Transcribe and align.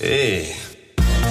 Hey, 0.00 0.54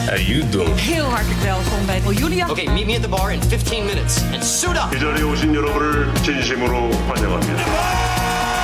how 0.07 0.17
you 0.17 0.43
doing? 0.49 0.75
Heel 0.75 1.05
hartelijk 1.05 1.39
welkom 1.39 1.85
bij 1.85 2.01
oh, 2.05 2.13
Julia. 2.13 2.49
Okay, 2.49 2.67
meet 2.73 2.85
me 2.85 2.95
at 2.95 3.01
the 3.01 3.07
bar 3.07 3.31
in 3.31 3.41
15 3.41 3.85
minutes 3.85 4.23
and 4.33 4.43
suit 4.43 4.75
up. 4.75 4.95
이 4.95 4.99
자리에 4.99 5.23
오신 5.23 5.53
여러분을 5.55 6.13
진심으로 6.23 6.91
환영합니다. 6.91 7.63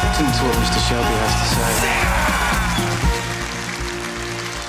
Listen 0.04 0.32
to 0.32 0.46
what 0.46 0.58
Mr. 0.58 0.80
Shelby 0.88 1.14
has 1.14 1.34
to 1.34 1.56
say. 1.56 2.45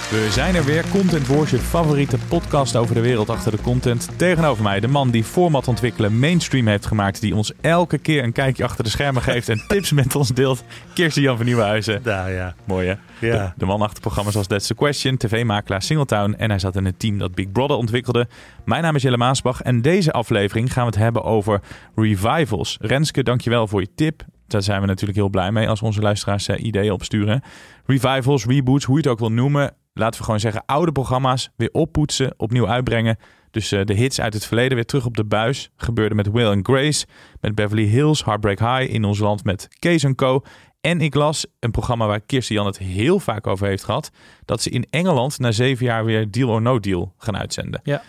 We 0.09 0.27
zijn 0.31 0.55
er 0.55 0.63
weer, 0.63 0.89
Content 0.89 1.27
Wars, 1.27 1.51
je 1.51 1.57
favoriete 1.57 2.17
podcast 2.27 2.75
over 2.75 2.95
de 2.95 3.01
wereld 3.01 3.29
achter 3.29 3.51
de 3.51 3.61
content. 3.61 4.09
Tegenover 4.15 4.63
mij 4.63 4.79
de 4.79 4.87
man 4.87 5.09
die 5.09 5.23
format 5.23 5.67
ontwikkelen 5.67 6.19
mainstream 6.19 6.67
heeft 6.67 6.85
gemaakt, 6.85 7.21
die 7.21 7.35
ons 7.35 7.53
elke 7.61 7.97
keer 7.97 8.23
een 8.23 8.31
kijkje 8.31 8.63
achter 8.63 8.83
de 8.83 8.89
schermen 8.89 9.21
geeft 9.21 9.49
en 9.49 9.63
tips 9.67 9.91
met 9.91 10.15
ons 10.15 10.29
deelt. 10.29 10.63
Kirsten 10.93 11.21
Jan 11.21 11.37
van 11.37 11.45
Nieuwenhuizen. 11.45 12.03
Daar, 12.03 12.31
ja. 12.31 12.55
Mooi 12.63 12.87
hè? 12.87 12.93
Ja. 13.27 13.45
De, 13.45 13.53
de 13.55 13.65
man 13.65 13.81
achter 13.81 14.01
programma's 14.01 14.35
als 14.35 14.47
That's 14.47 14.67
the 14.67 14.75
Question, 14.75 15.17
tv-makelaar 15.17 15.81
Singletown 15.81 16.33
en 16.37 16.49
hij 16.49 16.59
zat 16.59 16.75
in 16.75 16.85
het 16.85 16.99
team 16.99 17.17
dat 17.17 17.35
Big 17.35 17.51
Brother 17.51 17.77
ontwikkelde. 17.77 18.27
Mijn 18.65 18.83
naam 18.83 18.95
is 18.95 19.01
Jelle 19.01 19.17
Maasbach 19.17 19.61
en 19.61 19.81
deze 19.81 20.11
aflevering 20.11 20.73
gaan 20.73 20.83
we 20.85 20.89
het 20.89 20.99
hebben 20.99 21.23
over 21.23 21.61
revivals. 21.95 22.77
Renske, 22.81 23.23
dankjewel 23.23 23.67
voor 23.67 23.81
je 23.81 23.89
tip. 23.95 24.23
Daar 24.47 24.63
zijn 24.63 24.81
we 24.81 24.87
natuurlijk 24.87 25.17
heel 25.17 25.29
blij 25.29 25.51
mee 25.51 25.69
als 25.69 25.81
onze 25.81 26.01
luisteraars 26.01 26.47
eh, 26.47 26.63
ideeën 26.63 26.91
opsturen. 26.91 27.43
Revivals, 27.85 28.45
reboots, 28.45 28.85
hoe 28.85 28.95
je 28.95 29.01
het 29.01 29.11
ook 29.11 29.19
wil 29.19 29.31
noemen. 29.31 29.73
Laten 29.97 30.19
we 30.19 30.25
gewoon 30.25 30.39
zeggen, 30.39 30.63
oude 30.65 30.91
programma's 30.91 31.49
weer 31.55 31.69
oppoetsen, 31.71 32.33
opnieuw 32.37 32.67
uitbrengen. 32.67 33.17
Dus 33.51 33.71
eh, 33.71 33.85
de 33.85 33.93
hits 33.93 34.21
uit 34.21 34.33
het 34.33 34.45
verleden 34.45 34.75
weer 34.75 34.85
terug 34.85 35.05
op 35.05 35.17
de 35.17 35.25
buis. 35.25 35.69
Gebeurde 35.75 36.15
met 36.15 36.31
Will 36.31 36.47
and 36.47 36.67
Grace, 36.67 37.05
met 37.41 37.55
Beverly 37.55 37.85
Hills, 37.85 38.25
Heartbreak 38.25 38.59
High 38.59 38.93
in 38.93 39.03
ons 39.03 39.19
land 39.19 39.43
met 39.43 39.67
Kees 39.79 40.05
Co. 40.15 40.41
En 40.81 41.01
ik 41.01 41.15
las 41.15 41.45
een 41.59 41.71
programma 41.71 42.07
waar 42.07 42.21
Kirsten 42.21 42.55
Jan 42.55 42.65
het 42.65 42.77
heel 42.77 43.19
vaak 43.19 43.47
over 43.47 43.67
heeft 43.67 43.83
gehad. 43.83 44.09
Dat 44.45 44.61
ze 44.61 44.69
in 44.69 44.85
Engeland 44.89 45.39
na 45.39 45.51
zeven 45.51 45.85
jaar 45.85 46.05
weer 46.05 46.31
Deal 46.31 46.49
or 46.49 46.61
No 46.61 46.79
Deal 46.79 47.13
gaan 47.17 47.37
uitzenden. 47.37 47.79
Ja. 47.83 48.01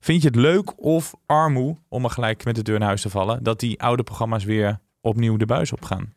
Vind 0.00 0.22
je 0.22 0.28
het 0.28 0.36
leuk 0.36 0.84
of 0.84 1.14
armoe, 1.26 1.76
om 1.88 2.04
er 2.04 2.10
gelijk 2.10 2.44
met 2.44 2.54
de 2.54 2.62
deur 2.62 2.78
naar 2.78 2.88
huis 2.88 3.02
te 3.02 3.10
vallen, 3.10 3.42
dat 3.42 3.60
die 3.60 3.82
oude 3.82 4.02
programma's 4.02 4.44
weer 4.44 4.78
opnieuw 5.00 5.36
de 5.36 5.46
buis 5.46 5.72
opgaan? 5.72 6.14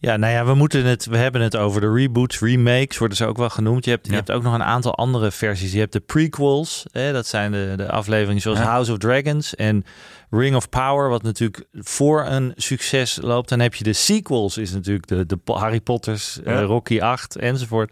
Ja, 0.00 0.16
nou 0.16 0.32
ja, 0.32 0.44
we 0.44 0.54
moeten 0.54 0.84
het. 0.84 1.06
We 1.06 1.16
hebben 1.16 1.40
het 1.40 1.56
over 1.56 1.80
de 1.80 1.92
reboots, 1.92 2.38
remakes, 2.38 2.98
worden 2.98 3.16
ze 3.16 3.26
ook 3.26 3.36
wel 3.36 3.50
genoemd. 3.50 3.84
Je 3.84 3.90
hebt, 3.90 4.06
je 4.06 4.14
hebt 4.14 4.30
ook 4.30 4.42
nog 4.42 4.54
een 4.54 4.62
aantal 4.62 4.94
andere 4.94 5.30
versies. 5.30 5.72
Je 5.72 5.78
hebt 5.78 5.92
de 5.92 6.00
prequels, 6.00 6.86
hè, 6.92 7.12
dat 7.12 7.26
zijn 7.26 7.52
de, 7.52 7.72
de 7.76 7.90
afleveringen 7.90 8.42
zoals 8.42 8.58
Ja. 8.58 8.64
House 8.64 8.92
of 8.92 8.98
Dragons 8.98 9.54
en 9.54 9.84
Ring 10.30 10.56
of 10.56 10.68
Power, 10.68 11.08
wat 11.08 11.22
natuurlijk 11.22 11.64
voor 11.72 12.26
een 12.26 12.52
succes 12.56 13.18
loopt. 13.22 13.48
Dan 13.48 13.60
heb 13.60 13.74
je 13.74 13.84
de 13.84 13.92
sequels, 13.92 14.56
is 14.56 14.72
natuurlijk 14.72 15.06
de, 15.06 15.26
de 15.26 15.38
Harry 15.44 15.80
Potters, 15.80 16.42
eh. 16.42 16.62
Rocky 16.62 17.00
8 17.00 17.36
enzovoort. 17.36 17.90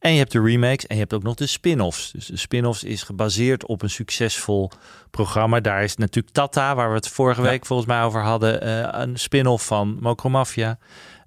En 0.00 0.12
je 0.12 0.18
hebt 0.18 0.32
de 0.32 0.40
remakes 0.42 0.86
en 0.86 0.94
je 0.94 1.00
hebt 1.00 1.14
ook 1.14 1.22
nog 1.22 1.34
de 1.34 1.46
spin-offs. 1.46 2.10
Dus 2.10 2.26
de 2.26 2.36
spin-offs 2.36 2.84
is 2.84 3.02
gebaseerd 3.02 3.66
op 3.66 3.82
een 3.82 3.90
succesvol 3.90 4.70
programma. 5.10 5.60
Daar 5.60 5.82
is 5.82 5.96
natuurlijk 5.96 6.34
Tata, 6.34 6.74
waar 6.74 6.88
we 6.88 6.94
het 6.94 7.08
vorige 7.08 7.42
Ja. 7.42 7.48
week 7.48 7.66
volgens 7.66 7.88
mij 7.88 8.02
over 8.02 8.20
hadden, 8.22 8.60
eh, 8.62 9.00
een 9.00 9.16
spin-off 9.18 9.66
van 9.66 9.96
Mokromafia. 10.00 10.78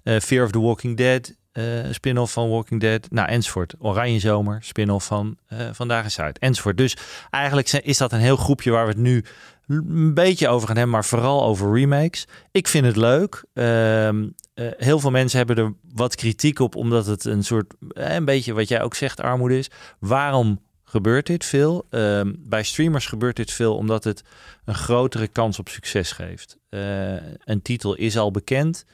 Eh, 0.02 0.20
Fear 0.20 0.44
of 0.44 0.50
the 0.50 0.60
Walking 0.60 0.96
Dead, 0.96 1.34
eh, 1.52 1.84
een 1.84 1.94
spin-off 1.94 2.32
van 2.32 2.48
Walking 2.50 2.80
Dead. 2.80 3.06
Nou, 3.10 3.28
enzovoort. 3.28 3.74
Oranje 3.78 4.18
Zomer, 4.18 4.58
spin-off 4.62 5.06
van 5.06 5.36
Vandaag 5.72 6.04
is 6.04 6.14
Zuid, 6.14 6.38
enzovoort. 6.38 6.76
Dus 6.76 6.96
eigenlijk 7.30 7.68
zijn- 7.68 7.84
is 7.84 7.98
dat 7.98 8.12
een 8.12 8.18
heel 8.20 8.36
groepje 8.36 8.70
waar 8.70 8.84
we 8.84 8.90
het 8.90 9.00
nu 9.00 9.24
een 9.66 10.14
beetje 10.14 10.48
over 10.48 10.66
gaan 10.66 10.76
hebben, 10.76 10.94
maar 10.94 11.04
vooral 11.04 11.44
over 11.44 11.74
remakes. 11.74 12.26
Ik 12.50 12.68
vind 12.68 12.86
het 12.86 12.96
leuk. 12.96 13.44
Ehm, 13.52 14.28
eh, 14.54 14.66
heel 14.76 14.98
veel 14.98 15.10
mensen 15.10 15.38
hebben 15.38 15.56
er 15.56 15.74
wat 15.94 16.14
kritiek 16.14 16.58
op, 16.58 16.76
omdat 16.76 17.06
het 17.06 17.24
een 17.24 17.44
soort, 17.44 17.74
eh, 17.90 18.14
een 18.14 18.24
beetje 18.24 18.52
wat 18.52 18.68
jij 18.68 18.82
ook 18.82 18.94
zegt, 18.94 19.20
armoede 19.20 19.58
is. 19.58 19.70
Waarom 19.98 20.60
gebeurt 20.84 21.26
dit 21.26 21.44
veel? 21.44 21.86
Ehm, 21.90 22.32
bij 22.38 22.62
streamers 22.62 23.06
gebeurt 23.06 23.36
dit 23.36 23.52
veel 23.52 23.76
omdat 23.76 24.04
het 24.04 24.22
een 24.64 24.74
grotere 24.74 25.28
kans 25.28 25.58
op 25.58 25.68
succes 25.68 26.12
geeft. 26.12 26.58
Eh, 26.68 27.14
een 27.44 27.62
titel 27.62 27.94
is 27.94 28.18
al 28.18 28.30
bekend. 28.30 28.84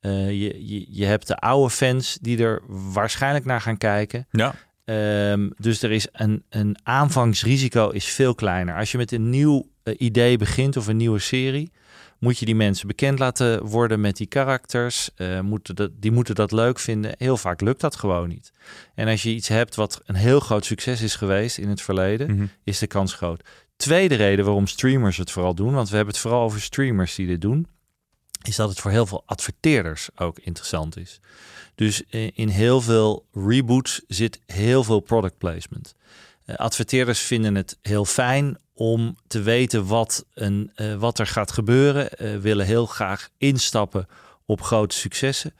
Je, 0.00 0.66
je, 0.66 0.86
je 0.88 1.04
hebt 1.04 1.26
de 1.26 1.36
oude 1.36 1.70
fans 1.70 2.18
die 2.20 2.38
er 2.38 2.62
waarschijnlijk 2.68 3.44
naar 3.44 3.60
gaan 3.60 3.76
kijken. 3.76 4.26
Ja. 4.30 4.54
Ehm, 4.84 5.50
dus 5.56 5.82
er 5.82 5.92
is 5.92 6.08
een, 6.12 6.44
een 6.48 6.76
aanvangsrisico 6.82 7.90
is 7.90 8.04
veel 8.04 8.34
kleiner. 8.34 8.76
Als 8.76 8.92
je 8.92 8.98
met 8.98 9.12
een 9.12 9.30
nieuw 9.30 9.68
idee 9.98 10.36
begint 10.36 10.76
of 10.76 10.86
een 10.86 10.96
nieuwe 10.96 11.18
serie, 11.18 11.70
moet 12.18 12.38
je 12.38 12.44
die 12.46 12.54
mensen 12.54 12.86
bekend 12.86 13.18
laten 13.18 13.64
worden 13.64 14.00
met 14.00 14.16
die 14.16 14.26
karakters. 14.26 15.10
Eh, 15.16 15.40
moeten 15.40 15.74
dat, 15.76 15.90
die 16.00 16.10
moeten 16.12 16.34
dat 16.34 16.52
leuk 16.52 16.78
vinden. 16.78 17.14
Heel 17.18 17.36
vaak 17.36 17.60
lukt 17.60 17.80
dat 17.80 17.96
gewoon 17.96 18.28
niet. 18.28 18.52
En 18.94 19.08
als 19.08 19.22
je 19.22 19.30
iets 19.30 19.48
hebt 19.48 19.74
wat 19.74 20.00
een 20.04 20.14
heel 20.14 20.40
groot 20.40 20.64
succes 20.64 21.00
is 21.02 21.14
geweest 21.14 21.58
in 21.58 21.68
het 21.68 21.82
verleden, 21.82 22.34
Mhm. 22.36 22.46
is 22.64 22.78
de 22.78 22.86
kans 22.86 23.12
groot. 23.14 23.42
Tweede 23.76 24.14
reden 24.14 24.44
waarom 24.44 24.66
streamers 24.66 25.16
het 25.16 25.30
vooral 25.30 25.54
doen, 25.54 25.74
want 25.74 25.88
we 25.88 25.96
hebben 25.96 26.14
het 26.14 26.22
vooral 26.22 26.42
over 26.42 26.60
streamers 26.60 27.14
die 27.14 27.26
dit 27.26 27.40
doen, 27.40 27.66
is 28.42 28.56
dat 28.56 28.68
het 28.68 28.80
voor 28.80 28.90
heel 28.90 29.06
veel 29.06 29.22
adverteerders 29.26 30.08
ook 30.16 30.38
interessant 30.38 30.96
is. 30.96 31.20
Dus 31.74 32.02
i- 32.14 32.30
in 32.34 32.48
heel 32.48 32.80
veel 32.80 33.26
reboots 33.32 34.02
zit 34.08 34.40
heel 34.46 34.84
veel 34.84 35.00
product 35.00 35.38
placement. 35.38 35.94
Eh, 36.44 36.56
adverteerders 36.56 37.20
vinden 37.20 37.54
het 37.54 37.78
heel 37.82 38.04
fijn 38.04 38.58
om 38.78 39.16
te 39.26 39.42
weten 39.42 39.86
wat, 39.86 40.26
een, 40.34 40.70
eh, 40.74 40.94
wat 40.94 41.18
er 41.18 41.26
gaat 41.26 41.52
gebeuren. 41.52 42.10
eh, 42.10 42.36
willen 42.36 42.66
heel 42.66 42.86
graag 42.86 43.28
instappen 43.38 44.06
op 44.46 44.62
grote 44.62 44.96
successen. 44.96 45.54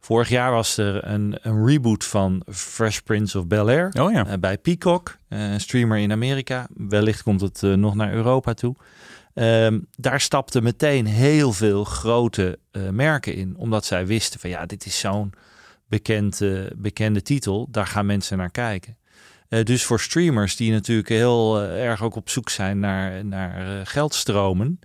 Vorig 0.00 0.28
jaar 0.28 0.52
was 0.52 0.76
er 0.76 1.04
een, 1.04 1.38
een 1.42 1.66
reboot 1.66 2.04
van 2.04 2.42
Fresh 2.50 2.98
Prince 2.98 3.38
of 3.38 3.46
Bel-Air. 3.46 3.92
Oh 4.00 4.12
ja. 4.12 4.26
Eh, 4.26 4.38
bij 4.38 4.58
Peacock, 4.58 5.18
een 5.28 5.60
streamer 5.60 5.98
in 5.98 6.12
Amerika. 6.12 6.66
Wellicht 6.74 7.22
komt 7.22 7.40
het 7.40 7.62
nog 7.62 7.94
naar 7.94 8.12
Europa 8.12 8.54
toe. 8.54 8.74
Ehm, 9.34 9.80
daar 9.96 10.20
stapten 10.20 10.62
meteen 10.62 11.06
heel 11.06 11.52
veel 11.52 11.84
grote 11.84 12.58
merken 12.90 13.34
in, 13.34 13.56
omdat 13.56 13.84
zij 13.84 14.06
wisten 14.06 14.40
van 14.40 14.50
ja, 14.50 14.66
dit 14.66 14.86
is 14.86 14.98
zo'n 14.98 15.32
bekend, 15.88 16.40
eh, 16.40 16.60
bekende 16.76 17.22
titel, 17.22 17.68
daar 17.70 17.86
gaan 17.86 18.06
mensen 18.06 18.38
naar 18.38 18.50
kijken. 18.50 18.96
Eh, 19.48 19.64
dus 19.64 19.84
voor 19.84 20.00
streamers 20.00 20.56
die 20.56 20.72
natuurlijk 20.72 21.08
heel 21.08 21.60
eh, 21.60 21.84
erg 21.84 22.02
ook 22.02 22.16
op 22.16 22.30
zoek 22.30 22.48
zijn 22.48 22.78
naar, 22.78 23.24
naar 23.24 23.78
eh, 23.78 23.86
geldstromen, 23.86 24.80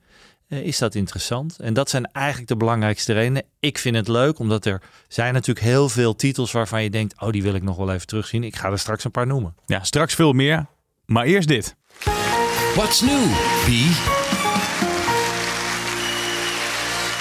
eh, 0.53 0.59
is 0.59 0.77
dat 0.77 0.95
interessant. 0.95 1.57
En 1.59 1.73
dat 1.73 1.89
zijn 1.89 2.05
eigenlijk 2.11 2.47
de 2.47 2.57
belangrijkste 2.57 3.13
redenen. 3.13 3.43
Ik 3.59 3.77
vind 3.77 3.95
het 3.95 4.07
leuk, 4.07 4.39
omdat 4.39 4.65
er 4.65 4.81
zijn 5.07 5.33
natuurlijk 5.33 5.65
heel 5.65 5.89
veel 5.89 6.15
titels 6.15 6.51
waarvan 6.51 6.83
je 6.83 6.89
denkt, 6.89 7.21
oh, 7.21 7.29
die 7.29 7.43
wil 7.43 7.53
ik 7.55 7.63
nog 7.63 7.77
wel 7.77 7.93
even 7.93 8.07
terugzien. 8.07 8.43
Ik 8.43 8.55
ga 8.55 8.71
er 8.71 8.79
straks 8.79 9.03
een 9.03 9.11
paar 9.11 9.27
noemen. 9.27 9.55
ja, 9.65 9.83
straks 9.83 10.13
veel 10.13 10.33
meer. 10.33 10.65
Maar 11.05 11.25
eerst 11.25 11.47
dit. 11.47 11.75
What's 12.75 13.01
new, 13.01 13.31
B? 13.65 14.52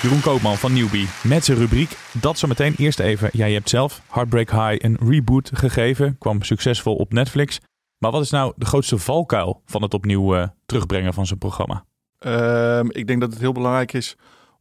Jeroen 0.02 0.20
Koopman 0.20 0.56
van 0.56 0.72
Newbie 0.72 1.08
met 1.24 1.44
zijn 1.44 1.58
rubriek. 1.58 1.96
Dat 2.20 2.38
zometeen 2.38 2.74
eerst 2.76 2.98
even. 3.00 3.30
Ja, 3.32 3.46
je 3.46 3.54
hebt 3.54 3.68
zelf 3.68 4.02
Heartbreak 4.10 4.50
High 4.50 4.84
een 4.84 4.96
reboot 5.08 5.50
gegeven. 5.54 6.18
Kwam 6.18 6.42
succesvol 6.42 6.94
op 6.94 7.12
Netflix. 7.12 7.60
Maar 7.98 8.10
wat 8.10 8.22
is 8.22 8.30
nou 8.30 8.52
de 8.56 8.64
grootste 8.64 8.98
valkuil 8.98 9.62
van 9.66 9.82
het 9.82 9.94
opnieuw 9.94 10.34
eh, 10.34 10.48
terugbrengen 10.66 11.14
van 11.14 11.26
zijn 11.26 11.38
programma? 11.38 11.84
Ehm, 12.18 12.86
ik 12.88 13.06
denk 13.06 13.20
dat 13.20 13.30
het 13.30 13.40
heel 13.40 13.52
belangrijk 13.52 13.92
is 13.92 14.16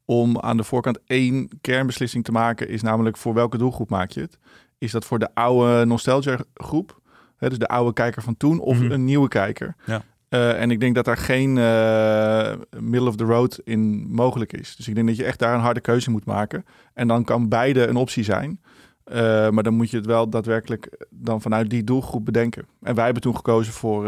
om 0.05 0.39
aan 0.39 0.57
de 0.57 0.63
voorkant 0.63 0.99
één 1.05 1.49
kernbeslissing 1.61 2.23
te 2.23 2.31
maken, 2.31 2.69
is 2.69 2.81
namelijk 2.81 3.17
voor 3.17 3.33
welke 3.33 3.57
doelgroep 3.57 3.89
maak 3.89 4.11
je 4.11 4.21
het? 4.21 4.37
Is 4.77 4.91
dat 4.91 5.05
voor 5.05 5.19
de 5.19 5.29
oude 5.33 5.85
nostalgia 5.85 6.37
groep, 6.53 6.99
hè, 7.37 7.49
dus 7.49 7.57
de 7.57 7.67
oude 7.67 7.93
kijker 7.93 8.21
van 8.21 8.37
toen, 8.37 8.59
of 8.59 8.77
Mhm. 8.79 8.91
een 8.91 9.05
nieuwe 9.05 9.27
kijker? 9.27 9.75
Ja. 9.85 10.01
Eh, 10.31 10.61
en 10.61 10.71
ik 10.71 10.79
denk 10.79 10.95
dat 10.95 11.05
daar 11.05 11.17
geen 11.17 11.57
eh, 11.57 12.79
middle 12.79 13.07
of 13.07 13.15
the 13.15 13.23
road 13.23 13.59
in 13.63 14.11
mogelijk 14.11 14.53
is. 14.53 14.75
Dus 14.75 14.87
ik 14.87 14.95
denk 14.95 15.07
dat 15.07 15.15
je 15.15 15.23
echt 15.23 15.39
daar 15.39 15.53
een 15.53 15.59
harde 15.59 15.79
keuze 15.79 16.11
moet 16.11 16.25
maken. 16.25 16.65
En 16.93 17.07
dan 17.07 17.23
kan 17.23 17.49
beide 17.49 17.87
een 17.87 17.95
optie 17.95 18.23
zijn. 18.23 18.61
Eh, 19.03 19.49
maar 19.49 19.63
dan 19.63 19.73
moet 19.73 19.89
je 19.89 19.97
het 19.97 20.05
wel 20.05 20.29
daadwerkelijk 20.29 21.05
dan 21.09 21.41
vanuit 21.41 21.69
die 21.69 21.83
doelgroep 21.83 22.25
bedenken. 22.25 22.65
En 22.81 22.95
wij 22.95 23.03
hebben 23.03 23.21
toen 23.21 23.35
gekozen 23.35 23.73
voor 23.73 24.07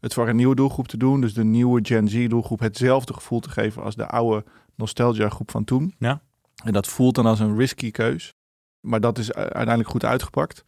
het 0.00 0.14
voor 0.14 0.28
een 0.28 0.36
nieuwe 0.36 0.54
doelgroep 0.54 0.88
te 0.88 0.96
doen. 0.96 1.20
Dus 1.20 1.34
de 1.34 1.44
nieuwe 1.44 1.80
Gen 1.82 2.08
Z 2.08 2.26
doelgroep 2.28 2.60
hetzelfde 2.60 3.12
gevoel 3.12 3.40
te 3.40 3.50
geven 3.50 3.82
als 3.82 3.94
de 3.94 4.06
oude 4.06 4.44
nostalgia 4.74 5.28
groep 5.28 5.50
van 5.50 5.64
toen. 5.64 5.94
Ja. 5.98 6.20
En 6.64 6.72
dat 6.72 6.86
voelt 6.86 7.14
dan 7.14 7.26
als 7.26 7.40
een 7.40 7.56
risky 7.56 7.90
keus. 7.90 8.34
Maar 8.80 9.00
dat 9.00 9.18
is 9.18 9.32
uiteindelijk 9.32 9.88
goed 9.88 10.04
uitgepakt. 10.04 10.64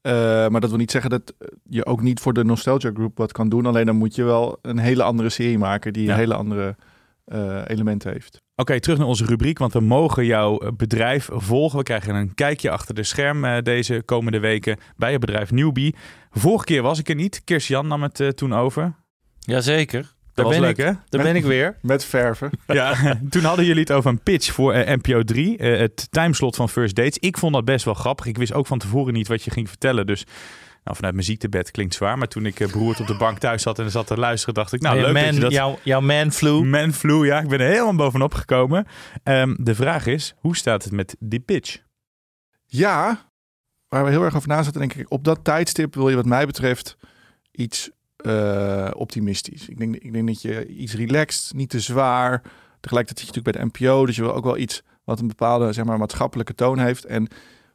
Eh, 0.00 0.12
maar 0.48 0.60
dat 0.60 0.70
wil 0.70 0.78
niet 0.78 0.90
zeggen 0.90 1.10
dat 1.10 1.34
je 1.68 1.86
ook 1.86 2.02
niet 2.02 2.20
voor 2.20 2.32
de 2.32 2.44
Nostalgia 2.44 2.90
Group 2.94 3.18
wat 3.18 3.32
kan 3.32 3.48
doen. 3.48 3.66
Alleen 3.66 3.86
dan 3.86 3.96
moet 3.96 4.14
je 4.14 4.22
wel 4.24 4.58
een 4.62 4.78
hele 4.78 5.02
andere 5.02 5.28
serie 5.28 5.58
maken 5.58 5.92
die 5.92 6.04
Ja. 6.04 6.12
een 6.12 6.18
hele 6.18 6.34
andere 6.34 6.76
eh, 7.24 7.60
elementen 7.66 8.12
heeft. 8.12 8.42
Oké, 8.56 8.80
terug 8.80 8.98
naar 8.98 9.06
onze 9.06 9.24
rubriek, 9.24 9.58
want 9.58 9.72
we 9.72 9.80
mogen 9.80 10.24
jouw 10.24 10.58
eh, 10.58 10.72
bedrijf 10.76 11.28
volgen. 11.32 11.78
We 11.78 11.84
krijgen 11.84 12.14
een 12.14 12.34
kijkje 12.34 12.70
achter 12.70 12.94
de 12.94 13.02
scherm 13.02 13.44
eh, 13.44 13.62
deze 13.62 14.02
komende 14.04 14.38
weken 14.38 14.76
bij 14.96 15.10
het 15.12 15.20
bedrijf 15.20 15.50
Newbie. 15.50 15.94
Vorige 16.30 16.64
keer 16.64 16.82
was 16.82 16.98
ik 16.98 17.08
er 17.08 17.14
niet. 17.14 17.44
Kirsten 17.44 17.86
nam 17.86 18.02
het 18.02 18.20
eh, 18.20 18.28
toen 18.28 18.54
over. 18.54 18.94
Jazeker. 19.38 20.14
Dat 20.44 20.52
Daar 20.52 20.60
was 20.60 20.74
ben 20.76 20.76
leuk, 20.84 20.94
ik. 20.94 20.98
hè? 20.98 21.08
Daar 21.18 21.22
ben 21.32 21.36
ik 21.36 21.44
weer. 21.44 21.76
Met 21.82 22.04
verven. 22.04 22.50
Ja, 22.66 23.18
toen 23.30 23.42
hadden 23.44 23.64
jullie 23.64 23.80
het 23.80 23.92
over 23.92 24.10
een 24.10 24.20
pitch 24.22 24.52
voor 24.52 24.72
eh, 24.72 24.96
NPO 24.96 25.22
3. 25.22 25.56
eh, 25.58 25.78
het 25.78 26.06
timeslot 26.10 26.56
van 26.56 26.68
First 26.68 26.94
Dates. 26.94 27.18
Ik 27.18 27.38
vond 27.38 27.54
dat 27.54 27.64
best 27.64 27.84
wel 27.84 27.94
grappig. 27.94 28.26
Ik 28.26 28.36
wist 28.38 28.52
ook 28.52 28.66
van 28.66 28.78
tevoren 28.78 29.12
niet 29.12 29.28
wat 29.28 29.42
je 29.44 29.50
ging 29.50 29.68
vertellen. 29.68 30.06
Dus 30.06 30.24
nou, 30.84 30.96
vanuit 30.96 31.14
mijn 31.14 31.26
ziektebed 31.26 31.70
klinkt 31.70 31.94
zwaar. 31.94 32.18
Maar 32.18 32.28
toen 32.28 32.46
ik 32.46 32.60
eh, 32.60 32.72
beroerd 32.72 33.00
op 33.00 33.06
de 33.06 33.16
bank 33.16 33.38
thuis 33.38 33.62
zat 33.62 33.78
en 33.78 33.90
zat 33.90 34.06
te 34.06 34.16
luisteren, 34.18 34.54
dacht 34.54 34.72
ik... 34.72 34.80
Nou, 34.80 34.94
Hey, 34.98 35.04
leuk 35.04 35.14
man, 35.14 35.24
dat 35.24 35.34
je 35.34 35.40
dat... 35.40 35.52
jouw, 35.52 35.78
jouw 35.82 36.00
man 36.00 36.32
flu. 36.32 36.64
Man 36.64 36.92
flu, 36.92 37.26
ja. 37.26 37.40
Ik 37.40 37.48
ben 37.48 37.60
er 37.60 37.68
helemaal 37.70 37.94
bovenop 37.94 38.34
gekomen. 38.34 38.86
Ehm, 39.22 39.54
de 39.58 39.74
vraag 39.74 40.06
is, 40.06 40.34
hoe 40.38 40.56
staat 40.56 40.84
het 40.84 40.92
met 40.92 41.16
die 41.18 41.40
pitch? 41.40 41.78
Ja, 42.66 43.26
waar 43.88 44.04
we 44.04 44.10
heel 44.10 44.22
erg 44.24 44.36
over 44.36 44.48
na 44.48 44.62
zaten, 44.62 44.80
denk 44.80 44.94
ik. 44.94 45.06
Op 45.12 45.24
dat 45.24 45.44
tijdstip 45.44 45.94
wil 45.94 46.08
je 46.08 46.16
wat 46.16 46.26
mij 46.26 46.46
betreft 46.46 46.96
iets 47.52 47.90
eh, 48.18 48.90
optimistisch. 48.96 49.68
Ik 49.68 49.78
denk, 49.78 49.96
ik 49.96 50.12
denk 50.12 50.26
dat 50.26 50.42
je 50.42 50.66
iets 50.66 50.94
relaxed, 50.94 51.54
niet 51.54 51.70
te 51.70 51.80
zwaar. 51.80 52.42
Tegelijkertijd 52.80 53.26
zit 53.26 53.34
je 53.34 53.40
natuurlijk 53.40 53.72
bij 53.72 53.82
de 53.82 53.86
NPO, 53.86 54.06
dus 54.06 54.16
je 54.16 54.22
wil 54.22 54.34
ook 54.34 54.44
wel 54.44 54.56
iets 54.56 54.82
wat 55.04 55.20
een 55.20 55.28
bepaalde 55.28 55.72
zeg 55.72 55.84
maar, 55.84 55.98
maatschappelijke 55.98 56.54
toon 56.54 56.78
heeft. 56.78 57.04
En 57.04 57.28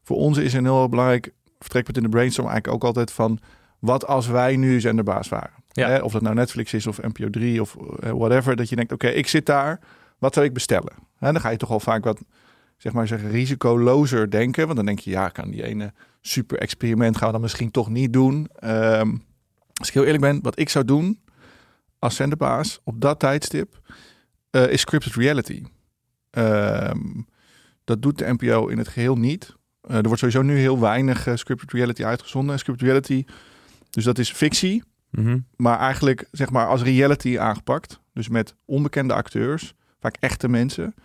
voor 0.04 0.18
ons 0.18 0.38
is 0.38 0.54
een 0.54 0.64
heel 0.64 0.90
belangrijk 0.90 1.34
vertrekpunt 1.60 1.98
in 1.98 2.04
de 2.04 2.10
brainstorm 2.10 2.48
eigenlijk 2.48 2.76
ook 2.76 2.88
altijd 2.88 3.12
van... 3.12 3.40
wat 3.80 4.08
als 4.08 4.28
wij 4.28 4.56
nu 4.56 4.82
zenderbaas 4.82 5.30
waren? 5.30 5.64
Ja. 5.72 5.90
Hè, 5.90 6.00
of 6.00 6.12
dat 6.12 6.22
nou 6.22 6.36
Netflix 6.36 6.74
is 6.74 6.88
of 6.88 7.02
NPO 7.02 7.30
3 7.30 7.62
of 7.62 7.76
eh, 8.00 8.12
whatever. 8.12 8.56
Dat 8.56 8.70
je 8.70 8.76
denkt, 8.76 8.92
oké, 8.92 9.08
ik 9.08 9.28
zit 9.28 9.46
daar. 9.46 9.80
Wat 10.18 10.34
zou 10.34 10.46
ik 10.46 10.54
bestellen? 10.54 10.94
Hè, 11.18 11.32
dan 11.32 11.42
ga 11.42 11.50
je 11.50 11.58
toch 11.58 11.72
al 11.72 11.80
vaak 11.80 12.04
wat 12.04 12.22
zeg 12.78 12.94
maar 12.94 13.08
zeggen, 13.08 13.30
risicolozer 13.30 14.32
denken. 14.32 14.64
Want 14.66 14.76
dan 14.76 14.86
denk 14.86 15.00
je, 15.00 15.10
ja, 15.10 15.30
kan 15.30 15.50
die 15.50 15.64
ene 15.64 15.94
super 16.22 16.58
experiment 16.58 17.18
gaan 17.18 17.28
we 17.28 17.34
dan 17.34 17.42
misschien 17.42 17.72
toch 17.72 17.90
niet 17.90 18.14
doen. 18.14 18.48
Ehm, 18.56 19.16
als 19.84 19.92
ik 19.92 19.98
heel 19.98 20.14
eerlijk 20.14 20.34
ben, 20.34 20.42
wat 20.42 20.60
ik 20.60 20.70
zou 20.70 20.86
doen 20.86 21.20
als 22.00 22.16
zenderbaas 22.16 22.80
op 22.84 23.02
dat 23.02 23.20
tijdstip 23.20 23.82
eh, 24.50 24.68
is 24.70 24.82
scripted 24.82 25.14
reality. 25.14 25.64
Ehm, 26.30 27.00
dat 27.84 28.02
doet 28.02 28.18
de 28.18 28.34
NPO 28.34 28.68
in 28.68 28.78
het 28.78 28.88
geheel 28.88 29.16
niet. 29.16 29.56
Eh, 29.82 29.96
er 29.96 30.04
wordt 30.04 30.20
sowieso 30.20 30.42
nu 30.42 30.58
heel 30.58 30.80
weinig 30.80 31.28
eh, 31.28 31.36
scripted 31.36 31.72
reality 31.72 32.04
uitgezonden. 32.04 32.60
Scripted 32.60 32.88
reality, 32.88 33.26
dus 33.90 34.04
dat 34.04 34.18
is 34.18 34.32
fictie, 34.32 34.84
Mhm. 35.10 35.40
maar 35.56 35.80
eigenlijk 35.80 36.28
zeg 36.32 36.50
maar 36.50 36.68
als 36.68 36.82
reality 36.82 37.40
aangepakt. 37.40 38.00
Dus 38.14 38.28
met 38.28 38.56
onbekende 38.66 39.14
acteurs, 39.14 39.74
vaak 40.00 40.16
echte 40.20 40.50
mensen. 40.50 40.96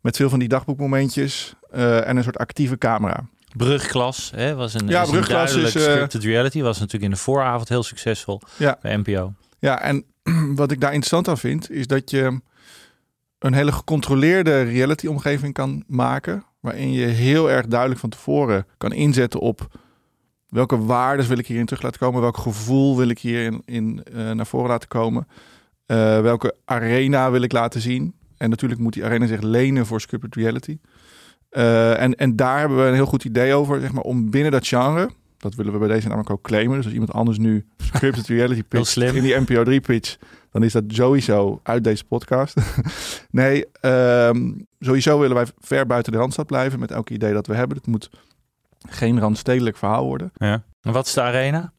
Met 0.00 0.16
veel 0.16 0.30
van 0.30 0.38
die 0.38 0.48
dagboekmomentjes 0.48 1.54
en 1.70 2.16
een 2.16 2.22
soort 2.22 2.38
actieve 2.38 2.78
camera. 2.78 3.26
Brugklas 3.56 4.32
hè, 4.34 4.54
was 4.54 4.74
een, 4.74 4.88
Ja, 4.88 5.00
is 5.02 5.06
een 5.08 5.12
Brugklas 5.14 5.50
duidelijk 5.50 5.74
is, 5.74 5.86
eh, 5.86 5.92
scripted 5.92 6.24
reality. 6.24 6.60
Was 6.62 6.76
natuurlijk 6.78 7.04
in 7.04 7.10
de 7.10 7.16
vooravond 7.22 7.68
heel 7.68 7.82
succesvol 7.82 8.40
Ja. 8.58 8.78
bij 8.82 8.96
NPO. 8.96 9.32
Ja, 9.58 9.80
en 9.82 10.04
wat 10.60 10.70
ik 10.70 10.80
daar 10.80 10.90
interessant 10.92 11.28
aan 11.28 11.38
vind, 11.38 11.70
is 11.70 11.86
dat 11.86 12.10
je 12.10 12.40
een 13.38 13.54
hele 13.54 13.72
gecontroleerde 13.72 14.62
reality-omgeving 14.62 15.54
kan 15.54 15.84
maken. 15.86 16.44
Waarin 16.60 16.92
je 16.92 17.06
heel 17.06 17.50
erg 17.50 17.66
duidelijk 17.66 18.00
van 18.00 18.10
tevoren 18.10 18.66
kan 18.76 18.92
inzetten 18.92 19.40
op 19.40 19.68
welke 20.48 20.78
waarden 20.84 21.28
wil 21.28 21.38
ik 21.38 21.46
hierin 21.46 21.66
terug 21.66 21.82
laten 21.82 22.00
komen. 22.00 22.20
Welk 22.20 22.36
gevoel 22.36 22.96
wil 22.96 23.08
ik 23.08 23.18
hierin 23.18 23.62
in, 23.64 24.02
eh, 24.12 24.30
naar 24.30 24.46
voren 24.46 24.68
laten 24.68 24.88
komen. 24.88 25.26
eh, 25.86 26.20
welke 26.20 26.54
arena 26.64 27.30
wil 27.30 27.42
ik 27.42 27.52
laten 27.52 27.80
zien. 27.80 28.14
En 28.36 28.50
natuurlijk 28.50 28.80
moet 28.80 28.92
die 28.92 29.04
arena 29.04 29.26
zich 29.26 29.40
lenen 29.40 29.86
voor 29.86 30.00
scripted 30.00 30.34
reality. 30.34 30.78
Eh, 31.52 32.00
en, 32.00 32.14
en 32.14 32.36
daar 32.36 32.58
hebben 32.58 32.78
we 32.78 32.84
een 32.84 32.94
heel 32.94 33.06
goed 33.06 33.24
idee 33.24 33.54
over, 33.54 33.80
zeg 33.80 33.92
maar, 33.92 34.02
om 34.02 34.30
binnen 34.30 34.52
dat 34.52 34.66
genre, 34.66 35.10
dat 35.38 35.54
willen 35.54 35.72
we 35.72 35.78
bij 35.78 35.88
deze 35.88 36.06
namelijk 36.06 36.30
ook 36.30 36.42
claimen. 36.42 36.76
Dus 36.76 36.84
als 36.84 36.94
iemand 36.94 37.12
anders 37.12 37.38
nu 37.38 37.66
scripted 37.76 38.26
reality 38.26 38.62
pitcht 38.62 38.86
slim. 38.86 39.16
in 39.16 39.22
die 39.22 39.40
NPO 39.40 39.64
3 39.64 39.80
pitch, 39.80 40.16
dan 40.50 40.62
is 40.62 40.72
dat 40.72 40.84
sowieso 40.88 41.60
uit 41.62 41.84
deze 41.84 42.04
podcast. 42.04 42.56
nee, 43.30 43.64
ehm, 43.80 44.52
sowieso 44.80 45.18
willen 45.18 45.36
wij 45.36 45.46
ver 45.58 45.86
buiten 45.86 46.12
de 46.12 46.18
randstad 46.18 46.46
blijven 46.46 46.78
met 46.78 46.90
elk 46.90 47.10
idee 47.10 47.32
dat 47.32 47.46
we 47.46 47.54
hebben. 47.54 47.76
Het 47.76 47.86
moet 47.86 48.10
geen 48.88 49.20
randstedelijk 49.20 49.76
verhaal 49.76 50.06
worden. 50.06 50.32
Ja. 50.34 50.62
En 50.80 50.92
wat 50.92 51.06
is 51.06 51.12
de 51.12 51.22
arena? 51.22 51.72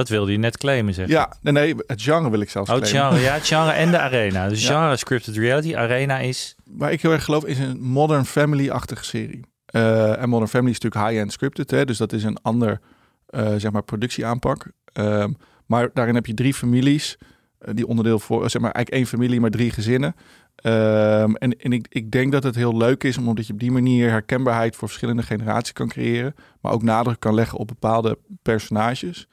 Dat 0.00 0.08
wilde 0.08 0.32
je 0.32 0.38
net 0.38 0.56
claimen, 0.58 0.94
zeg. 0.94 1.08
Ja, 1.08 1.36
nee, 1.42 1.52
nee, 1.52 1.74
het 1.86 2.02
genre 2.02 2.30
wil 2.30 2.40
ik 2.40 2.50
zelfs 2.50 2.70
Oh, 2.70 2.76
het 2.76 2.88
claimen. 2.88 3.10
genre, 3.12 3.26
ja, 3.28 3.34
het 3.34 3.46
genre 3.46 3.70
en 3.70 3.90
de 3.90 3.98
arena. 3.98 4.48
Dus 4.48 4.62
Ja. 4.66 4.80
genre 4.80 4.96
scripted 4.96 5.36
reality, 5.36 5.74
arena 5.76 6.18
is... 6.18 6.54
Waar 6.64 6.92
ik 6.92 7.02
heel 7.02 7.12
erg 7.12 7.24
geloof 7.24 7.44
is 7.44 7.58
een 7.58 7.80
Modern 7.82 8.24
Family-achtige 8.24 9.04
serie. 9.04 9.40
Eh, 9.66 10.22
en 10.22 10.28
Modern 10.28 10.50
Family 10.50 10.70
is 10.70 10.78
natuurlijk 10.80 11.10
high-end 11.10 11.32
scripted, 11.32 11.70
hè, 11.70 11.84
dus 11.84 11.98
dat 11.98 12.12
is 12.12 12.24
een 12.24 12.38
ander 12.42 12.80
eh, 13.26 13.54
zeg 13.56 13.70
maar 13.70 13.82
productieaanpak. 13.82 14.66
Ehm, 14.92 15.32
maar 15.66 15.90
daarin 15.94 16.14
heb 16.14 16.26
je 16.26 16.34
drie 16.34 16.54
families 16.54 17.18
eh, 17.58 17.74
die 17.74 17.86
onderdeel 17.86 18.18
voor, 18.18 18.50
zeg 18.50 18.62
maar 18.62 18.70
eigenlijk 18.72 19.04
één 19.04 19.06
familie, 19.18 19.40
maar 19.40 19.50
drie 19.50 19.70
gezinnen. 19.70 20.14
Ehm, 20.54 21.34
en 21.34 21.56
en 21.58 21.72
ik, 21.72 21.86
ik 21.88 22.10
denk 22.10 22.32
dat 22.32 22.42
het 22.42 22.54
heel 22.54 22.76
leuk 22.76 23.04
is, 23.04 23.18
omdat 23.18 23.46
je 23.46 23.52
op 23.52 23.58
die 23.60 23.70
manier 23.70 24.10
herkenbaarheid 24.10 24.76
voor 24.76 24.88
verschillende 24.88 25.22
generaties 25.22 25.72
kan 25.72 25.88
creëren, 25.88 26.34
maar 26.60 26.72
ook 26.72 26.82
nadruk 26.82 27.20
kan 27.20 27.34
leggen 27.34 27.58
op 27.58 27.66
bepaalde 27.68 28.18
personages. 28.42 29.26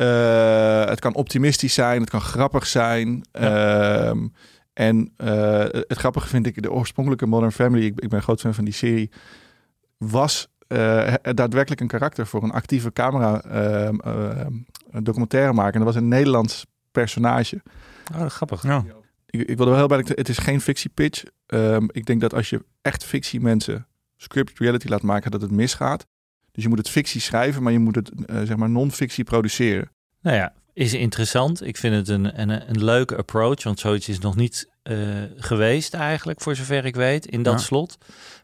Eh, 0.00 0.84
het 0.84 1.00
kan 1.00 1.14
optimistisch 1.14 1.74
zijn, 1.74 2.00
het 2.00 2.10
kan 2.10 2.20
grappig 2.20 2.66
zijn. 2.66 3.24
Ehm, 3.32 4.26
en 4.72 5.12
eh, 5.16 5.58
het 5.70 5.98
grappige 5.98 6.28
vind 6.28 6.46
ik, 6.46 6.62
de 6.62 6.72
oorspronkelijke 6.72 7.26
Modern 7.26 7.52
Family, 7.52 7.84
ik, 7.84 8.00
ik 8.00 8.08
ben 8.08 8.18
een 8.18 8.22
groot 8.22 8.40
fan 8.40 8.54
van 8.54 8.64
die 8.64 8.74
serie, 8.74 9.10
was 9.98 10.48
eh, 10.66 11.14
daadwerkelijk 11.22 11.80
een 11.80 11.86
karakter 11.86 12.26
voor 12.26 12.42
een 12.42 12.50
actieve 12.50 12.92
camera 12.92 13.42
ehm, 13.42 13.98
ehm, 13.98 14.52
een 14.90 15.04
documentaire 15.04 15.52
maken. 15.52 15.72
En 15.72 15.84
dat 15.84 15.94
was 15.94 16.02
een 16.02 16.08
Nederlands 16.08 16.66
personage. 16.90 17.62
Oh, 18.14 18.26
grappig. 18.26 18.62
Ja. 18.62 18.84
Ik, 19.26 19.40
ik 19.40 19.56
wil 19.56 19.66
er 19.66 19.72
wel 19.72 19.88
heel 19.88 20.02
bij, 20.02 20.14
het 20.14 20.28
is 20.28 20.38
geen 20.38 20.60
fictiepitch. 20.60 21.22
Ehm 21.46 21.86
ik 21.92 22.06
denk 22.06 22.20
dat 22.20 22.34
als 22.34 22.50
je 22.50 22.64
echt 22.82 23.04
fictie 23.04 23.40
mensen 23.40 23.86
scripted 24.16 24.58
reality 24.58 24.88
laat 24.88 25.02
maken, 25.02 25.30
dat 25.30 25.40
het 25.40 25.50
misgaat. 25.50 26.06
Dus 26.52 26.62
je 26.62 26.68
moet 26.68 26.78
het 26.78 26.90
fictie 26.90 27.20
schrijven, 27.20 27.62
maar 27.62 27.72
je 27.72 27.78
moet 27.78 27.94
het 27.94 28.10
zeg 28.26 28.56
maar 28.56 28.70
non-fictie 28.70 29.24
produceren. 29.24 29.90
Nou 30.20 30.36
ja, 30.36 30.52
is 30.72 30.94
interessant. 30.94 31.66
Ik 31.66 31.76
vind 31.76 31.94
het 31.94 32.08
een, 32.08 32.40
een, 32.40 32.68
een 32.70 32.84
leuke 32.84 33.16
approach, 33.16 33.62
want 33.62 33.78
zoiets 33.78 34.08
is 34.08 34.18
nog 34.18 34.36
niet 34.36 34.68
eh, 34.82 34.96
geweest 35.36 35.94
eigenlijk, 35.94 36.40
voor 36.40 36.56
zover 36.56 36.84
ik 36.84 36.94
weet, 36.94 37.26
in 37.26 37.42
dat 37.42 37.52
Ja. 37.58 37.58
slot. 37.66 37.98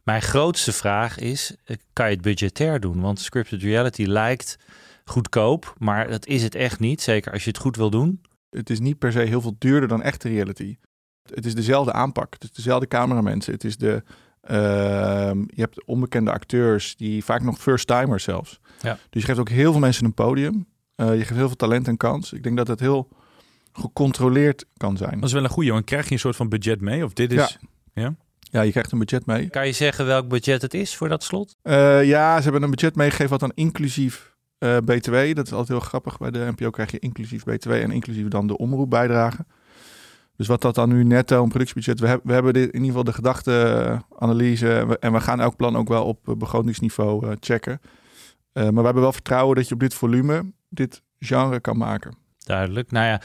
Mijn 0.04 0.22
grootste 0.22 0.72
vraag 0.72 1.18
is, 1.18 1.54
eh, 1.64 1.76
kan 1.92 2.06
je 2.08 2.12
het 2.12 2.22
budgetair 2.22 2.80
doen? 2.80 3.00
Want 3.00 3.20
scripted 3.20 3.62
reality 3.62 4.04
lijkt 4.04 4.56
goedkoop, 5.04 5.74
maar 5.78 6.08
dat 6.08 6.26
is 6.26 6.42
het 6.42 6.54
echt 6.54 6.80
niet. 6.80 7.02
Zeker 7.02 7.32
als 7.32 7.44
je 7.44 7.50
het 7.50 7.58
goed 7.58 7.76
wil 7.76 7.90
doen. 7.90 8.20
Het 8.50 8.70
is 8.70 8.80
niet 8.80 8.98
per 8.98 9.12
se 9.12 9.18
heel 9.18 9.40
veel 9.40 9.54
duurder 9.58 9.88
dan 9.88 10.02
echte 10.02 10.28
reality. 10.28 10.76
Het 11.34 11.46
is 11.46 11.54
dezelfde 11.54 11.92
aanpak. 11.92 12.32
Het 12.32 12.42
is 12.44 12.50
dezelfde 12.52 12.86
cameramensen. 12.88 13.52
Het 13.52 13.64
is 13.64 13.76
de, 13.76 14.02
ehm, 14.40 15.38
je 15.38 15.60
hebt 15.60 15.84
onbekende 15.86 16.32
acteurs, 16.32 16.96
die 16.96 17.24
vaak 17.24 17.42
nog 17.42 17.58
first-timers 17.58 18.24
zelfs. 18.24 18.58
Ja. 18.80 18.98
Dus 19.10 19.20
je 19.22 19.28
geeft 19.28 19.38
ook 19.38 19.48
heel 19.48 19.70
veel 19.70 19.80
mensen 19.80 20.04
een 20.04 20.14
podium. 20.14 20.66
Eh, 20.96 21.08
je 21.12 21.18
geeft 21.24 21.30
heel 21.38 21.46
veel 21.46 21.56
talent 21.56 21.86
een 21.86 21.96
kans. 21.96 22.32
Ik 22.32 22.42
denk 22.42 22.56
dat 22.56 22.68
het 22.68 22.80
heel 22.80 23.08
gecontroleerd 23.72 24.64
kan 24.76 24.96
zijn. 24.96 25.14
Dat 25.14 25.24
is 25.24 25.32
wel 25.32 25.44
een 25.44 25.50
goeie, 25.50 25.72
want 25.72 25.84
krijg 25.84 26.06
je 26.06 26.12
een 26.12 26.18
soort 26.18 26.36
van 26.36 26.48
budget 26.48 26.80
mee? 26.80 27.04
Of 27.04 27.12
dit 27.12 27.32
is... 27.32 27.58
Ja, 28.50 28.62
je 28.62 28.70
krijgt 28.70 28.92
een 28.92 28.98
budget 28.98 29.26
mee. 29.26 29.48
Kan 29.50 29.66
je 29.66 29.72
zeggen 29.72 30.06
welk 30.06 30.28
budget 30.28 30.62
het 30.62 30.74
is 30.74 30.96
voor 30.96 31.08
dat 31.08 31.22
slot? 31.22 31.56
Eh, 31.62 32.04
ja, 32.04 32.36
ze 32.36 32.42
hebben 32.42 32.62
een 32.62 32.70
budget 32.70 32.96
meegegeven 32.96 33.30
wat 33.30 33.40
dan 33.40 33.52
inclusief 33.54 34.34
eh, 34.58 34.76
BTW. 34.76 35.12
Dat 35.34 35.46
is 35.46 35.52
altijd 35.52 35.68
heel 35.68 35.80
grappig. 35.80 36.18
Bij 36.18 36.30
de 36.30 36.52
NPO 36.56 36.70
krijg 36.70 36.90
je 36.90 36.98
inclusief 36.98 37.44
BTW 37.44 37.70
en 37.70 37.90
inclusief 37.90 38.28
dan 38.28 38.46
de 38.46 38.56
omroepbijdrage. 38.56 39.44
Dus 40.36 40.46
wat 40.46 40.60
dat 40.62 40.74
dan 40.74 40.88
nu 40.88 41.04
netto 41.04 41.42
een 41.42 41.48
productiebudget... 41.48 42.00
We, 42.00 42.06
heb- 42.08 42.20
we 42.24 42.32
hebben 42.32 42.52
dit, 42.52 42.66
in 42.66 42.72
ieder 42.84 42.86
geval 42.88 43.04
de 43.04 43.12
gedachteanalyse... 43.12 44.78
en 44.78 44.88
we- 44.88 44.98
en 44.98 45.12
we 45.12 45.20
gaan 45.20 45.40
elk 45.40 45.56
plan 45.56 45.76
ook 45.76 45.88
wel 45.88 46.04
op 46.04 46.34
begrotingsniveau 46.38 47.26
eh, 47.26 47.32
checken. 47.40 47.80
Eh, 48.52 48.62
maar 48.62 48.74
we 48.74 48.82
hebben 48.84 49.02
wel 49.02 49.12
vertrouwen 49.12 49.56
dat 49.56 49.68
je 49.68 49.74
op 49.74 49.80
dit 49.80 49.94
volume 49.94 50.52
dit 50.76 51.02
genre 51.18 51.60
kan 51.60 51.76
maken. 51.76 52.16
Duidelijk. 52.38 52.90
Nou 52.90 53.06
ja, 53.06 53.20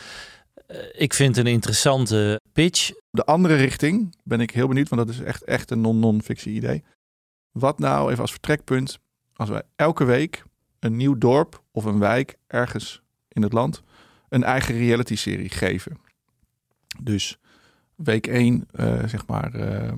eh, 0.67 0.77
ik 0.91 1.13
vind 1.13 1.37
een 1.37 1.47
interessante 1.47 2.41
pitch. 2.53 2.91
De 3.09 3.25
andere 3.25 3.55
richting 3.55 4.15
ben 4.23 4.39
ik 4.39 4.51
heel 4.51 4.67
benieuwd, 4.67 4.89
want 4.89 5.07
dat 5.07 5.15
is 5.15 5.21
echt, 5.21 5.43
echt 5.43 5.71
een 5.71 5.81
non-non-fictie 5.81 6.53
idee. 6.53 6.83
Wat 7.51 7.79
nou 7.79 8.09
even 8.09 8.21
als 8.21 8.31
vertrekpunt, 8.31 8.99
als 9.35 9.49
wij 9.49 9.61
elke 9.75 10.03
week 10.03 10.43
een 10.79 10.95
nieuw 10.95 11.17
dorp 11.17 11.63
of 11.71 11.85
een 11.85 11.99
wijk 11.99 12.35
ergens 12.47 13.01
in 13.27 13.41
het 13.41 13.53
land 13.53 13.83
een 14.29 14.43
eigen 14.43 14.77
reality-serie 14.77 15.49
geven. 15.49 15.97
Dus 17.01 17.37
week 17.95 18.27
1, 18.27 18.67
zeg 19.05 19.27
maar, 19.27 19.53
eh, 19.53 19.93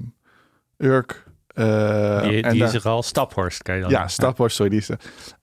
Urk, 0.77 1.23
Eh, 1.53 2.21
die 2.21 2.41
en 2.41 2.53
die 2.53 2.63
is 2.63 2.73
er 2.73 2.89
al. 2.89 3.03
Staphorst 3.03 3.63
kan 3.63 3.75
je 3.75 3.81
dan 3.81 3.89
Ja, 3.89 4.07
Staphorst, 4.07 4.55
sorry, 4.55 4.71
die 4.71 4.79
is 4.79 4.89
er. 4.89 4.99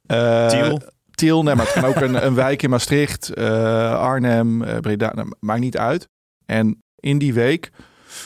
Eh, 0.06 0.48
Tiel. 0.48 0.80
Tiel, 1.20 1.42
nee, 1.42 1.54
maar 1.54 1.64
het 1.64 1.74
kan 1.74 1.84
ook 1.84 2.00
een, 2.00 2.26
een 2.26 2.34
wijk 2.34 2.62
in 2.62 2.70
Maastricht, 2.70 3.28
eh, 3.28 4.00
Arnhem, 4.00 4.62
eh, 4.62 4.78
Breda, 4.78 5.12
nou, 5.14 5.32
maakt 5.40 5.60
niet 5.60 5.76
uit. 5.76 6.08
En 6.46 6.82
in 6.94 7.18
die 7.18 7.34
week 7.34 7.70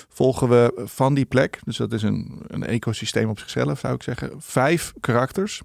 volgen 0.09 0.49
we 0.49 0.83
van 0.85 1.15
die 1.15 1.25
plek, 1.25 1.59
dus 1.65 1.77
dat 1.77 1.93
is 1.93 2.03
een, 2.03 2.43
een 2.47 2.65
ecosysteem 2.65 3.29
op 3.29 3.39
zichzelf, 3.39 3.79
zou 3.79 3.95
ik 3.95 4.03
zeggen, 4.03 4.31
vijf 4.39 4.93
karakters 5.01 5.63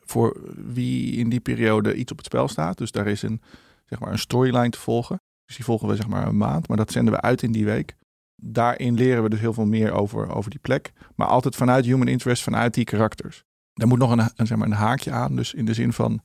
voor 0.00 0.40
wie 0.56 1.16
in 1.16 1.28
die 1.28 1.40
periode 1.40 1.94
iets 1.94 2.12
op 2.12 2.16
het 2.16 2.26
spel 2.26 2.48
staat. 2.48 2.78
Dus 2.78 2.90
daar 2.90 3.06
is 3.06 3.22
een, 3.22 3.42
zeg 3.84 3.98
maar, 3.98 4.12
een 4.12 4.18
storyline 4.18 4.70
te 4.70 4.80
volgen. 4.80 5.20
Dus 5.44 5.56
die 5.56 5.64
volgen 5.64 5.88
we 5.88 5.96
zeg 5.96 6.08
maar 6.08 6.26
een 6.26 6.36
maand, 6.36 6.68
maar 6.68 6.76
dat 6.76 6.92
zenden 6.92 7.14
we 7.14 7.20
uit 7.20 7.42
in 7.42 7.52
die 7.52 7.64
week. 7.64 7.96
Daarin 8.36 8.94
leren 8.94 9.22
we 9.22 9.28
dus 9.28 9.40
heel 9.40 9.52
veel 9.52 9.66
meer 9.66 9.92
over, 9.92 10.34
over 10.34 10.50
die 10.50 10.60
plek. 10.60 10.92
Maar 11.14 11.26
altijd 11.26 11.56
vanuit 11.56 11.84
human 11.84 12.08
interest, 12.08 12.42
vanuit 12.42 12.74
die 12.74 12.84
karakters. 12.84 13.44
Daar 13.72 13.88
moet 13.88 13.98
nog 13.98 14.10
een, 14.10 14.46
zeg 14.46 14.58
maar 14.58 14.66
een 14.66 14.72
haakje 14.72 15.10
aan. 15.10 15.36
Dus 15.36 15.54
in 15.54 15.64
de 15.64 15.74
zin 15.74 15.92
van, 15.92 16.22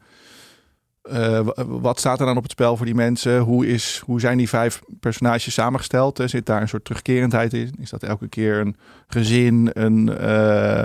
eh, 1.09 1.47
wat 1.65 1.99
staat 1.99 2.19
er 2.19 2.25
dan 2.25 2.37
op 2.37 2.43
het 2.43 2.51
spel 2.51 2.77
voor 2.77 2.85
die 2.85 2.95
mensen? 2.95 3.39
Hoe, 3.39 3.67
is, 3.67 4.01
hoe 4.05 4.19
zijn 4.19 4.37
die 4.37 4.49
vijf 4.49 4.81
personages 4.99 5.53
samengesteld? 5.53 6.19
Eh, 6.19 6.27
Zit 6.27 6.45
daar 6.45 6.61
een 6.61 6.67
soort 6.67 6.85
terugkerendheid 6.85 7.53
in? 7.53 7.73
Is 7.79 7.89
dat 7.89 8.03
elke 8.03 8.27
keer 8.27 8.59
een 8.59 8.75
gezin, 9.07 9.69
een, 9.73 10.17
eh, 10.17 10.83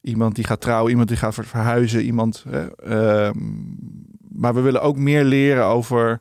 iemand 0.00 0.34
die 0.34 0.44
gaat 0.44 0.60
trouwen, 0.60 0.90
iemand 0.90 1.08
die 1.08 1.16
gaat 1.16 1.34
ver- 1.34 1.44
verhuizen, 1.44 2.02
iemand... 2.02 2.44
eh, 2.50 3.26
ehm, 3.26 3.36
maar 4.28 4.54
we 4.54 4.60
willen 4.60 4.82
ook 4.82 4.96
meer 4.96 5.24
leren 5.24 5.64
over 5.64 6.20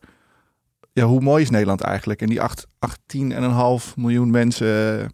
ja, 0.93 1.03
hoe 1.05 1.21
mooi 1.21 1.43
is 1.43 1.49
Nederland 1.49 1.81
eigenlijk? 1.81 2.21
En 2.21 2.27
die 2.27 2.41
acht- 2.41 2.67
18,5 2.79 3.95
miljoen 3.95 4.31
mensen 4.31 5.07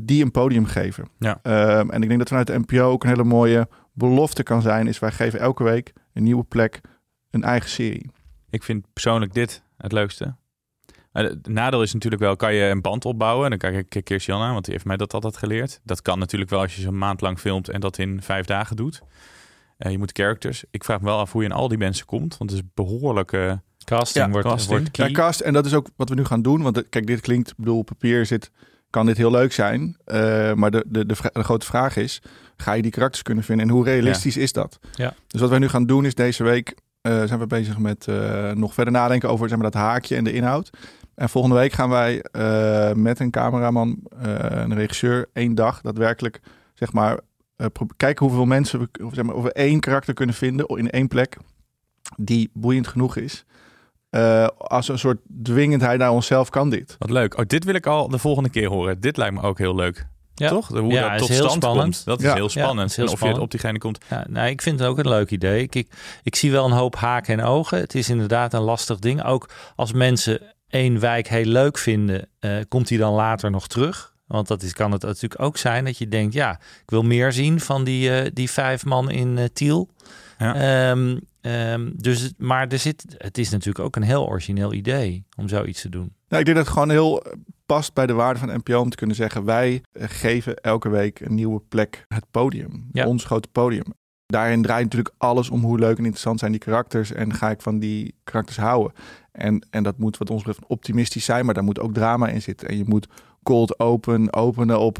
die 0.00 0.22
een 0.24 0.30
podium 0.30 0.64
geven. 0.64 1.08
Ja. 1.18 1.38
Ehm, 1.42 1.90
en 1.90 2.02
ik 2.02 2.08
denk 2.08 2.18
dat 2.18 2.28
vanuit 2.28 2.46
de 2.46 2.58
NPO 2.58 2.82
ook 2.90 3.02
een 3.02 3.08
hele 3.08 3.24
mooie 3.24 3.68
belofte 3.92 4.42
kan 4.42 4.62
zijn. 4.62 4.86
Is 4.86 4.98
wij 4.98 5.10
geven 5.12 5.40
elke 5.40 5.62
week 5.64 5.92
een 6.12 6.22
nieuwe 6.22 6.44
plek, 6.44 6.80
een 7.30 7.42
eigen 7.44 7.70
serie. 7.70 8.10
Ik 8.50 8.62
vind 8.62 8.84
persoonlijk 8.92 9.34
dit 9.34 9.62
het 9.76 9.92
leukste. 9.92 10.34
Het 11.12 11.48
nadeel 11.48 11.82
is 11.82 11.92
natuurlijk 11.92 12.22
wel, 12.22 12.36
kan 12.36 12.54
je 12.54 12.64
een 12.64 12.80
band 12.80 13.04
opbouwen? 13.04 13.44
En 13.44 13.58
dan 13.58 13.70
kijk 13.72 13.94
ik 13.94 14.04
Kirsten 14.04 14.34
aan, 14.34 14.52
want 14.52 14.64
die 14.64 14.74
heeft 14.74 14.86
mij 14.86 14.96
dat 14.96 15.14
altijd 15.14 15.36
geleerd. 15.36 15.80
Dat 15.84 16.02
kan 16.02 16.18
natuurlijk 16.18 16.50
wel 16.50 16.60
als 16.60 16.76
je 16.76 16.82
zo'n 16.82 16.98
maand 16.98 17.20
lang 17.20 17.38
filmt 17.38 17.68
en 17.68 17.80
dat 17.80 17.98
in 17.98 18.22
vijf 18.22 18.46
dagen 18.46 18.76
doet. 18.76 19.02
Eh, 19.76 19.90
je 19.90 19.98
moet 19.98 20.10
characters. 20.12 20.64
Ik 20.70 20.84
vraag 20.84 20.98
me 21.00 21.04
wel 21.04 21.18
af 21.18 21.32
hoe 21.32 21.42
je 21.42 21.48
in 21.48 21.54
al 21.54 21.68
die 21.68 21.78
mensen 21.78 22.06
komt. 22.06 22.36
Want 22.38 22.50
het 22.50 22.58
is 22.60 22.66
behoorlijk... 22.74 23.32
eh, 23.32 23.52
Casting 23.84 24.24
Ja, 24.24 24.30
wordt, 24.30 24.46
casting. 24.48 24.70
wordt 24.78 24.90
key. 24.90 25.06
Ja, 25.06 25.12
cast, 25.12 25.40
en 25.40 25.52
dat 25.52 25.66
is 25.66 25.74
ook 25.74 25.88
wat 25.96 26.08
we 26.08 26.14
nu 26.14 26.24
gaan 26.24 26.42
doen. 26.42 26.62
Want 26.62 26.76
eh, 26.76 26.82
kijk, 26.90 27.06
dit 27.06 27.20
klinkt, 27.20 27.48
ik 27.50 27.56
bedoel, 27.56 27.78
op 27.78 27.86
papier 27.86 28.26
zit, 28.26 28.50
kan 28.90 29.06
dit 29.06 29.16
heel 29.16 29.30
leuk 29.30 29.52
zijn. 29.52 29.96
Eh, 30.04 30.52
maar 30.54 30.70
de, 30.70 30.84
de, 30.88 31.06
de 31.06 31.14
grote 31.32 31.66
vraag 31.66 31.96
is, 31.96 32.22
ga 32.56 32.72
je 32.72 32.82
die 32.82 32.90
karakters 32.90 33.22
kunnen 33.22 33.44
vinden? 33.44 33.66
En 33.68 33.72
hoe 33.72 33.84
realistisch 33.84 34.36
is 34.36 34.52
dat? 34.52 34.78
Ja. 34.94 35.14
Dus 35.26 35.40
wat 35.40 35.50
wij 35.50 35.58
nu 35.58 35.68
gaan 35.68 35.86
doen 35.86 36.04
is 36.04 36.14
deze 36.14 36.42
week, 36.44 36.74
eh, 37.00 37.22
zijn 37.24 37.38
we 37.38 37.46
bezig 37.46 37.78
met 37.78 38.06
eh, 38.08 38.50
nog 38.50 38.74
verder 38.74 38.92
nadenken 38.92 39.28
over 39.28 39.48
zeg 39.48 39.58
maar, 39.58 39.70
dat 39.70 39.80
haakje 39.80 40.16
en 40.16 40.24
de 40.24 40.32
inhoud. 40.32 40.70
En 41.14 41.28
volgende 41.28 41.56
week 41.56 41.72
gaan 41.72 41.88
wij 41.88 42.22
eh, 42.22 42.92
met 42.92 43.20
een 43.20 43.30
cameraman, 43.30 43.98
een 44.18 44.74
regisseur, 44.74 45.28
één 45.32 45.54
dag 45.54 45.80
daadwerkelijk, 45.80 46.40
zeg 46.74 46.92
maar, 46.92 47.20
kijken 47.96 48.26
hoeveel 48.26 48.44
mensen 48.44 48.80
we, 48.80 49.04
of, 49.04 49.14
zeg 49.14 49.24
maar, 49.24 49.34
of 49.34 49.42
we 49.42 49.52
één 49.52 49.80
karakter 49.80 50.14
kunnen 50.14 50.34
vinden 50.34 50.66
in 50.66 50.90
één 50.90 51.08
plek 51.08 51.36
die 52.16 52.50
boeiend 52.52 52.86
genoeg 52.86 53.16
is. 53.16 53.44
Als 54.56 54.88
een 54.88 54.98
soort 54.98 55.20
dwingendheid 55.42 55.98
naar 55.98 56.10
onszelf 56.10 56.48
kan 56.50 56.70
dit. 56.70 56.96
wat 56.98 57.10
leuk. 57.10 57.38
Oh, 57.38 57.44
dit 57.46 57.64
wil 57.64 57.74
ik 57.74 57.86
al 57.86 58.08
de 58.08 58.18
volgende 58.18 58.50
keer 58.50 58.68
horen. 58.68 59.00
Dit 59.00 59.16
lijkt 59.16 59.34
me 59.34 59.42
ook 59.42 59.58
heel 59.58 59.74
leuk. 59.74 60.06
Ja. 60.40 60.48
Toch? 60.48 60.68
Hoe 60.68 60.92
Ja, 60.92 61.02
dat 61.02 61.12
is 61.12 61.18
tot 61.20 61.28
heel 61.28 61.38
stand 61.38 61.52
spannend. 61.62 61.82
komt. 61.94 62.04
Dat 62.04 62.22
is 62.22 62.32
heel 62.32 62.48
spannend. 62.48 62.80
het 62.80 62.90
is 62.90 62.96
heel 62.96 63.04
en 63.06 63.10
of 63.12 63.18
je 63.18 63.24
spannend. 63.24 63.42
op 63.44 63.50
diegene 63.50 63.78
komt. 63.78 63.98
Ja, 64.10 64.26
nou, 64.28 64.48
ik 64.48 64.62
vind 64.62 64.78
het 64.78 64.88
ook 64.88 64.98
een 64.98 65.08
leuk 65.08 65.30
idee. 65.30 65.62
Ik, 65.62 65.74
ik, 65.74 65.88
ik 66.22 66.34
zie 66.36 66.50
wel 66.50 66.64
een 66.64 66.70
hoop 66.72 66.96
haken 66.96 67.38
en 67.38 67.44
ogen. 67.44 67.78
Het 67.78 67.94
is 67.94 68.08
inderdaad 68.08 68.54
een 68.54 68.60
lastig 68.60 68.98
ding. 68.98 69.24
Ook 69.24 69.48
als 69.76 69.92
mensen 69.92 70.40
één 70.68 71.00
wijk 71.00 71.28
heel 71.28 71.44
leuk 71.44 71.78
vinden, 71.78 72.28
eh, 72.38 72.56
komt 72.68 72.88
die 72.88 72.98
dan 72.98 73.12
later 73.14 73.50
nog 73.50 73.66
terug? 73.66 74.14
Want 74.26 74.48
dat 74.48 74.62
is, 74.62 74.72
kan 74.72 74.92
het 74.92 75.02
natuurlijk 75.02 75.42
ook 75.42 75.56
zijn 75.56 75.84
dat 75.84 75.98
je 75.98 76.08
denkt, 76.08 76.34
ja, 76.34 76.50
ik 76.82 76.90
wil 76.90 77.02
meer 77.02 77.32
zien 77.32 77.60
van 77.60 77.84
die, 77.84 78.10
eh, 78.20 78.30
die 78.32 78.50
vijf 78.50 78.84
man 78.84 79.10
in 79.10 79.38
eh, 79.38 79.44
Tiel. 79.52 79.88
Ja. 80.38 80.54
Ehm, 80.90 81.16
ehm, 81.40 81.90
dus, 81.94 82.20
het- 82.20 82.34
maar 82.38 82.68
er 82.68 82.78
zit, 82.78 83.04
het 83.18 83.38
is 83.38 83.50
natuurlijk 83.50 83.84
ook 83.84 83.96
een 83.96 84.02
heel 84.02 84.26
origineel 84.28 84.72
idee 84.72 85.24
om 85.36 85.48
zoiets 85.48 85.80
te 85.80 85.88
doen. 85.88 86.12
Nou, 86.28 86.40
ik 86.40 86.44
denk 86.44 86.56
dat 86.56 86.66
het 86.66 86.68
gewoon 86.74 86.90
heel 86.90 87.22
past 87.74 87.94
bij 87.94 88.06
de 88.06 88.12
waarde 88.12 88.38
van 88.38 88.48
NPO 88.48 88.80
om 88.80 88.90
te 88.90 88.96
kunnen 88.96 89.16
zeggen: 89.16 89.44
wij 89.44 89.82
eh, 89.92 90.04
geven 90.08 90.56
elke 90.56 90.88
week 90.88 91.20
een 91.20 91.34
nieuwe 91.34 91.60
plek, 91.68 92.04
het 92.08 92.24
podium, 92.30 92.88
Ja. 92.92 93.06
ons 93.06 93.24
grote 93.24 93.48
podium. 93.52 93.84
Daarin 94.26 94.62
draait 94.62 94.84
natuurlijk 94.84 95.14
alles 95.18 95.50
om 95.50 95.60
hoe 95.62 95.78
leuk 95.78 95.96
en 95.98 96.04
interessant 96.04 96.38
zijn 96.38 96.50
die 96.50 96.60
karakters 96.60 97.12
en 97.12 97.34
ga 97.34 97.50
ik 97.50 97.60
van 97.60 97.78
die 97.78 98.14
karakters 98.24 98.56
houden. 98.56 98.92
En, 99.32 99.66
en 99.70 99.82
dat 99.82 99.98
moet 99.98 100.18
wat 100.18 100.30
ons 100.30 100.42
betreft 100.42 100.68
optimistisch 100.68 101.24
zijn, 101.24 101.44
maar 101.44 101.54
daar 101.54 101.64
moet 101.64 101.80
ook 101.80 101.94
drama 101.94 102.28
in 102.28 102.42
zitten. 102.42 102.68
En 102.68 102.76
je 102.76 102.84
moet 102.86 103.08
cold 103.42 103.78
open 103.78 104.32
openen 104.32 104.80
op 104.80 104.98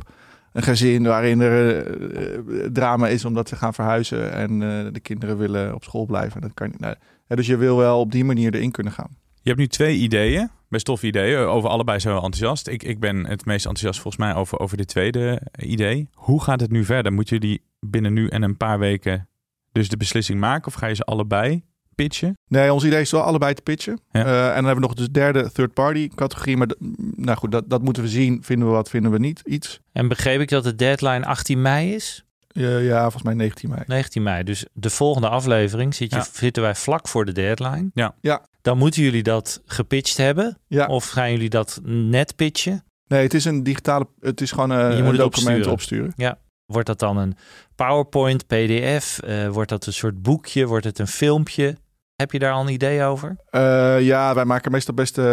een 0.52 0.62
gezin 0.62 1.02
waarin 1.02 1.40
er 1.40 1.84
eh, 1.86 2.34
eh, 2.34 2.72
drama 2.72 3.08
is 3.08 3.24
omdat 3.24 3.48
ze 3.48 3.56
gaan 3.56 3.74
verhuizen 3.74 4.32
en 4.32 4.58
de 4.92 5.00
kinderen 5.00 5.38
willen 5.38 5.74
op 5.74 5.84
school 5.84 6.06
blijven. 6.06 6.40
Dat 6.40 6.54
kan 6.54 6.68
niet. 6.68 6.80
Nou, 6.80 6.94
dus 7.26 7.46
je 7.46 7.56
wil 7.56 7.76
wel 7.76 8.00
op 8.00 8.12
die 8.12 8.24
manier 8.24 8.54
erin 8.54 8.70
kunnen 8.70 8.92
gaan. 8.92 9.19
Je 9.42 9.48
hebt 9.48 9.58
nu 9.58 9.66
twee 9.66 9.96
ideeën, 9.96 10.50
best 10.68 10.84
toffe 10.84 11.06
ideeën. 11.06 11.38
Over 11.38 11.70
allebei 11.70 11.98
zo 11.98 12.14
enthousiast. 12.14 12.68
Ik, 12.68 12.82
ik 12.82 13.00
ben 13.00 13.26
het 13.26 13.44
meest 13.44 13.66
enthousiast 13.66 14.00
volgens 14.00 14.24
mij 14.24 14.34
over, 14.34 14.58
over 14.58 14.76
dit 14.76 14.88
tweede 14.88 15.42
idee. 15.58 16.08
Hoe 16.14 16.42
gaat 16.42 16.60
het 16.60 16.70
nu 16.70 16.84
verder? 16.84 17.12
Moeten 17.12 17.38
jullie 17.38 17.62
binnen 17.80 18.12
nu 18.12 18.28
en 18.28 18.42
een 18.42 18.56
paar 18.56 18.78
weken 18.78 19.28
dus 19.72 19.88
de 19.88 19.96
beslissing 19.96 20.40
maken? 20.40 20.66
Of 20.66 20.74
ga 20.74 20.86
je 20.86 20.94
ze 20.94 21.04
allebei 21.04 21.64
pitchen? 21.94 22.38
Nee, 22.48 22.72
ons 22.72 22.84
idee 22.84 23.00
is 23.00 23.10
wel 23.10 23.22
allebei 23.22 23.54
te 23.54 23.62
pitchen. 23.62 24.00
Ja. 24.10 24.24
Eh, 24.24 24.48
en 24.48 24.54
dan 24.54 24.64
hebben 24.64 24.74
we 24.74 24.80
nog 24.80 24.94
de 24.94 25.10
derde 25.10 25.50
third-party 25.52 26.08
categorie. 26.08 26.56
Maar 26.56 26.68
nou 27.16 27.38
goed, 27.38 27.52
dat, 27.52 27.70
dat 27.70 27.82
moeten 27.82 28.02
we 28.02 28.08
zien. 28.08 28.42
Vinden 28.42 28.68
we 28.68 28.74
wat, 28.74 28.90
vinden 28.90 29.10
we 29.10 29.18
niet 29.18 29.42
iets. 29.44 29.80
En 29.92 30.08
begreep 30.08 30.40
ik 30.40 30.48
dat 30.48 30.64
de 30.64 30.74
deadline 30.74 31.26
18 31.26 31.62
mei 31.62 31.94
is? 31.94 32.24
Ja, 32.52 33.00
volgens 33.02 33.22
mij 33.22 33.34
19 33.34 33.68
mei. 33.70 33.82
19 33.86 34.22
mei. 34.22 34.42
Dus 34.44 34.66
de 34.72 34.90
volgende 34.90 35.28
aflevering 35.28 35.94
zit 35.94 36.10
je, 36.10 36.16
Ja. 36.16 36.26
zitten 36.32 36.62
wij 36.62 36.74
vlak 36.74 37.08
voor 37.08 37.24
de 37.24 37.32
deadline. 37.32 37.90
Ja. 37.94 38.14
Ja. 38.20 38.42
Dan 38.62 38.78
moeten 38.78 39.02
jullie 39.02 39.22
dat 39.22 39.62
gepitcht 39.66 40.16
hebben. 40.16 40.58
Ja. 40.66 40.86
Of 40.86 41.08
gaan 41.08 41.30
jullie 41.30 41.48
dat 41.50 41.80
net 41.84 42.36
pitchen? 42.36 42.84
Nee, 43.06 43.22
het 43.22 43.34
is 43.34 43.44
een 43.44 43.62
digitale... 43.62 44.06
Het 44.20 44.40
is 44.40 44.50
gewoon 44.50 44.72
eh, 44.72 44.78
Je 44.78 44.84
een 44.96 45.04
moet 45.04 45.12
het 45.12 45.20
document 45.20 45.66
opsturen. 45.66 46.06
opsturen. 46.06 46.38
Wordt 46.66 46.86
dat 46.86 46.98
dan 46.98 47.16
een 47.16 47.36
PowerPoint, 47.74 48.46
PDF? 48.46 49.18
Eh, 49.18 49.48
wordt 49.48 49.70
dat 49.70 49.86
een 49.86 49.92
soort 49.92 50.22
boekje? 50.22 50.66
Wordt 50.66 50.84
het 50.84 50.98
een 50.98 51.06
filmpje? 51.06 51.76
Heb 52.20 52.32
je 52.32 52.38
daar 52.38 52.52
al 52.52 52.62
een 52.62 52.72
idee 52.72 53.02
over? 53.02 53.36
Eh, 53.50 54.00
ja, 54.00 54.34
wij 54.34 54.44
maken 54.44 54.72
meestal 54.72 54.94
best 54.94 55.18
eh, 55.18 55.24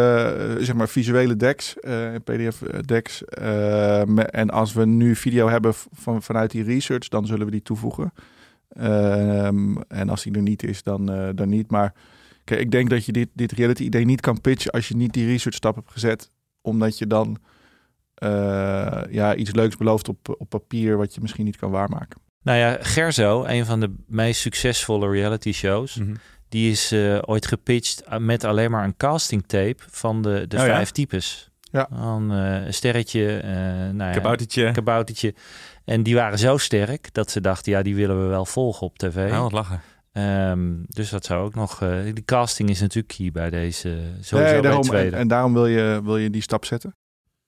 zeg 0.57 0.73
maar 0.73 0.87
visuele 0.89 1.35
decks, 1.35 1.79
eh, 1.79 2.15
PDF-decks. 2.23 3.23
en 4.31 4.49
als 4.49 4.73
we 4.73 4.85
nu 4.85 5.15
video 5.15 5.49
hebben 5.49 5.73
van, 5.91 6.21
vanuit 6.21 6.51
die 6.51 6.63
research, 6.63 7.07
dan 7.07 7.25
zullen 7.25 7.45
we 7.45 7.51
die 7.51 7.61
toevoegen. 7.61 8.13
Ehm, 8.69 9.75
en 9.87 10.09
als 10.09 10.23
die 10.23 10.33
er 10.35 10.41
niet 10.41 10.63
is, 10.63 10.83
dan, 10.83 11.11
eh, 11.11 11.29
dan 11.35 11.49
niet. 11.49 11.71
Maar 11.71 11.93
kijk, 12.43 12.59
ik 12.59 12.71
denk 12.71 12.89
dat 12.89 13.05
je 13.05 13.11
dit, 13.11 13.29
dit 13.33 13.51
reality-idee 13.51 14.05
niet 14.05 14.21
kan 14.21 14.41
pitchen 14.41 14.71
als 14.71 14.87
je 14.87 14.95
niet 14.95 15.13
die 15.13 15.25
research-stap 15.27 15.75
hebt 15.75 15.91
gezet. 15.91 16.31
Omdat 16.61 16.97
je 16.97 17.07
dan 17.07 17.37
eh, 18.13 19.01
ja, 19.09 19.35
iets 19.35 19.51
leuks 19.51 19.77
belooft 19.77 20.09
op, 20.09 20.35
op 20.37 20.49
papier 20.49 20.97
wat 20.97 21.13
je 21.15 21.21
misschien 21.21 21.45
niet 21.45 21.57
kan 21.57 21.71
waarmaken. 21.71 22.21
Nou 22.41 22.57
ja, 22.57 22.77
Gerzo, 22.81 23.43
een 23.45 23.65
van 23.65 23.79
de 23.79 23.93
meest 24.07 24.41
succesvolle 24.41 25.09
reality 25.09 25.51
shows, 25.51 25.95
Mhm. 25.95 26.15
Die 26.49 26.71
is 26.71 26.91
eh, 26.91 27.17
ooit 27.21 27.45
gepitcht 27.45 28.03
met 28.19 28.43
alleen 28.43 28.71
maar 28.71 28.83
een 28.83 28.97
casting 28.97 29.43
tape 29.47 29.83
van 29.89 30.21
de, 30.21 30.45
de 30.47 30.57
Oh 30.57 30.65
ja? 30.65 30.73
vijf 30.73 30.91
types. 30.91 31.49
Ja. 31.71 31.89
Eh, 31.91 32.65
een 32.65 32.73
sterretje, 32.73 33.37
eh 33.37 33.51
nou 33.93 33.97
ja, 33.97 34.11
Kaboutertje. 34.71 35.33
En 35.85 36.03
die 36.03 36.15
waren 36.15 36.39
zo 36.39 36.57
sterk 36.57 37.13
dat 37.13 37.31
ze 37.31 37.41
dachten, 37.41 37.71
ja, 37.71 37.81
die 37.81 37.95
willen 37.95 38.21
we 38.21 38.27
wel 38.27 38.45
volgen 38.45 38.87
op 38.87 38.97
tv. 38.97 39.15
Nou, 39.29 39.41
wat 39.41 39.51
lachen. 39.51 39.81
Ehm, 40.11 40.73
dus 40.87 41.09
dat 41.09 41.25
zou 41.25 41.45
ook 41.45 41.55
nog... 41.55 41.81
eh 41.81 42.03
die 42.03 42.25
casting 42.25 42.69
is 42.69 42.79
natuurlijk 42.79 43.13
key 43.17 43.31
bij 43.31 43.49
deze, 43.49 43.89
sowieso 44.19 44.35
Nee, 44.35 44.51
bij 44.51 44.61
daarom, 44.61 44.81
en, 44.81 44.87
tweede. 44.87 45.15
en 45.15 45.27
daarom 45.27 45.53
wil 45.53 45.67
je, 45.67 46.01
wil 46.03 46.17
je 46.17 46.29
die 46.29 46.41
stap 46.41 46.65
zetten. 46.65 46.95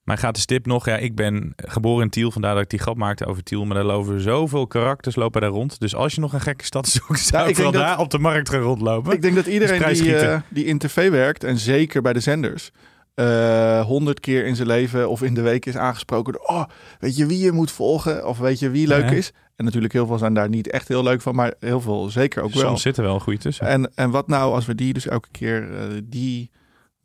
Mijn 0.04 0.18
gratis 0.18 0.44
tip 0.44 0.66
nog. 0.66 0.86
Ja, 0.86 0.96
ik 0.96 1.14
ben 1.14 1.52
geboren 1.56 2.04
in 2.04 2.10
Tiel. 2.10 2.30
Vandaar 2.30 2.54
dat 2.54 2.62
ik 2.62 2.70
die 2.70 2.78
grap 2.78 2.96
maakte 2.96 3.26
over 3.26 3.42
Tiel. 3.42 3.64
Maar 3.64 3.74
daar 3.76 3.84
lopen 3.84 4.20
zoveel 4.20 4.66
karakters 4.66 5.16
lopen 5.16 5.40
daar 5.40 5.50
rond. 5.50 5.80
Dus 5.80 5.94
als 5.94 6.14
je 6.14 6.20
nog 6.20 6.32
een 6.32 6.40
gekke 6.40 6.64
stad 6.64 6.88
zoekt, 6.88 7.20
zou 7.20 7.42
ik 7.44 7.50
ik 7.50 7.56
wel 7.56 7.70
dat- 7.72 7.82
daar 7.82 7.98
op 7.98 8.10
de 8.10 8.18
markt 8.18 8.48
gaan 8.48 8.60
rondlopen. 8.60 9.12
Ik 9.12 9.22
denk 9.22 9.34
dat 9.34 9.46
iedereen 9.46 9.78
prijs 9.78 10.00
die, 10.00 10.16
eh, 10.16 10.40
die 10.48 10.64
in 10.64 10.78
tv 10.78 11.10
werkt, 11.10 11.44
en 11.44 11.58
zeker 11.58 12.02
bij 12.02 12.12
de 12.12 12.20
zenders, 12.20 12.70
eh, 13.14 13.80
honderd 13.84 14.20
keer 14.20 14.46
in 14.46 14.56
zijn 14.56 14.68
leven 14.68 15.08
of 15.08 15.22
in 15.22 15.34
de 15.34 15.40
week 15.40 15.66
is 15.66 15.76
aangesproken 15.76 16.32
door, 16.32 16.42
oh, 16.42 16.64
weet 16.98 17.16
je 17.16 17.26
wie 17.26 17.38
je 17.38 17.52
moet 17.52 17.70
volgen? 17.70 18.26
Of 18.26 18.38
weet 18.38 18.58
je 18.58 18.70
wie 18.70 18.86
leuk 18.86 19.10
Ja. 19.10 19.16
is? 19.16 19.32
En 19.56 19.64
natuurlijk 19.64 19.92
heel 19.92 20.06
veel 20.06 20.18
zijn 20.18 20.34
daar 20.34 20.48
niet 20.48 20.70
echt 20.70 20.88
heel 20.88 21.02
leuk 21.02 21.20
van, 21.22 21.34
maar 21.34 21.54
heel 21.58 21.80
veel 21.80 22.08
zeker 22.10 22.42
ook 22.42 22.52
wel. 22.52 22.62
Soms 22.62 22.82
zit 22.82 22.96
er 22.96 23.02
wel 23.02 23.14
een 23.14 23.20
goede 23.20 23.38
tussen. 23.38 23.66
En, 23.66 23.90
en 23.94 24.10
wat 24.10 24.28
nou 24.28 24.54
als 24.54 24.66
we 24.66 24.74
die 24.74 24.92
dus 24.92 25.06
elke 25.06 25.28
keer, 25.30 25.74
eh, 25.74 25.82
die 26.04 26.50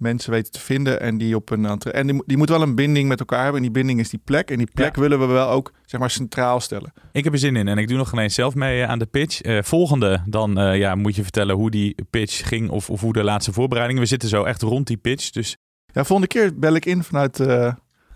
mensen 0.06 0.32
weten 0.32 0.52
te 0.52 0.60
vinden 0.60 1.00
en 1.02 1.18
die 1.18 1.36
op 1.36 1.50
een 1.50 1.66
entre- 1.66 1.92
en 1.92 2.08
die, 2.08 2.24
die 2.26 2.38
moet 2.38 2.50
wel 2.50 2.62
een 2.62 2.76
binding 2.76 3.08
met 3.08 3.20
elkaar 3.20 3.44
hebben. 3.44 3.56
En 3.58 3.62
die 3.62 3.72
binding 3.72 4.00
is 4.00 4.10
die 4.10 4.22
plek. 4.24 4.52
En 4.52 4.58
die 4.58 4.70
plek 4.74 4.96
Ja. 4.96 5.02
willen 5.02 5.20
we 5.20 5.26
wel 5.26 5.50
ook 5.50 5.72
zeg 5.86 6.00
maar 6.00 6.10
centraal 6.10 6.60
stellen. 6.60 6.94
Ik 7.12 7.24
heb 7.24 7.34
er 7.34 7.40
zin 7.40 7.56
in 7.56 7.68
en 7.68 7.78
ik 7.78 7.88
doe 7.88 7.98
nog 7.98 8.12
ineens 8.14 8.34
zelf 8.36 8.56
mee 8.56 8.82
eh, 8.82 8.90
aan 8.90 9.00
de 9.00 9.06
pitch. 9.06 9.42
Eh, 9.42 9.62
volgende, 9.64 10.22
dan 10.26 10.60
eh, 10.60 10.78
ja, 10.78 10.96
moet 10.96 11.16
je 11.16 11.24
vertellen 11.24 11.56
hoe 11.56 11.72
die 11.72 11.96
pitch 12.10 12.48
ging 12.48 12.70
of, 12.70 12.90
of 12.90 13.02
hoe 13.02 13.14
de 13.14 13.24
laatste 13.24 13.54
voorbereidingen. 13.54 14.02
We 14.02 14.08
zitten 14.08 14.30
zo 14.30 14.44
echt 14.44 14.62
rond 14.62 14.88
die 14.88 14.98
pitch, 14.98 15.30
dus 15.30 15.58
Ja, 15.94 16.04
volgende 16.04 16.28
keer 16.34 16.60
bel 16.60 16.74
ik 16.76 16.86
in 16.86 17.04
vanuit. 17.04 17.40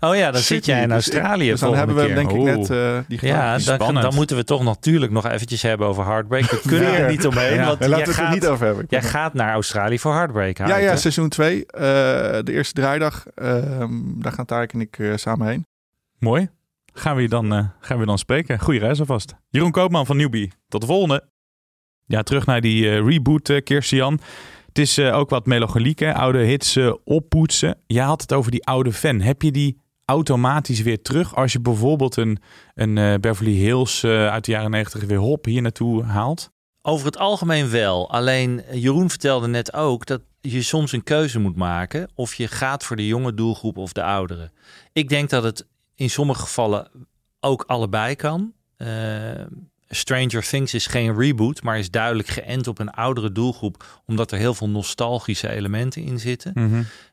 Oh 0.00 0.16
ja, 0.16 0.30
dan 0.30 0.40
zit 0.40 0.64
jij 0.66 0.82
in 0.82 0.88
Dus 0.88 1.08
ik- 1.08 1.12
Australië 1.14 1.50
Dus 1.50 1.60
dan 1.60 1.68
volgende 1.74 2.02
hebben 2.02 2.16
we 2.16 2.22
keer. 2.30 2.36
denk 2.36 2.48
ik 2.48 2.58
net 2.68 2.70
eh, 2.70 2.98
die 3.08 3.18
Ja, 3.28 3.58
gedaan. 3.58 3.94
dan, 3.94 4.14
moeten 4.14 4.36
we 4.36 4.44
toch 4.44 4.62
natuurlijk 4.64 5.12
nog 5.12 5.26
eventjes 5.26 5.62
hebben 5.62 5.86
over 5.86 6.04
Heartbreak. 6.06 6.50
Daar 6.50 6.60
kunnen 6.66 6.90
we 6.90 6.96
er 6.96 7.10
niet 7.10 7.26
omheen, 7.26 7.54
Ja. 7.54 7.66
want 7.66 7.78
Ja, 7.78 7.88
laten 7.88 8.04
we 8.04 8.10
het 8.10 8.18
er 8.18 8.24
gaat, 8.24 8.34
niet 8.34 8.46
over 8.46 8.66
hebben. 8.66 8.84
jij 8.88 9.02
gaat 9.02 9.34
naar 9.34 9.52
Australië 9.52 9.98
voor 9.98 10.12
Heartbreak. 10.14 10.58
ja, 10.58 10.76
ja, 10.76 10.96
seizoen 10.96 11.28
2. 11.28 11.64
de 11.66 12.42
eerste 12.46 12.74
draaidag. 12.74 13.26
ehm, 13.34 13.90
daar 14.04 14.32
gaan 14.32 14.44
Tarek 14.44 14.72
en 14.72 14.80
ik 14.80 14.98
eh, 14.98 15.12
samen 15.16 15.46
heen. 15.46 15.66
mooi. 16.18 16.48
Gaan 16.92 17.16
we 17.16 17.28
dan, 17.28 17.52
eh, 17.54 17.64
gaan 17.80 17.98
we 17.98 18.06
dan 18.06 18.18
spreken. 18.18 18.58
Goeie 18.60 18.80
reis 18.80 19.00
alvast. 19.00 19.34
Jeroen 19.48 19.70
Koopman 19.70 20.06
van 20.06 20.16
Newbie. 20.16 20.52
Tot 20.68 20.80
de 20.80 20.86
volgende. 20.86 21.28
Ja, 22.06 22.22
terug 22.22 22.46
naar 22.46 22.60
die 22.60 22.90
eh, 22.90 23.06
reboot, 23.08 23.48
uh, 23.48 23.62
Kirstian. 23.64 24.20
Het 24.66 24.78
is 24.78 24.98
eh, 24.98 25.16
ook 25.16 25.30
wat 25.30 25.46
melancholiek, 25.46 25.98
hè? 25.98 26.14
oude 26.14 26.38
hits 26.38 26.76
eh, 26.76 26.92
oppoetsen. 27.04 27.78
Jij 27.86 28.04
had 28.04 28.20
het 28.20 28.32
over 28.32 28.50
die 28.50 28.64
oude 28.66 28.92
fan. 28.92 29.20
Heb 29.20 29.42
je 29.42 29.50
die 29.50 29.79
automatisch 30.10 30.80
weer 30.80 31.02
terug 31.02 31.36
als 31.36 31.52
je 31.52 31.60
bijvoorbeeld 31.60 32.16
een, 32.16 32.38
een 32.74 32.98
eh, 32.98 33.14
Beverly 33.20 33.54
Hills 33.54 34.02
eh, 34.02 34.28
uit 34.28 34.44
de 34.44 34.50
jaren 34.50 34.70
90 34.70 35.04
weer 35.04 35.18
hop 35.18 35.44
hier 35.44 35.62
naartoe 35.62 36.04
haalt? 36.04 36.50
Over 36.82 37.06
het 37.06 37.18
algemeen 37.18 37.70
wel. 37.70 38.10
Alleen 38.10 38.64
eh, 38.64 38.82
Jeroen 38.82 39.10
vertelde 39.10 39.46
net 39.46 39.72
ook 39.72 40.06
dat 40.06 40.20
je 40.40 40.62
soms 40.62 40.92
een 40.92 41.02
keuze 41.02 41.38
moet 41.38 41.56
maken 41.56 42.10
of 42.14 42.34
je 42.34 42.48
gaat 42.48 42.84
voor 42.84 42.96
de 42.96 43.06
jonge 43.06 43.34
doelgroep 43.34 43.76
of 43.76 43.92
de 43.92 44.02
oudere. 44.02 44.50
Ik 44.92 45.08
denk 45.08 45.30
dat 45.30 45.42
het 45.42 45.66
in 45.94 46.10
sommige 46.10 46.40
gevallen 46.40 46.90
ook 47.40 47.64
allebei 47.66 48.16
kan. 48.16 48.52
Stranger 49.92 50.42
Things 50.42 50.74
is 50.74 50.86
geen 50.86 51.16
reboot, 51.16 51.62
maar 51.62 51.78
is 51.78 51.90
duidelijk 51.90 52.28
geënt 52.28 52.66
op 52.66 52.78
een 52.78 52.90
oudere 52.90 53.32
doelgroep, 53.32 54.00
omdat 54.06 54.32
er 54.32 54.38
heel 54.38 54.54
veel 54.54 54.68
nostalgische 54.68 55.50
elementen 55.50 56.02
in 56.02 56.18
zitten. 56.18 56.52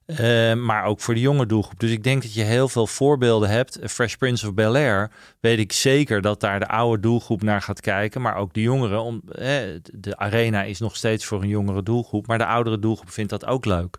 Uh, 0.06 0.54
maar 0.54 0.84
ook 0.84 1.00
voor 1.00 1.14
de 1.14 1.20
jonge 1.20 1.46
doelgroep. 1.46 1.80
Dus 1.80 1.92
ik 1.92 2.04
denk 2.04 2.22
dat 2.22 2.34
je 2.34 2.44
heel 2.44 2.70
veel 2.70 2.88
voorbeelden 2.88 3.50
hebt. 3.50 3.80
Fresh 3.84 4.16
Prince 4.16 4.48
of 4.48 4.54
Bel 4.54 4.76
Air 4.76 5.12
weet 5.40 5.60
ik 5.60 5.72
zeker 5.72 6.22
dat 6.22 6.40
daar 6.40 6.60
de 6.60 6.68
oude 6.68 7.02
doelgroep 7.02 7.42
naar 7.42 7.62
gaat 7.62 7.82
kijken. 7.82 8.22
Maar 8.22 8.36
ook 8.36 8.54
de 8.54 8.62
jongeren. 8.62 9.02
Om, 9.02 9.22
eh, 9.32 9.60
de 9.92 10.18
arena 10.18 10.64
is 10.64 10.80
nog 10.80 10.96
steeds 10.96 11.26
voor 11.26 11.42
een 11.42 11.48
jongere 11.48 11.84
doelgroep. 11.84 12.28
Maar 12.28 12.38
de 12.38 12.46
oudere 12.46 12.80
doelgroep 12.80 13.12
vindt 13.12 13.30
dat 13.30 13.46
ook 13.46 13.66
leuk. 13.66 13.98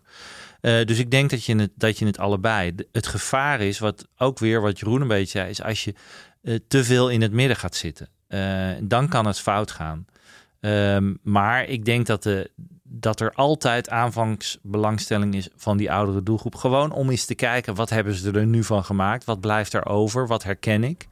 Uh, 0.61 0.85
dus 0.85 0.99
ik 0.99 1.11
denk 1.11 1.29
dat 1.29 1.45
je, 1.45 1.55
het, 1.55 1.71
dat 1.75 1.99
je 1.99 2.05
het 2.05 2.19
allebei. 2.19 2.75
Het 2.91 3.07
gevaar 3.07 3.61
is, 3.61 3.79
wat 3.79 4.07
ook 4.17 4.39
weer 4.39 4.61
wat 4.61 4.79
Jeroen 4.79 5.01
een 5.01 5.07
beetje 5.07 5.39
zei, 5.39 5.49
is 5.49 5.61
als 5.61 5.83
je 5.83 5.93
uh, 6.41 6.55
te 6.67 6.83
veel 6.83 7.09
in 7.09 7.21
het 7.21 7.31
midden 7.31 7.57
gaat 7.57 7.75
zitten. 7.75 8.09
Uh, 8.29 8.69
dan 8.81 9.07
kan 9.07 9.25
het 9.25 9.39
fout 9.39 9.71
gaan. 9.71 10.05
Um, 10.59 11.19
maar 11.23 11.65
ik 11.65 11.85
denk 11.85 12.05
dat, 12.05 12.23
de, 12.23 12.51
dat 12.83 13.19
er 13.19 13.31
altijd 13.33 13.89
aanvangsbelangstelling 13.89 15.35
is 15.35 15.47
van 15.55 15.77
die 15.77 15.91
oudere 15.91 16.23
doelgroep. 16.23 16.55
Gewoon 16.55 16.91
om 16.91 17.09
eens 17.09 17.25
te 17.25 17.35
kijken, 17.35 17.75
wat 17.75 17.89
hebben 17.89 18.13
ze 18.13 18.31
er 18.31 18.45
nu 18.45 18.63
van 18.63 18.83
gemaakt? 18.83 19.23
Wat 19.23 19.39
blijft 19.39 19.73
er 19.73 19.85
over? 19.85 20.27
Wat 20.27 20.43
herken 20.43 20.83
ik? 20.83 21.07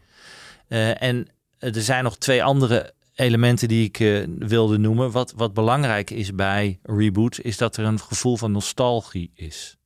Uh, 0.68 1.02
en 1.02 1.28
er 1.60 1.82
zijn 1.82 2.04
nog 2.04 2.18
twee 2.18 2.44
andere 2.44 2.94
elementen 3.16 3.68
die 3.68 3.86
ik 3.86 4.00
uh, 4.00 4.28
wilde 4.38 4.78
noemen. 4.78 5.12
Wat, 5.12 5.34
wat 5.36 5.54
belangrijk 5.54 6.10
is 6.10 6.36
bij 6.36 6.80
reboot, 6.84 7.40
is 7.40 7.58
dat 7.58 7.78
er 7.78 7.86
een 7.86 8.00
gevoel 8.00 8.38
van 8.38 8.52
nostalgie 8.52 9.32
is. 9.34 9.78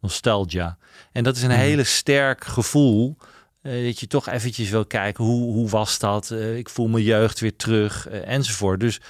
Nostalgia. 0.00 0.78
En 1.12 1.24
dat 1.24 1.36
is 1.36 1.42
een 1.42 1.50
hele 1.50 1.84
sterk 1.84 2.44
gevoel. 2.44 3.16
Uh, 3.62 3.84
dat 3.84 4.00
je 4.00 4.06
toch 4.06 4.28
eventjes 4.28 4.70
wil 4.70 4.86
kijken, 4.86 5.24
hoe, 5.24 5.52
hoe 5.52 5.68
was 5.68 5.98
dat? 5.98 6.30
Uh, 6.30 6.56
ik 6.56 6.68
voel 6.68 6.88
mijn 6.88 7.04
jeugd 7.04 7.40
weer 7.40 7.56
terug, 7.56 8.08
uh, 8.10 8.28
enzovoort. 8.28 8.80
Dus 8.80 9.00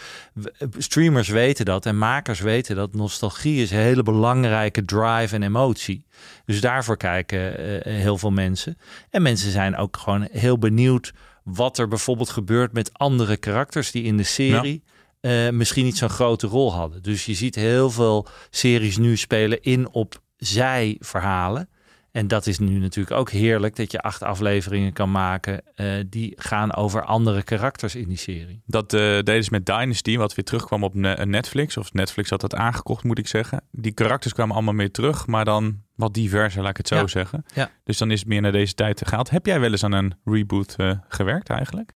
streamers 0.79 1.29
weten 1.29 1.65
dat 1.65 1.87
en 1.87 1.99
makers 1.99 2.41
weten 2.41 2.77
dat. 2.77 2.95
Nostalgie 2.95 3.63
is 3.63 3.71
een 3.71 3.79
hele 3.79 4.03
belangrijke 4.03 4.85
drive 4.85 5.35
en 5.35 5.43
emotie. 5.43 6.05
Dus 6.45 6.61
daarvoor 6.61 6.97
kijken 6.97 7.55
heel 7.89 8.19
veel 8.19 8.31
mensen. 8.31 8.77
En 9.11 9.23
mensen 9.23 9.51
zijn 9.51 9.77
ook 9.77 9.97
gewoon 9.97 10.29
heel 10.33 10.59
benieuwd 10.59 11.13
wat 11.45 11.79
er 11.79 11.89
bijvoorbeeld 11.89 12.31
gebeurt 12.31 12.73
met 12.73 12.91
andere 12.93 13.37
karakters 13.37 13.91
die 13.91 14.03
in 14.03 14.17
de 14.17 14.23
serie... 14.23 14.83
Ja. 15.21 15.53
misschien 15.53 15.85
niet 15.85 15.97
zo'n 15.97 16.09
grote 16.09 16.47
rol 16.47 16.73
hadden. 16.73 17.03
Dus 17.03 17.27
je 17.27 17.35
ziet 17.35 17.55
heel 17.55 17.91
veel 17.91 18.27
series 18.51 18.97
nu 18.97 19.17
spelen 19.17 19.63
in 19.63 19.91
op 19.91 20.23
zij-verhalen. 20.37 21.69
En 22.13 22.29
dat 22.29 22.47
is 22.47 22.59
nu 22.59 22.79
natuurlijk 22.79 23.17
ook 23.17 23.31
heerlijk 23.31 23.77
dat 23.77 23.93
je 23.93 24.01
acht 24.01 24.23
afleveringen 24.23 24.93
kan 24.93 25.11
maken 25.11 25.63
uh, 25.77 25.93
die 26.07 26.33
gaan 26.37 26.75
over 26.75 27.05
andere 27.05 27.43
karakters 27.43 27.95
in 27.95 28.09
die 28.09 28.17
serie. 28.17 28.63
Dat 28.67 28.93
uh, 28.93 29.01
deden 29.01 29.45
ze 29.45 29.51
met 29.51 29.67
Dynasty, 29.67 30.17
wat 30.17 30.35
weer 30.35 30.45
terugkwam 30.45 30.85
op 30.85 30.95
ne 30.95 31.27
Netflix. 31.27 31.77
Of 31.77 31.93
Netflix 31.93 32.31
had 32.31 32.41
dat 32.41 32.55
aangekocht, 32.55 33.05
moet 33.05 33.19
ik 33.19 33.27
zeggen. 33.27 33.63
Die 33.71 33.93
karakters 33.93 34.35
kwamen 34.35 34.55
allemaal 34.55 34.75
mee 34.75 34.91
terug, 34.91 35.27
maar 35.27 35.45
dan 35.45 35.83
wat 35.95 36.15
diverser, 36.15 36.63
laat 36.63 36.71
ik 36.71 36.77
het 36.77 36.89
zo 36.89 36.97
ja. 36.97 37.07
zeggen. 37.07 37.45
Ja. 37.55 37.71
Dus 37.85 37.99
dan 37.99 38.11
is 38.11 38.19
het 38.19 38.29
meer 38.29 38.41
naar 38.41 38.53
deze 38.53 38.75
tijd 38.75 39.09
gehaald. 39.09 39.31
Heb 39.31 39.47
jij 39.47 39.61
wel 39.61 39.71
eens 39.71 39.85
aan 39.85 39.93
een 39.93 40.15
reboot 40.25 40.75
uh, 40.79 40.93
gewerkt 41.09 41.49
eigenlijk? 41.49 41.93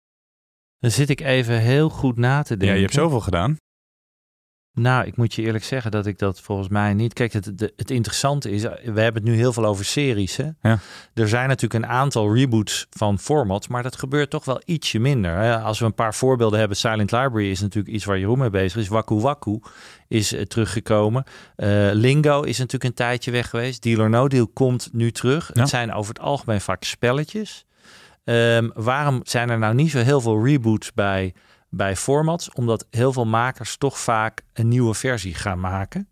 Dan 0.78 0.90
zit 0.90 1.10
ik 1.10 1.20
even 1.20 1.60
heel 1.60 1.88
goed 1.88 2.16
na 2.16 2.42
te 2.42 2.48
denken. 2.48 2.66
Ja, 2.68 2.74
je 2.74 2.80
hebt 2.80 2.94
zoveel 2.94 3.20
gedaan. 3.20 3.56
Nou, 4.74 5.06
ik 5.06 5.16
moet 5.16 5.34
je 5.34 5.42
eerlijk 5.42 5.64
zeggen 5.64 5.90
dat 5.90 6.06
ik 6.06 6.18
dat 6.18 6.40
volgens 6.40 6.68
mij 6.68 6.94
niet. 6.94 7.12
Kijk, 7.12 7.32
het, 7.32 7.44
het, 7.44 7.72
het 7.76 7.90
interessante 7.90 8.50
is, 8.50 8.62
we 8.62 9.00
hebben 9.00 9.14
het 9.14 9.24
nu 9.24 9.34
heel 9.34 9.52
veel 9.52 9.64
over 9.64 9.84
series. 9.84 10.36
Hè? 10.36 10.48
Ja. 10.62 10.78
Er 11.14 11.28
zijn 11.28 11.48
natuurlijk 11.48 11.84
een 11.84 11.90
aantal 11.90 12.34
reboots 12.34 12.86
van 12.90 13.18
formats, 13.18 13.68
maar 13.68 13.82
dat 13.82 13.96
gebeurt 13.96 14.30
toch 14.30 14.44
wel 14.44 14.62
ietsje 14.64 14.98
minder. 14.98 15.36
Hè? 15.36 15.58
Als 15.58 15.78
we 15.78 15.84
een 15.84 15.94
paar 15.94 16.14
voorbeelden 16.14 16.58
hebben, 16.58 16.76
Silent 16.76 17.10
Library 17.10 17.50
is 17.50 17.60
natuurlijk 17.60 17.94
iets 17.94 18.04
waar 18.04 18.18
Jeroen 18.18 18.38
mee 18.38 18.50
bezig 18.50 18.80
is. 18.80 18.88
Waku 18.88 19.14
Waku 19.14 19.60
is 20.08 20.32
uh, 20.32 20.40
teruggekomen. 20.40 21.24
Uh, 21.56 21.90
Lingo 21.92 22.42
is 22.42 22.58
natuurlijk 22.58 22.84
een 22.84 22.94
tijdje 22.94 23.30
weg 23.30 23.50
geweest. 23.50 23.82
Deal 23.82 24.00
or 24.00 24.10
No 24.10 24.28
Deal 24.28 24.46
komt 24.46 24.88
nu 24.92 25.10
terug. 25.10 25.50
Ja. 25.54 25.60
Het 25.60 25.70
zijn 25.70 25.92
over 25.92 26.14
het 26.14 26.22
algemeen 26.22 26.60
vaak 26.60 26.84
spelletjes. 26.84 27.64
Um, 28.24 28.70
waarom 28.74 29.20
zijn 29.22 29.50
er 29.50 29.58
nou 29.58 29.74
niet 29.74 29.90
zo 29.90 29.98
heel 29.98 30.20
veel 30.20 30.44
reboots 30.44 30.92
bij? 30.92 31.34
Bij 31.74 31.96
formats, 31.96 32.52
omdat 32.52 32.86
heel 32.90 33.12
veel 33.12 33.26
makers 33.26 33.76
toch 33.76 33.98
vaak 33.98 34.42
een 34.52 34.68
nieuwe 34.68 34.94
versie 34.94 35.34
gaan 35.34 35.60
maken. 35.60 36.08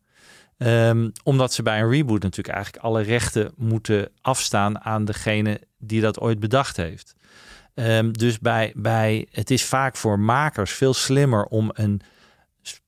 Um, 0.56 1.12
omdat 1.22 1.52
ze 1.52 1.62
bij 1.62 1.80
een 1.80 1.90
reboot 1.90 2.22
natuurlijk 2.22 2.54
eigenlijk 2.56 2.84
alle 2.84 3.02
rechten 3.02 3.52
moeten 3.56 4.08
afstaan 4.20 4.80
aan 4.84 5.04
degene 5.04 5.60
die 5.78 6.00
dat 6.00 6.20
ooit 6.20 6.40
bedacht 6.40 6.76
heeft. 6.76 7.14
Um, 7.74 8.12
dus 8.12 8.38
bij, 8.38 8.72
bij, 8.76 9.26
het 9.30 9.50
is 9.50 9.64
vaak 9.64 9.96
voor 9.96 10.18
makers 10.18 10.72
veel 10.72 10.94
slimmer 10.94 11.44
om 11.44 11.70
een, 11.72 12.00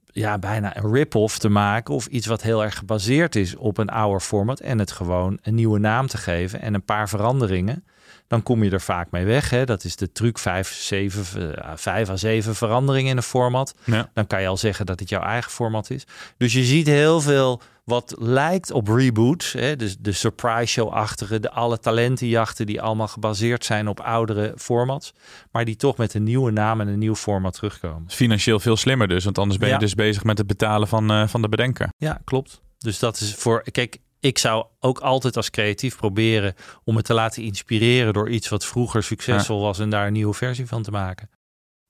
ja, 0.06 0.38
bijna 0.38 0.76
een 0.76 0.92
rip-off 0.92 1.38
te 1.38 1.48
maken 1.48 1.94
of 1.94 2.06
iets 2.06 2.26
wat 2.26 2.42
heel 2.42 2.64
erg 2.64 2.76
gebaseerd 2.76 3.36
is 3.36 3.56
op 3.56 3.78
een 3.78 3.90
ouder 3.90 4.20
format 4.20 4.60
en 4.60 4.78
het 4.78 4.92
gewoon 4.92 5.38
een 5.42 5.54
nieuwe 5.54 5.78
naam 5.78 6.06
te 6.06 6.16
geven 6.16 6.60
en 6.60 6.74
een 6.74 6.84
paar 6.84 7.08
veranderingen 7.08 7.84
dan 8.32 8.42
kom 8.42 8.62
je 8.64 8.70
er 8.70 8.80
vaak 8.80 9.10
mee 9.10 9.24
weg. 9.24 9.50
Hè? 9.50 9.64
Dat 9.64 9.84
is 9.84 9.96
de 9.96 10.12
truc 10.12 10.38
5, 10.38 10.72
7, 10.72 11.24
uh, 11.42 11.72
5 11.74 12.08
à 12.08 12.16
7 12.16 12.54
veranderingen 12.54 13.10
in 13.10 13.16
een 13.16 13.22
format. 13.22 13.74
Ja. 13.84 14.10
Dan 14.14 14.26
kan 14.26 14.40
je 14.40 14.46
al 14.46 14.56
zeggen 14.56 14.86
dat 14.86 15.00
het 15.00 15.08
jouw 15.08 15.22
eigen 15.22 15.50
format 15.50 15.90
is. 15.90 16.04
Dus 16.36 16.52
je 16.52 16.64
ziet 16.64 16.86
heel 16.86 17.20
veel 17.20 17.60
wat 17.84 18.14
lijkt 18.18 18.70
op 18.70 18.88
reboots. 18.88 19.52
Hè? 19.52 19.76
Dus 19.76 19.96
de 19.98 20.12
surprise 20.12 20.66
show-achtige, 20.66 21.40
de 21.40 21.50
alle 21.50 21.78
talentenjachten 21.78 22.66
die 22.66 22.82
allemaal 22.82 23.08
gebaseerd 23.08 23.64
zijn 23.64 23.88
op 23.88 24.00
oudere 24.00 24.54
formats. 24.56 25.12
Maar 25.50 25.64
die 25.64 25.76
toch 25.76 25.96
met 25.96 26.14
een 26.14 26.22
nieuwe 26.22 26.50
naam 26.50 26.80
en 26.80 26.88
een 26.88 26.98
nieuw 26.98 27.16
format 27.16 27.54
terugkomen. 27.54 28.04
Financieel 28.10 28.60
veel 28.60 28.76
slimmer 28.76 29.08
dus, 29.08 29.24
want 29.24 29.38
anders 29.38 29.58
ben 29.58 29.68
je 29.68 29.74
Ja. 29.74 29.80
dus 29.80 29.94
bezig 29.94 30.24
met 30.24 30.38
het 30.38 30.46
betalen 30.46 30.88
van, 30.88 31.12
uh, 31.12 31.28
van 31.28 31.42
de 31.42 31.48
bedenker. 31.48 31.88
Ja, 31.96 32.20
klopt. 32.24 32.60
Dus 32.78 32.98
dat 32.98 33.20
is 33.20 33.34
voor. 33.34 33.62
Kijk, 33.70 33.98
ik 34.22 34.38
zou 34.38 34.66
ook 34.80 34.98
altijd 34.98 35.36
als 35.36 35.50
creatief 35.50 35.96
proberen 35.96 36.54
om 36.84 36.96
het 36.96 37.04
te 37.04 37.14
laten 37.14 37.42
inspireren 37.42 38.12
door 38.12 38.30
iets 38.30 38.48
wat 38.48 38.64
vroeger 38.64 39.02
succesvol 39.02 39.60
was 39.60 39.78
en 39.78 39.90
daar 39.90 40.06
een 40.06 40.12
nieuwe 40.12 40.34
versie 40.34 40.66
van 40.66 40.82
te 40.82 40.90
maken. 40.90 41.28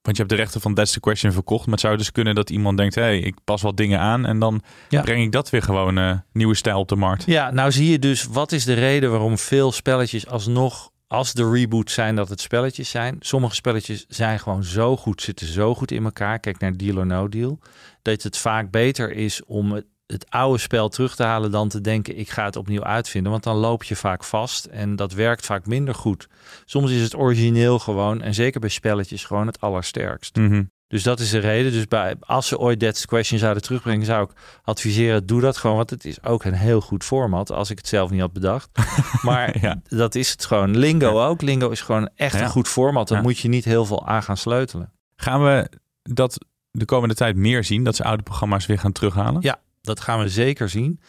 Want 0.02 0.16
je 0.16 0.22
hebt 0.22 0.34
de 0.34 0.40
rechten 0.42 0.60
van 0.60 0.74
That's 0.74 0.92
the 0.92 1.00
Question 1.00 1.32
verkocht. 1.32 1.64
Maar 1.64 1.72
het 1.74 1.80
zou 1.80 1.96
dus 1.96 2.12
kunnen 2.12 2.34
dat 2.34 2.50
iemand 2.50 2.76
denkt: 2.76 2.94
hé, 2.94 3.02
hey, 3.02 3.18
ik 3.18 3.34
pas 3.44 3.62
wat 3.62 3.76
dingen 3.76 3.98
aan. 3.98 4.26
En 4.26 4.38
dan 4.38 4.62
Ja. 4.88 5.02
breng 5.02 5.22
ik 5.24 5.32
dat 5.32 5.50
weer 5.50 5.62
gewoon 5.62 5.98
uh, 5.98 6.14
nieuwe 6.32 6.54
stijl 6.54 6.78
op 6.78 6.88
de 6.88 6.96
markt. 6.96 7.24
Ja, 7.26 7.50
nou 7.50 7.72
zie 7.72 7.90
je 7.90 7.98
dus 7.98 8.24
wat 8.24 8.52
is 8.52 8.64
de 8.64 8.72
reden 8.74 9.10
waarom 9.10 9.38
veel 9.38 9.72
spelletjes 9.72 10.26
alsnog, 10.26 10.90
als 11.06 11.32
de 11.32 11.50
reboots 11.50 11.94
zijn, 11.94 12.16
dat 12.16 12.28
het 12.28 12.40
spelletjes 12.40 12.90
zijn. 12.90 13.16
Sommige 13.20 13.54
spelletjes 13.54 14.04
zijn 14.08 14.38
gewoon 14.40 14.64
zo 14.64 14.96
goed, 14.96 15.22
zitten 15.22 15.46
zo 15.46 15.74
goed 15.74 15.90
in 15.90 16.04
elkaar. 16.04 16.38
Kijk 16.38 16.58
naar 16.58 16.76
Deal 16.76 16.96
or 16.96 17.06
No 17.06 17.28
Deal. 17.28 17.58
Dat 18.02 18.22
het 18.22 18.38
vaak 18.38 18.70
beter 18.70 19.12
is 19.12 19.44
om 19.44 19.72
het 19.72 19.86
het 20.12 20.30
oude 20.30 20.58
spel 20.58 20.88
terug 20.88 21.14
te 21.16 21.22
halen 21.22 21.50
dan 21.50 21.68
te 21.68 21.80
denken 21.80 22.18
ik 22.18 22.30
ga 22.30 22.44
het 22.44 22.56
opnieuw 22.56 22.84
uitvinden. 22.84 23.30
Want 23.32 23.44
dan 23.44 23.56
loop 23.56 23.84
je 23.84 23.96
vaak 23.96 24.24
vast 24.24 24.64
en 24.64 24.96
dat 24.96 25.12
werkt 25.12 25.46
vaak 25.46 25.66
minder 25.66 25.94
goed. 25.94 26.28
Soms 26.64 26.90
is 26.90 27.02
het 27.02 27.16
origineel 27.16 27.78
gewoon 27.78 28.22
en 28.22 28.34
zeker 28.34 28.60
bij 28.60 28.68
spelletjes 28.68 29.24
gewoon 29.24 29.46
het 29.46 29.60
allersterkst. 29.60 30.36
Mm 30.36 30.48
-hmm. 30.48 30.70
Dus 30.88 31.02
dat 31.02 31.20
is 31.20 31.30
de 31.30 31.38
reden. 31.38 31.72
Dus 31.72 31.88
bij, 31.88 32.14
als 32.20 32.46
ze 32.46 32.58
ooit 32.58 32.78
the 32.78 33.06
Question 33.06 33.38
zouden 33.38 33.62
terugbrengen, 33.62 34.06
zou 34.06 34.24
ik 34.24 34.30
adviseren, 34.62 35.26
doe 35.26 35.40
dat 35.40 35.56
gewoon. 35.56 35.76
Want 35.76 35.90
het 35.90 36.04
is 36.04 36.22
ook 36.24 36.44
een 36.44 36.52
heel 36.54 36.80
goed 36.80 37.04
format, 37.04 37.50
als 37.50 37.70
ik 37.70 37.78
het 37.78 37.88
zelf 37.88 38.10
niet 38.10 38.20
had 38.20 38.32
bedacht. 38.32 38.68
Maar 39.22 39.58
Ja. 39.60 39.80
dat 39.88 40.14
is 40.14 40.30
het 40.30 40.44
gewoon. 40.44 40.76
Lingo 40.78 41.26
ook. 41.26 41.42
Lingo 41.42 41.68
is 41.70 41.80
gewoon 41.80 42.08
echt 42.14 42.34
Ja. 42.34 42.42
een 42.42 42.48
goed 42.50 42.68
format. 42.68 43.08
Ja. 43.08 43.20
moet 43.20 43.38
je 43.38 43.48
niet 43.48 43.64
heel 43.64 43.84
veel 43.84 44.06
aan 44.06 44.22
gaan 44.22 44.36
sleutelen. 44.36 44.92
Gaan 45.16 45.44
we 45.44 45.68
dat 46.02 46.38
de 46.70 46.84
komende 46.84 47.14
tijd 47.14 47.36
meer 47.36 47.64
zien? 47.64 47.84
Dat 47.84 47.96
ze 47.96 48.04
oude 48.04 48.22
programma's 48.22 48.66
weer 48.66 48.78
gaan 48.78 48.92
terughalen? 48.92 49.42
Ja, 49.42 49.58
dat 49.82 50.00
gaan 50.00 50.18
we 50.18 50.28
zeker 50.28 50.68
zien. 50.68 51.00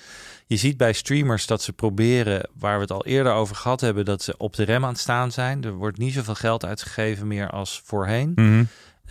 Je 0.47 0.57
ziet 0.57 0.77
bij 0.77 0.93
streamers 0.93 1.45
dat 1.45 1.61
ze 1.61 1.73
proberen, 1.73 2.49
waar 2.59 2.75
we 2.75 2.81
het 2.81 2.91
al 2.91 3.05
eerder 3.05 3.33
over 3.33 3.55
gehad 3.55 3.81
hebben, 3.81 4.05
dat 4.05 4.21
ze 4.21 4.37
op 4.37 4.55
de 4.55 4.63
rem 4.63 4.83
aan 4.83 4.89
het 4.89 4.99
staan 4.99 5.31
zijn. 5.31 5.63
Er 5.63 5.73
wordt 5.73 5.97
niet 5.97 6.13
zoveel 6.13 6.35
geld 6.35 6.65
uitgegeven 6.65 7.27
meer 7.27 7.49
als 7.49 7.81
voorheen. 7.85 8.33
Eh, 8.35 8.59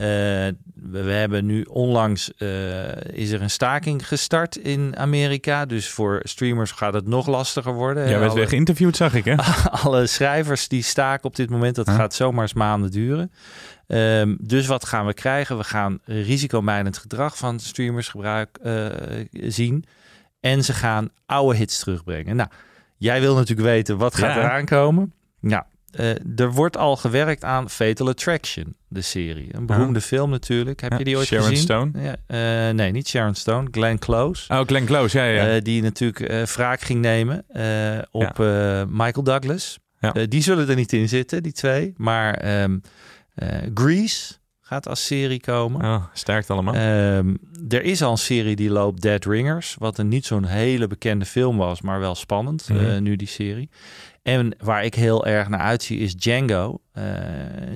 we, 0.03 1.03
we 1.03 1.13
hebben 1.13 1.47
nu 1.47 1.63
onlangs 1.63 2.35
eh, 2.35 2.97
is 3.13 3.31
er 3.31 3.43
een 3.43 3.51
staking 3.51 4.09
gestart 4.09 4.57
in 4.57 4.97
Amerika. 4.97 5.67
Dus 5.67 5.89
voor 5.89 6.21
streamers 6.23 6.71
gaat 6.71 6.95
het 6.95 7.07
nog 7.07 7.27
lastiger 7.27 7.73
worden. 7.75 8.09
Jij 8.09 8.19
werd 8.19 8.33
weer 8.33 8.49
geïnterviewd, 8.49 8.97
zag 8.97 9.15
ik 9.15 9.25
hè? 9.25 9.35
alle 9.85 10.07
schrijvers 10.07 10.69
die 10.69 10.83
staken 10.83 11.25
op 11.25 11.37
dit 11.37 11.51
moment. 11.51 11.75
Dat 11.75 11.87
Huh? 11.87 11.95
gaat 11.97 12.15
zomaar 12.15 12.43
eens 12.43 12.53
maanden 12.53 12.91
duren. 12.91 13.33
Ehm, 13.87 14.35
dus 14.41 14.67
wat 14.67 14.85
gaan 14.87 15.07
we 15.07 15.15
krijgen? 15.15 15.57
We 15.59 15.65
gaan 15.65 15.99
risicomijdend 16.05 16.99
gedrag 16.99 17.37
van 17.37 17.61
streamers 17.61 18.09
gebruik, 18.09 18.59
eh, 18.63 18.87
zien. 19.33 19.85
En 20.41 20.65
ze 20.65 20.73
gaan 20.73 21.09
oude 21.27 21.57
hits 21.57 21.79
terugbrengen. 21.79 22.37
Nou, 22.37 22.49
jij 22.97 23.21
wil 23.21 23.35
natuurlijk 23.35 23.69
weten 23.69 23.97
wat 23.99 24.15
gaat 24.15 24.35
Ja. 24.35 24.43
eraan 24.43 24.65
komen. 24.65 25.13
Nou, 25.41 25.63
eh, 25.93 26.39
er 26.41 26.53
wordt 26.53 26.77
al 26.77 26.97
gewerkt 26.97 27.45
aan 27.45 27.71
Fatal 27.71 28.09
Attraction, 28.09 28.75
de 28.89 29.01
serie. 29.01 29.49
Een 29.55 29.67
beroemde 29.67 30.01
film 30.01 30.31
natuurlijk. 30.31 30.81
Heb 30.81 30.93
Ja, 30.93 30.99
je 30.99 31.05
die 31.05 31.17
ooit 31.17 31.27
Sharon 31.27 31.47
gezien? 31.47 31.63
Stone? 31.63 31.91
Ja, 32.01 32.17
eh, 32.69 32.75
nee, 32.75 32.91
niet 32.91 33.09
Sharon 33.09 33.35
Stone. 33.35 33.69
Glenn 33.71 33.99
Close. 33.99 34.53
Oh, 34.53 34.61
Glenn 34.67 34.87
Close, 34.87 35.19
ja, 35.19 35.25
ja. 35.25 35.49
Eh, 35.55 35.63
die 35.63 35.83
natuurlijk 35.83 36.49
wraak 36.49 36.81
ging 36.81 37.01
nemen 37.01 37.45
op 38.11 38.39
Michael 38.89 39.23
Douglas. 39.23 39.79
Die 40.29 40.43
zullen 40.43 40.69
er 40.69 40.77
niet 40.77 40.93
in 40.93 41.09
zitten, 41.09 41.43
die 41.43 41.53
twee. 41.53 41.95
Maar 41.97 42.35
eh, 43.35 43.49
Grease 43.75 44.33
gaat 44.61 44.89
als 44.89 45.07
serie 45.07 45.41
komen. 45.41 45.83
oh, 45.85 46.05
sterkt 46.13 46.51
allemaal. 46.51 46.75
Ehm, 46.75 47.35
er 47.69 47.83
is 47.83 48.03
al 48.03 48.11
een 48.11 48.19
serie 48.19 48.57
die 48.57 48.71
loopt, 48.71 49.03
Dead 49.03 49.25
Ringers. 49.25 49.77
Wat 49.79 49.99
een 49.99 50.09
niet 50.09 50.27
zo'n 50.27 50.45
hele 50.45 50.87
bekende 50.87 51.25
film 51.25 51.57
was, 51.57 51.81
maar 51.81 52.01
wel 52.01 52.15
spannend. 52.15 52.69
Mhm. 52.69 53.03
nu 53.03 53.17
die 53.17 53.29
serie. 53.29 53.69
En 54.23 54.55
waar 54.59 54.85
ik 54.85 54.95
heel 54.95 55.27
erg 55.27 55.49
naar 55.49 55.61
uitzie 55.61 55.99
is 55.99 56.15
Django. 56.15 56.81
Eh, 56.93 57.05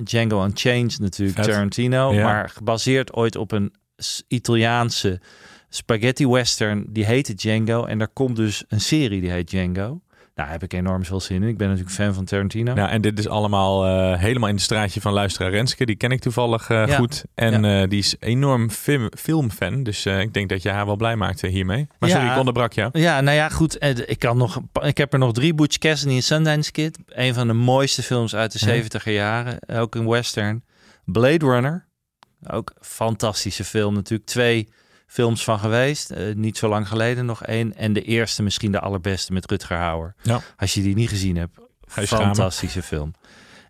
Django 0.03 0.43
Unchained 0.43 0.99
natuurlijk, 0.99 1.37
Vet. 1.37 1.47
Tarantino. 1.47 2.13
Ja. 2.13 2.23
Maar 2.23 2.49
gebaseerd 2.49 3.13
ooit 3.13 3.35
op 3.35 3.51
een 3.51 3.73
Italiaanse 4.27 5.21
spaghetti 5.69 6.27
western. 6.27 6.85
Die 6.89 7.05
heette 7.05 7.33
Django. 7.33 7.85
En 7.85 7.97
daar 7.97 8.07
komt 8.07 8.35
dus 8.35 8.63
een 8.67 8.81
serie 8.81 9.21
die 9.21 9.31
heet 9.31 9.49
Django. 9.49 10.01
Nou, 10.37 10.49
daar 10.49 10.59
heb 10.59 10.71
ik 10.71 10.79
enorm 10.79 11.05
veel 11.05 11.19
zin 11.19 11.43
in. 11.43 11.49
Ik 11.49 11.57
ben 11.57 11.67
natuurlijk 11.67 11.95
fan 11.95 12.13
van 12.13 12.25
Tarantino. 12.25 12.73
Ja, 12.75 12.89
en 12.89 13.01
dit 13.01 13.19
is 13.19 13.27
allemaal 13.27 13.85
eh, 13.85 14.19
helemaal 14.19 14.49
in 14.49 14.55
het 14.55 14.63
straatje 14.63 15.01
van 15.01 15.13
luisteraar 15.13 15.51
Renske. 15.51 15.85
Die 15.85 15.95
ken 15.95 16.11
ik 16.11 16.19
toevallig 16.21 16.69
eh, 16.69 16.87
Ja. 16.87 16.95
goed. 16.95 17.23
En 17.35 17.65
eh, 17.65 17.89
die 17.89 17.99
is 17.99 18.15
enorm 18.19 18.69
film, 18.69 19.09
filmfan. 19.17 19.83
Dus 19.83 20.05
ik 20.05 20.33
denk 20.33 20.49
dat 20.49 20.61
je 20.61 20.69
haar 20.69 20.85
wel 20.85 20.95
blij 20.95 21.15
maakt 21.15 21.41
hiermee. 21.41 21.87
Maar 21.99 22.09
Ja. 22.09 22.15
sorry, 22.15 22.31
ik 22.31 22.37
onderbrak 22.37 22.73
jou. 22.73 22.99
Ja, 22.99 23.21
nou 23.21 23.35
ja, 23.37 23.49
goed. 23.49 23.83
Ik, 24.09 24.19
kan 24.19 24.37
nog, 24.37 24.59
ik 24.81 24.97
heb 24.97 25.13
er 25.13 25.19
nog 25.19 25.33
drie. 25.33 25.53
Butch 25.53 25.77
Cassidy 25.77 26.15
en 26.15 26.23
Sundance 26.23 26.71
Kid. 26.71 26.97
Een 27.07 27.33
van 27.33 27.47
de 27.47 27.53
mooiste 27.53 28.03
films 28.03 28.35
uit 28.35 28.59
de 28.59 28.65
Ja. 28.75 28.83
70er 28.83 29.11
jaren. 29.11 29.57
Ook 29.67 29.95
een 29.95 30.07
western. 30.07 30.63
Blade 31.05 31.45
Runner. 31.45 31.85
Ook 32.47 32.69
een 32.75 32.85
fantastische 32.85 33.63
film. 33.63 33.93
Natuurlijk 33.93 34.29
twee 34.29 34.69
films 35.07 35.43
van 35.43 35.59
geweest. 35.59 36.11
Eh, 36.11 36.35
niet 36.35 36.57
zo 36.57 36.67
lang 36.67 36.87
geleden 36.87 37.25
nog 37.25 37.43
één. 37.43 37.75
En 37.75 37.93
de 37.93 38.01
eerste 38.01 38.43
misschien 38.43 38.71
de 38.71 38.79
allerbeste 38.79 39.33
met 39.33 39.49
Rutger 39.49 39.77
Hauer. 39.77 40.15
Ja. 40.21 40.41
Als 40.57 40.73
je 40.73 40.81
die 40.81 40.95
niet 40.95 41.09
gezien 41.09 41.35
hebt. 41.35 41.57
Fantastische 41.87 42.83
film. 42.83 43.13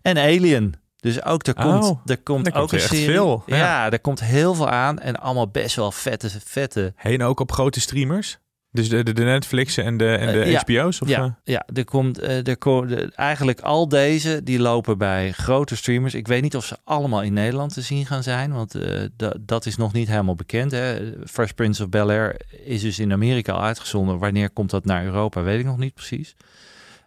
En 0.02 0.18
Alien. 0.18 0.74
Dus 0.96 1.24
ook, 1.24 1.46
er 1.46 1.54
komt, 1.54 1.84
Oh, 1.84 2.00
er 2.06 2.18
komt 2.18 2.46
er 2.46 2.54
ook 2.54 2.68
komt 2.68 2.82
een 2.82 2.88
veel, 2.88 3.42
ja. 3.46 3.56
Ja. 3.56 3.90
er 3.90 4.00
komt 4.00 4.20
heel 4.20 4.54
veel 4.54 4.68
aan. 4.68 4.98
En 4.98 5.20
allemaal 5.20 5.48
best 5.48 5.76
wel 5.76 5.92
vette, 5.92 6.30
vette 6.44 6.92
Heen 6.96 7.22
ook 7.22 7.40
op 7.40 7.52
grote 7.52 7.80
streamers? 7.80 8.38
Dus 8.70 8.88
de, 8.88 9.02
de, 9.02 9.12
de 9.12 9.22
Netflixen 9.24 9.84
en 9.84 9.96
de, 9.96 10.14
en 10.16 10.32
de 10.32 10.40
Eh, 10.42 10.50
ja. 10.50 10.62
HBO's? 10.66 11.00
Of, 11.00 11.08
eh? 11.08 11.14
ja, 11.16 11.38
ja, 11.44 11.66
er 11.74 11.84
komt, 11.84 12.18
eh, 12.18 12.36
er 12.46 12.58
de- 12.86 13.12
eigenlijk 13.14 13.60
al 13.60 13.88
deze 13.88 14.42
die 14.42 14.58
lopen 14.60 14.98
bij 14.98 15.32
grote 15.32 15.76
streamers. 15.76 16.14
Ik 16.14 16.26
weet 16.28 16.42
niet 16.42 16.56
of 16.56 16.64
ze 16.64 16.76
allemaal 16.84 17.22
in 17.22 17.32
Nederland 17.32 17.72
te 17.72 17.80
zien 17.80 18.06
gaan 18.06 18.22
zijn, 18.22 18.52
want 18.52 18.74
eh, 18.74 19.02
da- 19.16 19.34
dat 19.40 19.66
is 19.66 19.76
nog 19.76 19.92
niet 19.92 20.08
helemaal 20.08 20.34
bekend. 20.34 20.70
Hè. 20.70 21.12
Fresh 21.26 21.50
Prince 21.50 21.82
of 21.82 21.88
Bel 21.88 22.08
Air 22.08 22.40
is 22.64 22.80
dus 22.82 22.98
in 22.98 23.12
Amerika 23.12 23.52
al 23.52 23.62
uitgezonden. 23.62 24.18
Wanneer 24.18 24.50
komt 24.50 24.70
dat 24.70 24.84
naar 24.84 25.04
Europa, 25.04 25.42
weet 25.42 25.58
ik 25.60 25.66
nog 25.66 25.78
niet 25.78 25.94
precies. 25.94 26.34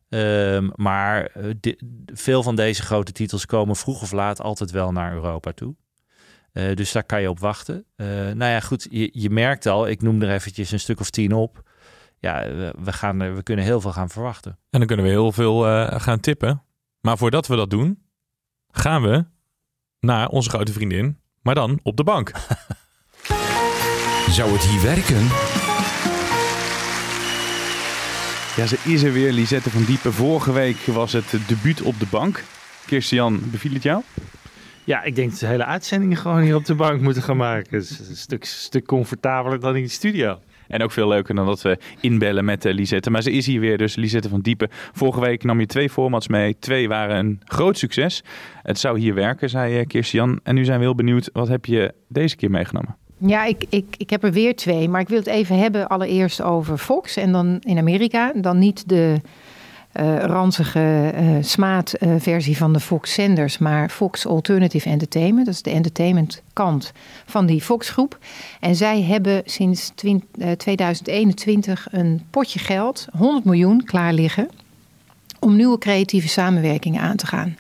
Ehm, 0.10 0.69
maar 0.76 1.26
eh, 1.26 1.74
veel 2.13 2.43
van 2.43 2.56
deze 2.56 2.82
grote 2.82 3.12
titels 3.12 3.45
komen 3.45 3.76
vroeg 3.76 4.02
of 4.02 4.12
laat 4.12 4.41
altijd 4.41 4.71
wel 4.71 4.91
naar 4.91 5.13
Europa 5.13 5.52
toe. 5.52 5.76
Eh, 6.52 6.76
dus 6.76 6.92
daar 6.92 7.04
kan 7.04 7.22
je 7.22 7.30
op 7.30 7.40
wachten. 7.40 7.86
Eh, 7.96 8.08
nou 8.08 8.52
ja, 8.52 8.60
goed, 8.60 8.88
je, 8.90 9.10
je 9.14 9.30
merkt 9.30 9.66
al, 9.66 9.88
ik 9.88 10.02
noem 10.02 10.22
er 10.22 10.32
eventjes 10.32 10.72
een 10.72 10.80
stuk 10.80 11.00
of 11.00 11.10
tien 11.10 11.34
op. 11.34 11.70
Ja, 12.20 12.44
we, 12.44 12.74
we 12.84 12.94
gaan, 12.94 13.36
we 13.36 13.44
kunnen 13.44 13.66
heel 13.66 13.82
veel 13.82 13.92
gaan 13.92 14.10
verwachten. 14.10 14.52
En 14.70 14.80
dan 14.80 14.88
kunnen 14.88 15.06
we 15.06 15.12
heel 15.12 15.32
veel 15.32 15.68
eh, 15.68 16.00
gaan 16.02 16.20
tippen. 16.20 16.64
Maar 17.02 17.18
voordat 17.18 17.48
we 17.48 17.56
dat 17.56 17.70
doen, 17.70 18.04
gaan 18.68 19.02
we 19.02 19.26
naar 20.00 20.28
onze 20.28 20.50
grote 20.50 20.74
vriendin, 20.74 21.20
maar 21.42 21.56
dan 21.56 21.80
op 21.84 21.98
de 21.98 22.04
bank. 22.04 22.32
Zou 24.38 24.52
het 24.52 24.64
hier 24.64 24.82
werken? 24.82 25.28
Ja, 28.56 28.66
ze 28.66 28.78
is 28.84 29.04
er 29.04 29.14
weer, 29.14 29.32
Lisette 29.32 29.70
van 29.70 29.84
Diepen. 29.84 30.14
Vorige 30.14 30.52
week 30.52 30.78
was 30.78 31.14
het 31.14 31.36
debuut 31.48 31.82
op 31.82 32.00
de 32.00 32.08
bank. 32.10 32.44
Kirstian, 32.86 33.50
beviel 33.52 33.74
het 33.74 33.84
jou? 33.84 34.04
Ja, 34.91 35.04
ik 35.04 35.15
denk 35.15 35.30
dat 35.30 35.39
de 35.39 35.45
hele 35.45 35.65
uitzending 35.65 36.19
gewoon 36.19 36.41
hier 36.41 36.56
op 36.56 36.65
de 36.65 36.75
bank 36.75 37.01
moeten 37.01 37.23
gaan 37.23 37.38
maken. 37.38 37.77
Het 37.77 37.89
is 37.89 38.10
een 38.10 38.15
stuk, 38.15 38.45
stuk 38.45 38.86
comfortabeler 38.86 39.60
dan 39.60 39.75
in 39.75 39.84
de 39.84 39.89
studio. 39.89 40.39
En 40.67 40.84
ook 40.84 40.91
veel 40.91 41.08
leuker 41.08 41.36
dan 41.36 41.45
dat 41.45 41.62
we 41.62 41.77
inbellen 41.99 42.45
met 42.45 42.65
eh, 42.65 42.73
Lisette. 42.73 43.10
Maar 43.10 43.21
ze 43.21 43.32
is 43.32 43.45
hier 43.45 43.60
weer, 43.60 43.77
dus 43.77 43.95
Lisette 43.95 44.30
van 44.30 44.41
Diepen. 44.41 44.69
Vorige 44.71 45.19
week 45.19 45.43
nam 45.43 45.60
je 45.60 45.65
twee 45.65 45.89
formats 45.89 46.27
mee. 46.27 46.56
Twee 46.60 46.88
waren 46.88 47.17
een 47.17 47.41
groot 47.45 47.77
succes. 47.77 48.23
Het 48.62 48.80
zou 48.80 48.99
hier 48.99 49.13
werken, 49.13 49.49
zei 49.49 49.77
eh, 49.80 49.88
Kirstian. 49.88 50.39
En 50.43 50.56
nu 50.56 50.65
zijn 50.65 50.77
we 50.80 50.86
heel 50.86 50.95
benieuwd, 50.95 51.30
wat 51.34 51.47
heb 51.47 51.65
je 51.65 51.93
deze 52.08 52.36
keer 52.36 52.51
meegenomen? 52.51 52.95
Ja, 53.17 53.45
ik, 53.45 53.63
ik, 53.69 53.86
ik 53.97 54.10
heb 54.10 54.23
er 54.23 54.32
weer 54.32 54.56
twee. 54.56 54.89
Maar 54.89 55.01
ik 55.01 55.10
wil 55.10 55.17
het 55.17 55.27
even 55.27 55.58
hebben 55.58 55.88
allereerst 55.88 56.41
over 56.41 56.77
Fox. 56.77 57.15
En 57.15 57.32
dan 57.32 57.60
in 57.60 57.77
Amerika. 57.77 58.32
Dan 58.36 58.60
niet 58.60 58.89
de 58.89 59.21
ranzige 60.21 61.12
eh 61.15 61.25
smaad-versie 61.41 62.58
van 62.58 62.73
de 62.73 62.80
Fox 62.80 63.13
Zenders. 63.13 63.58
Maar 63.58 63.89
Fox 63.89 64.27
Alternative 64.27 64.89
Entertainment. 64.89 65.45
Dat 65.45 65.56
is 65.56 65.62
de 65.62 65.69
entertainment 65.69 66.41
kant 66.54 66.91
van 67.25 67.45
die 67.45 67.62
Fox-groep. 67.62 68.17
En 68.60 68.75
zij 68.75 69.01
hebben 69.01 69.41
sinds 69.45 69.91
twin- 69.95 70.23
eh, 70.39 70.51
2021 70.51 71.88
een 71.91 72.21
potje 72.30 72.60
geld, 72.60 73.08
100 73.17 73.45
miljoen, 73.45 73.84
klaar 73.84 74.13
liggen. 74.13 74.49
Om 75.39 75.56
nieuwe 75.56 75.77
creatieve 75.77 76.27
samenwerkingen 76.27 77.01
aan 77.01 77.15
te 77.15 77.25
gaan. 77.25 77.56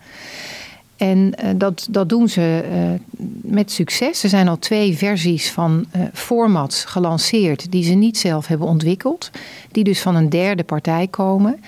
En 1.01 1.35
eh, 1.35 1.49
dat, 1.55 1.87
dat 1.89 2.09
doen 2.09 2.29
ze 2.29 2.63
eh, 2.71 3.23
met 3.41 3.71
succes. 3.71 4.23
Er 4.23 4.29
zijn 4.29 4.47
al 4.47 4.59
twee 4.59 4.97
versies 4.97 5.51
van 5.51 5.85
eh, 5.91 6.01
formats 6.13 6.85
gelanceerd 6.85 7.71
die 7.71 7.83
ze 7.83 7.93
niet 7.93 8.17
zelf 8.17 8.47
hebben 8.47 8.67
ontwikkeld. 8.67 9.29
Die 9.71 9.83
dus 9.83 10.01
van 10.01 10.15
een 10.15 10.29
derde 10.29 10.63
partij 10.63 11.07
komen. 11.07 11.63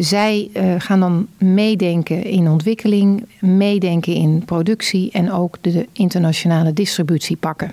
Zij 0.00 0.50
eh, 0.52 0.74
gaan 0.78 1.00
dan 1.00 1.26
meedenken 1.38 2.24
in 2.24 2.48
ontwikkeling, 2.48 3.26
meedenken 3.40 4.14
in 4.14 4.42
productie 4.44 5.10
en 5.12 5.32
ook 5.32 5.56
de 5.60 5.88
internationale 5.92 6.72
distributie 6.72 7.36
pakken. 7.36 7.72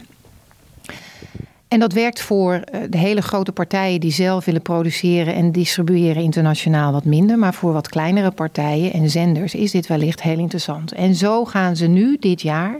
En 1.67 1.79
dat 1.79 1.93
werkt 1.93 2.21
voor 2.21 2.53
eh, 2.53 2.81
de 2.89 2.97
hele 2.97 3.21
grote 3.21 3.51
partijen 3.51 3.99
die 3.99 4.11
zelf 4.11 4.45
willen 4.45 4.61
produceren 4.61 5.35
en 5.35 5.51
distribueren 5.51 6.23
internationaal 6.23 6.91
wat 6.91 7.05
minder. 7.05 7.37
Maar 7.39 7.53
voor 7.53 7.73
wat 7.73 7.89
kleinere 7.89 8.31
partijen 8.31 8.93
en 8.93 9.09
zenders 9.09 9.55
is 9.55 9.71
dit 9.71 9.87
wellicht 9.87 10.21
heel 10.21 10.39
interessant. 10.39 10.91
En 10.91 11.15
zo 11.15 11.45
gaan 11.45 11.75
ze 11.75 11.87
nu 11.87 12.17
dit 12.19 12.41
jaar 12.41 12.79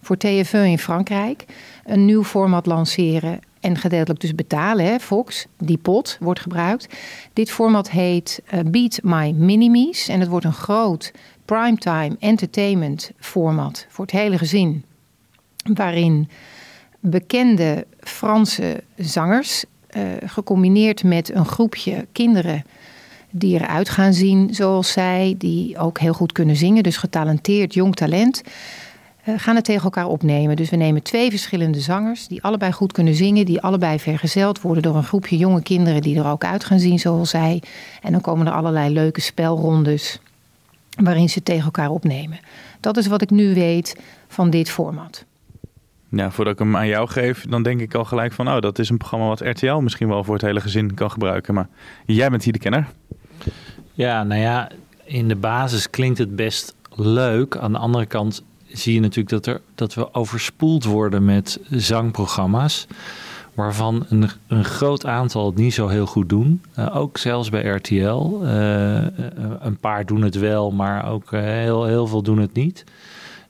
voor 0.00 0.16
TF1 0.26 0.50
in 0.50 0.78
Frankrijk 0.78 1.44
een 1.84 2.04
nieuw 2.04 2.24
format 2.24 2.66
lanceren. 2.66 3.40
En 3.62 3.76
gedeeltelijk 3.76 4.20
dus 4.20 4.34
betalen, 4.34 4.84
hè, 4.84 4.98
Fox, 4.98 5.46
die 5.58 5.78
pot 5.78 6.16
wordt 6.20 6.40
gebruikt. 6.40 6.94
Dit 7.32 7.50
format 7.50 7.90
heet 7.90 8.42
eh, 8.46 8.60
Beat 8.66 8.98
My 9.02 9.30
Minimies. 9.30 10.08
En 10.08 10.20
het 10.20 10.28
wordt 10.28 10.46
een 10.46 10.52
groot 10.52 11.12
primetime 11.44 12.16
entertainment 12.18 13.10
format 13.18 13.86
voor 13.88 14.04
het 14.04 14.14
hele 14.14 14.38
gezin. 14.38 14.84
Waarin 15.74 16.28
bekende 17.00 17.86
Franse 18.00 18.82
zangers, 18.96 19.64
eh, 19.86 20.02
gecombineerd 20.24 21.04
met 21.04 21.34
een 21.34 21.46
groepje 21.46 22.06
kinderen 22.12 22.64
die 23.30 23.60
eruit 23.60 23.88
gaan 23.88 24.12
zien 24.12 24.54
zoals 24.54 24.92
zij, 24.92 25.34
die 25.38 25.78
ook 25.78 25.98
heel 25.98 26.12
goed 26.12 26.32
kunnen 26.32 26.56
zingen, 26.56 26.82
dus 26.82 26.96
getalenteerd 26.96 27.74
jong 27.74 27.94
talent, 27.94 28.42
gaan 29.24 29.54
het 29.54 29.64
tegen 29.64 29.82
elkaar 29.82 30.06
opnemen. 30.06 30.56
Dus 30.56 30.70
we 30.70 30.76
nemen 30.76 31.02
twee 31.02 31.30
verschillende 31.30 31.80
zangers 31.80 32.26
die 32.26 32.42
allebei 32.42 32.72
goed 32.72 32.92
kunnen 32.92 33.14
zingen, 33.14 33.46
die 33.46 33.60
allebei 33.60 33.98
vergezeld 33.98 34.60
worden 34.60 34.82
door 34.82 34.96
een 34.96 35.04
groepje 35.04 35.36
jonge 35.36 35.62
kinderen 35.62 36.00
die 36.00 36.18
er 36.18 36.26
ook 36.26 36.44
uit 36.44 36.64
gaan 36.64 36.78
zien 36.78 36.98
zoals 36.98 37.30
zij. 37.30 37.62
En 38.02 38.12
dan 38.12 38.20
komen 38.20 38.46
er 38.46 38.52
allerlei 38.52 38.92
leuke 38.92 39.20
spelrondes 39.20 40.20
waarin 41.02 41.28
ze 41.28 41.42
tegen 41.42 41.64
elkaar 41.64 41.90
opnemen. 41.90 42.38
Dat 42.80 42.96
is 42.96 43.06
wat 43.06 43.22
ik 43.22 43.30
nu 43.30 43.54
weet 43.54 44.00
van 44.28 44.50
dit 44.50 44.70
format. 44.70 45.24
Ja, 46.08 46.30
voordat 46.30 46.52
ik 46.52 46.58
hem 46.58 46.76
aan 46.76 46.86
jou 46.86 47.08
geef, 47.08 47.44
dan 47.48 47.62
denk 47.62 47.80
ik 47.80 47.94
al 47.94 48.04
gelijk 48.04 48.32
van... 48.32 48.48
oh, 48.48 48.60
dat 48.60 48.78
is 48.78 48.88
een 48.88 48.96
programma 48.96 49.26
wat 49.26 49.40
RTL 49.40 49.74
misschien 49.74 50.08
wel 50.08 50.24
voor 50.24 50.34
het 50.34 50.42
hele 50.42 50.60
gezin 50.60 50.94
kan 50.94 51.10
gebruiken. 51.10 51.54
Maar 51.54 51.68
jij 52.06 52.30
bent 52.30 52.44
hier 52.44 52.52
de 52.52 52.58
kenner. 52.58 52.86
Ja, 53.92 54.22
nou 54.22 54.40
ja, 54.40 54.70
in 55.04 55.28
de 55.28 55.36
basis 55.36 55.90
klinkt 55.90 56.18
het 56.18 56.36
best 56.36 56.74
leuk. 56.94 57.56
Aan 57.56 57.72
de 57.72 57.78
andere 57.78 58.06
kant 58.06 58.42
zie 58.72 58.94
je 58.94 59.00
natuurlijk 59.00 59.28
dat, 59.28 59.46
er, 59.46 59.60
dat 59.74 59.94
we 59.94 60.14
overspoeld 60.14 60.84
worden 60.84 61.24
met 61.24 61.60
zangprogramma's. 61.70 62.86
Waarvan 63.54 64.06
een, 64.08 64.30
een 64.46 64.64
groot 64.64 65.06
aantal 65.06 65.46
het 65.46 65.56
niet 65.56 65.74
zo 65.74 65.88
heel 65.88 66.06
goed 66.06 66.28
doen. 66.28 66.62
Uh, 66.78 66.96
ook 66.96 67.18
zelfs 67.18 67.48
bij 67.48 67.62
RTL. 67.62 68.40
Uh, 68.42 69.06
eh, 69.06 69.12
een 69.60 69.76
paar 69.76 70.06
doen 70.06 70.22
het 70.22 70.34
wel, 70.34 70.70
maar 70.70 71.10
ook 71.10 71.30
heel, 71.30 71.84
heel 71.84 72.06
veel 72.06 72.22
doen 72.22 72.38
het 72.38 72.52
niet. 72.52 72.84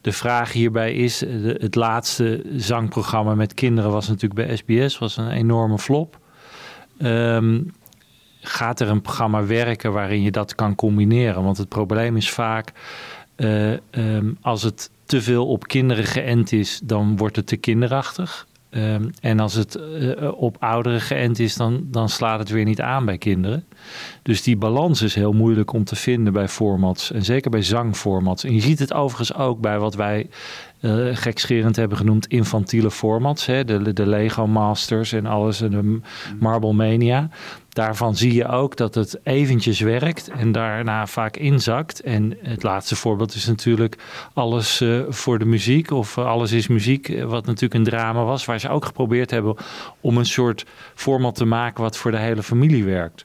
De 0.01 0.13
vraag 0.13 0.53
hierbij 0.53 0.95
is, 0.95 1.21
het 1.59 1.75
laatste 1.75 2.45
zangprogramma 2.57 3.35
met 3.35 3.55
kinderen 3.55 3.91
was 3.91 4.09
natuurlijk 4.09 4.47
bij 4.47 4.57
SBS, 4.57 4.99
was 4.99 5.17
een 5.17 5.31
enorme 5.31 5.79
flop. 5.79 6.19
Um, 6.99 7.73
gaat 8.41 8.81
er 8.81 8.89
een 8.89 9.03
programma 9.03 9.47
werken 9.47 9.93
waarin 9.93 10.23
je 10.23 10.31
dat 10.31 10.55
kan 10.55 10.75
combineren? 10.75 11.43
Want 11.43 11.57
het 11.57 11.69
probleem 11.69 12.17
is 12.17 12.31
vaak, 12.31 12.73
um, 13.37 14.37
als 14.41 14.63
het 14.63 14.91
te 15.13 15.23
veel 15.23 15.47
op 15.47 15.67
kinderen 15.67 16.05
geënt 16.05 16.53
is, 16.53 16.81
dan 16.85 17.17
wordt 17.17 17.37
het 17.37 17.47
te 17.47 17.57
kinderachtig. 17.57 18.47
Um, 18.71 19.11
en 19.21 19.41
als 19.41 19.55
het 19.55 19.77
uh, 19.77 20.33
op 20.35 20.57
ouderen 20.61 21.01
geënt 21.01 21.39
is, 21.39 21.57
dan, 21.57 21.87
dan 21.91 22.09
slaat 22.09 22.39
het 22.39 22.49
weer 22.49 22.65
niet 22.65 22.81
aan 22.81 23.05
bij 23.05 23.19
kinderen. 23.19 23.65
Dus 24.23 24.43
die 24.43 24.57
balans 24.57 25.03
is 25.03 25.15
heel 25.15 25.33
moeilijk 25.33 25.73
om 25.73 25.85
te 25.85 25.97
vinden 25.97 26.33
bij 26.33 26.49
formats. 26.49 27.13
En 27.13 27.25
zeker 27.25 27.51
bij 27.51 27.63
zangformats. 27.63 28.45
En 28.45 28.55
je 28.55 28.61
ziet 28.61 28.79
het 28.79 28.93
overigens 28.93 29.35
ook 29.35 29.61
bij 29.61 29.79
wat 29.79 29.95
wij 29.95 30.29
uh, 30.83 31.17
gekscherend 31.17 31.77
hebben 31.77 31.99
genoemd 31.99 32.27
infantiele 32.27 32.91
formats. 32.91 33.47
Hè? 33.47 33.65
De, 33.65 33.93
de 33.93 34.07
Lego 34.07 34.47
Masters 34.47 35.13
en 35.13 35.27
alles. 35.27 35.61
En 35.61 35.71
de 35.71 36.01
Marble 36.39 36.73
Mania. 36.73 37.29
Daarvan 37.69 38.17
zie 38.17 38.35
je 38.35 38.49
ook 38.49 38.77
dat 38.77 38.95
het 38.95 39.21
eventjes 39.23 39.81
werkt 39.81 40.29
en 40.29 40.53
daarna 40.53 41.07
vaak 41.07 41.37
inzakt. 41.37 42.01
En 42.01 42.37
het 42.43 42.63
laatste 42.63 42.97
voorbeeld 42.97 43.35
is 43.35 43.47
natuurlijk 43.47 43.97
alles 44.35 44.81
uh, 44.81 45.03
voor 45.09 45.39
de 45.39 45.45
muziek. 45.45 45.91
Of 45.91 46.17
uh, 46.17 46.27
alles 46.27 46.53
is 46.53 46.67
muziek, 46.67 47.23
wat 47.25 47.47
natuurlijk 47.47 47.75
een 47.75 47.85
drama 47.85 48.25
was. 48.25 48.45
Waar 48.45 48.61
ze 48.61 48.69
ook 48.69 48.85
geprobeerd 48.85 49.31
hebben 49.31 49.57
om 50.01 50.17
een 50.17 50.27
soort 50.27 50.67
format 50.95 51.35
te 51.35 51.45
maken 51.45 51.83
wat 51.83 51.97
voor 51.97 52.11
de 52.11 52.19
hele 52.19 52.43
familie 52.43 52.85
werkt. 52.85 53.25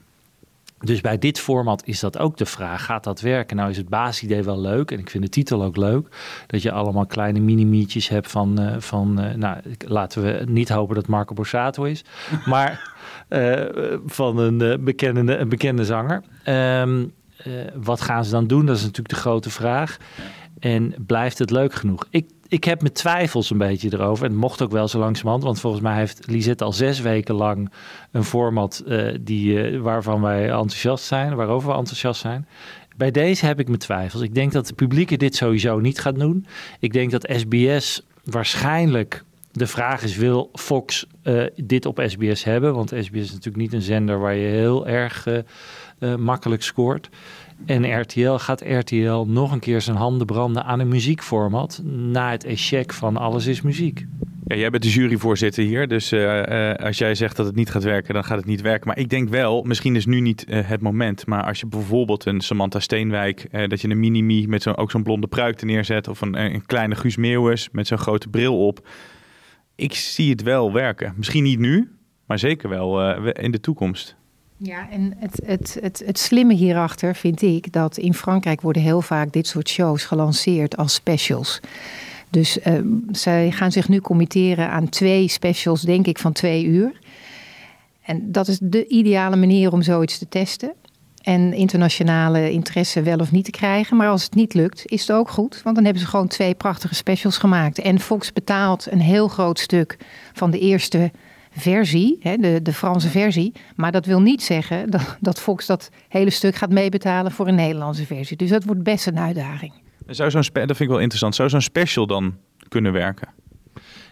Dus 0.80 1.02
bij 1.02 1.18
dit 1.18 1.40
format 1.40 1.86
is 1.86 2.00
dat 2.00 2.18
ook 2.18 2.38
de 2.38 2.46
vraag: 2.46 2.86
gaat 2.86 3.04
dat 3.04 3.22
werken? 3.22 3.56
Nou 3.56 3.70
is 3.70 3.78
het 3.78 3.90
basisidee 3.90 4.44
wel 4.44 4.60
leuk 4.60 4.92
en 4.92 5.00
ik 5.00 5.10
vind 5.10 5.24
de 5.24 5.30
titel 5.30 5.64
ook 5.64 5.78
leuk. 5.78 6.08
Dat 6.48 6.62
je 6.62 6.72
allemaal 6.72 7.06
kleine 7.06 7.40
mini-mietjes 7.40 8.10
hebt 8.10 8.32
van, 8.32 8.62
uh, 8.62 8.76
van 8.80 9.24
uh, 9.24 9.34
nou, 9.34 9.58
laten 9.78 10.24
we 10.24 10.44
niet 10.48 10.70
hopen 10.70 10.96
dat 10.96 11.08
Marco 11.08 11.34
Borsato 11.34 11.84
is, 11.84 12.04
maar 12.46 12.96
uh, 13.30 13.64
van 14.06 14.38
een, 14.38 14.84
bekende, 14.84 15.38
een 15.38 15.50
bekende 15.50 15.86
zanger. 15.86 16.24
Um, 16.46 17.14
wat 17.76 18.02
gaan 18.02 18.26
ze 18.26 18.32
dan 18.32 18.48
doen? 18.48 18.66
Dat 18.66 18.76
is 18.76 18.82
natuurlijk 18.82 19.10
de 19.10 19.16
grote 19.16 19.50
vraag. 19.50 19.98
En 20.60 20.94
blijft 21.06 21.38
het 21.40 21.52
leuk 21.52 21.74
genoeg? 21.74 22.08
Ik 22.10 22.30
ik 22.48 22.64
heb 22.64 22.82
mijn 22.82 22.94
twijfels 22.94 23.50
een 23.50 23.58
beetje 23.58 23.94
erover. 23.94 24.26
En 24.26 24.32
het 24.32 24.40
mocht 24.40 24.62
ook 24.62 24.72
wel 24.72 24.88
zo 24.88 25.00
langzamerhand. 25.00 25.44
Want 25.44 25.60
volgens 25.60 25.82
mij 25.82 25.96
heeft 25.96 26.28
Lisette 26.28 26.64
al 26.64 26.74
zes 26.74 27.00
weken 27.00 27.36
lang 27.36 27.72
een 28.12 28.24
format 28.24 28.84
uh, 28.88 29.16
die, 29.22 29.72
uh, 29.72 29.82
waarvan 29.82 30.22
wij 30.22 30.44
enthousiast 30.44 31.06
zijn. 31.06 31.36
Waarover 31.36 31.70
we 31.70 31.76
enthousiast 31.76 32.22
zijn. 32.22 32.48
Bij 32.98 33.12
deze 33.12 33.46
heb 33.46 33.60
ik 33.60 33.68
mijn 33.68 33.80
twijfels. 33.80 34.22
Ik 34.22 34.36
denk 34.36 34.52
dat 34.52 34.68
de 34.68 34.74
publieke 34.74 35.18
dit 35.18 35.36
sowieso 35.36 35.80
niet 35.80 36.00
gaat 36.00 36.20
doen. 36.20 36.46
Ik 36.80 36.94
denk 36.94 37.12
dat 37.12 37.30
SBS 37.36 38.02
waarschijnlijk... 38.24 39.26
De 39.52 39.68
vraag 39.68 40.04
is, 40.04 40.16
wil 40.16 40.50
Fox 40.54 41.06
uh, 41.24 41.44
dit 41.56 41.86
op 41.86 42.04
SBS 42.06 42.44
hebben? 42.44 42.74
Want 42.74 42.90
SBS 42.90 43.24
is 43.24 43.32
natuurlijk 43.32 43.58
niet 43.58 43.74
een 43.74 43.82
zender 43.82 44.20
waar 44.20 44.36
je 44.36 44.48
heel 44.48 44.88
erg 44.88 45.28
makkelijk 46.18 46.64
scoort. 46.64 47.10
En 47.66 48.00
RTL 48.02 48.36
gaat 48.36 48.62
RTL 48.62 49.24
nog 49.28 49.52
een 49.52 49.60
keer 49.60 49.82
zijn 49.82 49.98
handen 49.98 50.28
branden 50.28 50.64
aan 50.64 50.80
een 50.80 50.88
muziekformat. 50.88 51.82
Na 51.84 52.32
het 52.32 52.44
échec 52.44 52.94
van 52.94 53.18
Alles 53.18 53.46
is 53.46 53.62
Muziek. 53.62 54.06
Ja, 54.48 54.56
jij 54.56 54.70
bent 54.70 54.84
de 54.84 54.90
juryvoorzitter 54.90 55.64
hier, 55.64 55.88
dus 55.88 56.14
uh, 56.14 56.44
uh, 56.46 56.74
als 56.74 56.98
jij 56.98 57.16
zegt 57.16 57.36
dat 57.36 57.46
het 57.46 57.56
niet 57.56 57.70
gaat 57.70 57.84
werken, 57.84 58.14
dan 58.14 58.24
gaat 58.24 58.38
het 58.38 58.46
niet 58.46 58.62
werken. 58.62 58.88
Maar 58.88 58.98
ik 58.98 59.10
denk 59.10 59.30
wel, 59.30 59.64
misschien 59.64 59.96
is 59.96 60.06
nu 60.06 60.20
niet 60.20 60.46
uh, 60.48 60.68
het 60.68 60.82
moment, 60.82 61.26
maar 61.26 61.44
als 61.44 61.60
je 61.60 61.68
bijvoorbeeld 61.68 62.26
een 62.26 62.42
Samantha 62.42 62.80
Steenwijk, 62.80 63.70
dat 63.70 63.82
je 63.82 63.90
een 63.90 64.00
mini 64.00 64.48
met 64.48 64.62
zo, 64.62 64.72
ook 64.72 64.92
zo'n 64.92 65.04
blonde 65.04 65.28
pruik 65.28 65.64
neerzet, 65.64 66.08
of 66.08 66.22
een, 66.22 66.40
een 66.40 66.66
kleine 66.66 66.96
Guus 66.96 67.18
Meeuwis 67.18 67.70
met 67.72 67.88
zo'n 67.88 67.98
grote 67.98 68.28
bril 68.28 68.68
op. 68.68 68.88
Ik 69.76 69.94
zie 69.94 70.30
het 70.30 70.42
wel 70.44 70.74
werken. 70.74 71.14
Misschien 71.18 71.44
niet 71.44 71.60
nu, 71.60 71.92
maar 72.26 72.40
zeker 72.40 72.70
wel 72.70 73.16
in 73.32 73.52
de 73.52 73.60
toekomst. 73.60 74.16
Ja, 74.58 74.90
en 74.90 75.14
het, 75.18 75.42
het, 75.82 76.02
het, 76.06 76.20
slimme 76.20 76.54
hierachter 76.54 77.16
vind 77.16 77.42
ik 77.42 77.72
dat 77.72 77.98
in 77.98 78.14
Frankrijk 78.14 78.62
worden 78.62 78.82
heel 78.82 79.02
vaak 79.02 79.32
dit 79.32 79.48
soort 79.48 79.70
shows 79.70 80.04
gelanceerd 80.04 80.78
als 80.78 80.94
specials. 80.94 81.60
Dus 82.30 82.58
uh, 82.58 82.80
zij 83.12 83.52
gaan 83.52 83.72
zich 83.72 83.90
nu 83.90 84.00
committeren 84.00 84.70
aan 84.70 84.90
twee 84.90 85.28
specials, 85.28 85.82
denk 85.82 86.08
ik, 86.08 86.20
van 86.20 86.32
twee 86.32 86.66
uur. 86.66 87.00
En 88.02 88.32
dat 88.32 88.48
is 88.48 88.60
de 88.62 88.88
ideale 88.88 89.36
manier 89.36 89.72
om 89.72 89.82
zoiets 89.82 90.18
te 90.18 90.28
testen. 90.30 90.74
En 91.22 91.54
internationale 91.54 92.52
interesse 92.52 93.02
wel 93.02 93.18
of 93.18 93.32
niet 93.32 93.46
te 93.46 93.52
krijgen. 93.52 93.98
Maar 93.98 94.10
als 94.10 94.24
het 94.24 94.36
niet 94.36 94.54
lukt, 94.54 94.86
is 94.86 95.02
het 95.02 95.12
ook 95.12 95.30
goed. 95.30 95.62
Want 95.64 95.76
dan 95.76 95.84
hebben 95.84 96.04
ze 96.04 96.10
gewoon 96.10 96.28
twee 96.28 96.54
prachtige 96.54 96.96
specials 96.96 97.38
gemaakt. 97.38 97.80
En 97.80 98.00
Fox 98.00 98.34
betaalt 98.34 98.92
een 98.92 99.02
heel 99.02 99.28
groot 99.28 99.60
stuk 99.60 99.98
van 100.34 100.52
de 100.52 100.60
eerste 100.60 101.12
versie, 101.60 102.18
hè, 102.20 102.38
de, 102.38 102.62
de 102.62 102.74
Franse 102.74 103.10
versie. 103.10 103.54
Maar 103.76 103.92
dat 103.92 104.06
wil 104.06 104.22
niet 104.22 104.44
zeggen 104.44 104.90
dat, 104.90 105.18
dat 105.20 105.40
Fox 105.40 105.66
dat 105.66 105.90
hele 106.08 106.30
stuk 106.30 106.56
gaat 106.56 106.72
meebetalen 106.72 107.32
voor 107.32 107.48
een 107.48 107.56
Nederlandse 107.56 108.06
versie. 108.06 108.38
Dus 108.38 108.50
dat 108.50 108.64
wordt 108.64 108.84
best 108.84 109.08
een 109.08 109.20
uitdaging. 109.20 109.74
Zou 110.08 110.32
zo'n 110.32 110.42
dat 110.42 110.66
vind 110.66 110.80
ik 110.80 110.88
wel 110.88 111.00
interessant. 111.00 111.36
Zou 111.36 111.50
zo'n 111.50 111.62
special 111.62 112.08
dan 112.08 112.36
kunnen 112.68 112.94
werken? 112.94 113.28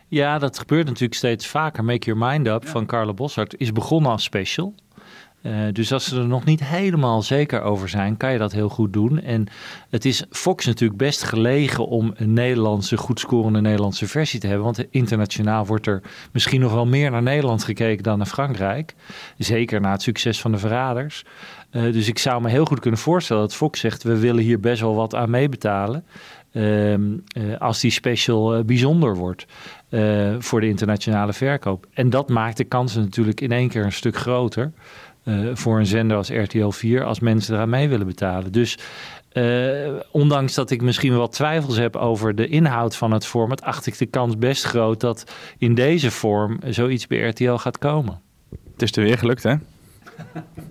Ja, 0.08 0.40
dat 0.40 0.60
gebeurt 0.60 0.86
natuurlijk 0.86 1.14
steeds 1.14 1.48
vaker. 1.48 1.84
Make 1.84 2.06
Your 2.06 2.28
Mind 2.28 2.48
Up 2.48 2.68
van 2.68 2.86
Carla 2.86 3.14
Boshart 3.14 3.60
is 3.60 3.72
begonnen 3.72 4.12
als 4.12 4.24
special. 4.24 4.76
Uh, 5.46 5.52
dus 5.72 5.94
als 5.94 6.06
ze 6.06 6.20
er 6.20 6.28
nog 6.28 6.46
niet 6.46 6.64
helemaal 6.64 7.22
zeker 7.22 7.62
over 7.62 7.90
zijn, 7.90 8.18
kan 8.18 8.32
je 8.32 8.38
dat 8.38 8.52
heel 8.52 8.70
goed 8.70 8.94
doen. 8.94 9.22
En 9.22 9.48
het 9.90 10.06
is 10.06 10.26
Fox 10.30 10.66
natuurlijk 10.66 11.00
best 11.00 11.24
gelegen 11.24 11.88
om 11.88 12.14
een 12.16 12.34
Nederlandse, 12.34 12.98
goed 12.98 13.20
scorende 13.20 13.62
Nederlandse 13.62 14.08
versie 14.08 14.40
te 14.40 14.48
hebben. 14.48 14.66
Want 14.66 14.86
internationaal 14.90 15.66
wordt 15.66 15.88
er 15.88 16.02
misschien 16.32 16.60
nog 16.60 16.74
wel 16.74 16.86
meer 16.86 17.12
naar 17.12 17.24
Nederland 17.24 17.64
gekeken 17.64 18.04
dan 18.04 18.18
naar 18.18 18.28
Frankrijk. 18.28 18.96
Zeker 19.38 19.82
na 19.82 19.92
het 19.92 20.02
succes 20.02 20.42
van 20.42 20.52
de 20.52 20.58
Verraders. 20.58 21.26
Uh, 21.72 21.94
dus 21.94 22.08
ik 22.08 22.20
zou 22.20 22.42
me 22.42 22.50
heel 22.50 22.66
goed 22.66 22.80
kunnen 22.80 23.00
voorstellen 23.00 23.42
dat 23.42 23.56
Fox 23.56 23.80
zegt: 23.80 24.04
we 24.04 24.20
willen 24.20 24.44
hier 24.44 24.60
best 24.60 24.82
wel 24.82 24.96
wat 24.96 25.16
aan 25.16 25.30
meebetalen. 25.30 26.06
Uh, 26.52 26.96
als 27.60 27.80
die 27.80 27.92
special 27.92 28.64
bijzonder 28.64 29.16
wordt 29.16 29.46
voor 30.40 30.62
de 30.62 30.68
internationale 30.68 31.34
verkoop. 31.34 31.88
En 31.94 32.10
dat 32.10 32.30
maakt 32.30 32.58
de 32.58 32.64
kansen 32.64 33.02
natuurlijk 33.02 33.42
in 33.42 33.52
één 33.52 33.70
keer 33.70 33.84
een 33.84 33.92
stuk 33.92 34.16
groter. 34.16 34.72
Uh, 35.26 35.50
voor 35.54 35.80
een 35.80 35.86
zender 35.86 36.18
als 36.18 36.30
RTL 36.30 36.70
4 36.70 37.04
als 37.04 37.20
mensen 37.20 37.56
eraan 37.56 37.70
mee 37.70 37.90
willen 37.90 38.06
betalen. 38.06 38.52
Dus 38.52 38.78
uh, 39.34 39.94
ondanks 40.12 40.54
dat 40.54 40.72
ik 40.72 40.82
misschien 40.82 41.18
wat 41.18 41.32
twijfels 41.32 41.78
heb 41.78 41.96
over 41.96 42.36
de 42.36 42.48
inhoud 42.48 42.96
van 42.96 43.12
het 43.12 43.26
format, 43.26 43.62
acht 43.62 43.86
ik 43.86 43.98
de 43.98 44.06
kans 44.06 44.38
best 44.38 44.64
groot 44.64 45.00
dat 45.00 45.32
in 45.58 45.76
deze 45.76 46.12
vorm 46.12 46.60
zoiets 46.66 47.08
bij 47.08 47.28
RTL 47.28 47.54
gaat 47.54 47.78
komen. 47.78 48.22
Het 48.72 48.82
is 48.82 48.96
er 48.96 49.04
weer 49.04 49.18
gelukt, 49.18 49.44
hè? 49.44 49.56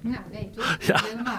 Nou, 0.01 0.17
nee, 0.33 0.51
toch? 0.55 0.77
Ja. 0.87 0.95
Niet 0.95 1.09
helemaal. 1.11 1.39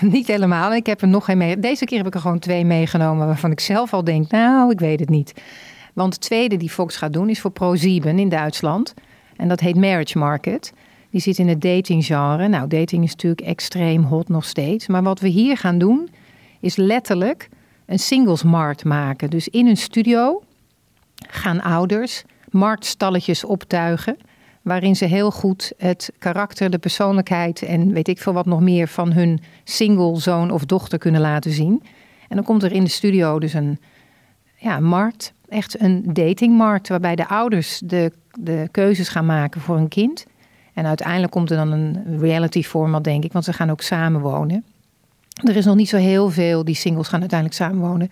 Niet 0.16 0.26
helemaal. 0.26 0.74
Ik 0.74 0.86
heb 0.86 1.00
er 1.00 1.08
nog 1.08 1.24
geen 1.24 1.38
mee. 1.38 1.58
Deze 1.58 1.84
keer 1.84 1.98
heb 1.98 2.06
ik 2.06 2.14
er 2.14 2.20
gewoon 2.20 2.38
twee 2.38 2.64
meegenomen 2.64 3.26
waarvan 3.26 3.50
ik 3.50 3.60
zelf 3.60 3.92
al 3.92 4.04
denk, 4.04 4.30
nou, 4.30 4.70
ik 4.70 4.80
weet 4.80 5.00
het 5.00 5.08
niet. 5.08 5.34
Want 5.92 6.12
het 6.12 6.22
tweede 6.22 6.56
die 6.56 6.70
Fox 6.70 6.96
gaat 6.96 7.12
doen 7.12 7.28
is 7.28 7.40
voor 7.40 7.50
ProSieben 7.50 8.18
in 8.18 8.28
Duitsland. 8.28 8.94
En 9.36 9.48
dat 9.48 9.60
heet 9.60 9.76
Marriage 9.76 10.18
Market. 10.18 10.72
Die 11.12 11.20
zit 11.20 11.38
in 11.38 11.48
het 11.48 11.60
datinggenre. 11.60 12.48
Nou, 12.48 12.68
dating 12.68 13.04
is 13.04 13.10
natuurlijk 13.10 13.40
extreem 13.40 14.02
hot 14.02 14.28
nog 14.28 14.44
steeds. 14.44 14.86
Maar 14.86 15.02
wat 15.02 15.20
we 15.20 15.28
hier 15.28 15.56
gaan 15.56 15.78
doen, 15.78 16.08
is 16.60 16.76
letterlijk 16.76 17.48
een 17.86 17.98
singlesmarkt 17.98 18.84
maken. 18.84 19.30
Dus 19.30 19.48
in 19.48 19.66
een 19.66 19.76
studio 19.76 20.42
gaan 21.28 21.62
ouders 21.62 22.22
marktstalletjes 22.50 23.44
optuigen. 23.44 24.16
Waarin 24.62 24.96
ze 24.96 25.04
heel 25.04 25.30
goed 25.30 25.72
het 25.78 26.12
karakter, 26.18 26.70
de 26.70 26.78
persoonlijkheid 26.78 27.62
en 27.62 27.92
weet 27.92 28.08
ik 28.08 28.18
veel 28.18 28.32
wat 28.32 28.46
nog 28.46 28.60
meer 28.60 28.88
van 28.88 29.12
hun 29.12 29.40
single 29.64 30.20
zoon 30.20 30.50
of 30.50 30.64
dochter 30.64 30.98
kunnen 30.98 31.20
laten 31.20 31.50
zien. 31.50 31.82
En 32.28 32.36
dan 32.36 32.44
komt 32.44 32.62
er 32.62 32.72
in 32.72 32.84
de 32.84 32.90
studio 32.90 33.38
dus 33.38 33.52
een 33.52 33.78
ja, 34.56 34.80
markt. 34.80 35.32
Echt 35.48 35.80
een 35.80 36.12
datingmarkt 36.12 36.88
waarbij 36.88 37.16
de 37.16 37.28
ouders 37.28 37.80
de, 37.84 38.12
de 38.40 38.68
keuzes 38.70 39.08
gaan 39.08 39.26
maken 39.26 39.60
voor 39.60 39.76
een 39.76 39.88
kind. 39.88 40.26
En 40.72 40.86
uiteindelijk 40.86 41.32
komt 41.32 41.50
er 41.50 41.56
dan 41.56 41.72
een 41.72 42.18
reality 42.18 42.62
format, 42.62 43.04
denk 43.04 43.24
ik, 43.24 43.32
want 43.32 43.44
ze 43.44 43.52
gaan 43.52 43.70
ook 43.70 43.82
samenwonen. 43.82 44.64
Er 45.44 45.56
is 45.56 45.64
nog 45.64 45.76
niet 45.76 45.88
zo 45.88 45.96
heel 45.96 46.30
veel, 46.30 46.64
die 46.64 46.74
singles 46.74 47.08
gaan 47.08 47.20
uiteindelijk 47.20 47.60
samenwonen. 47.60 48.10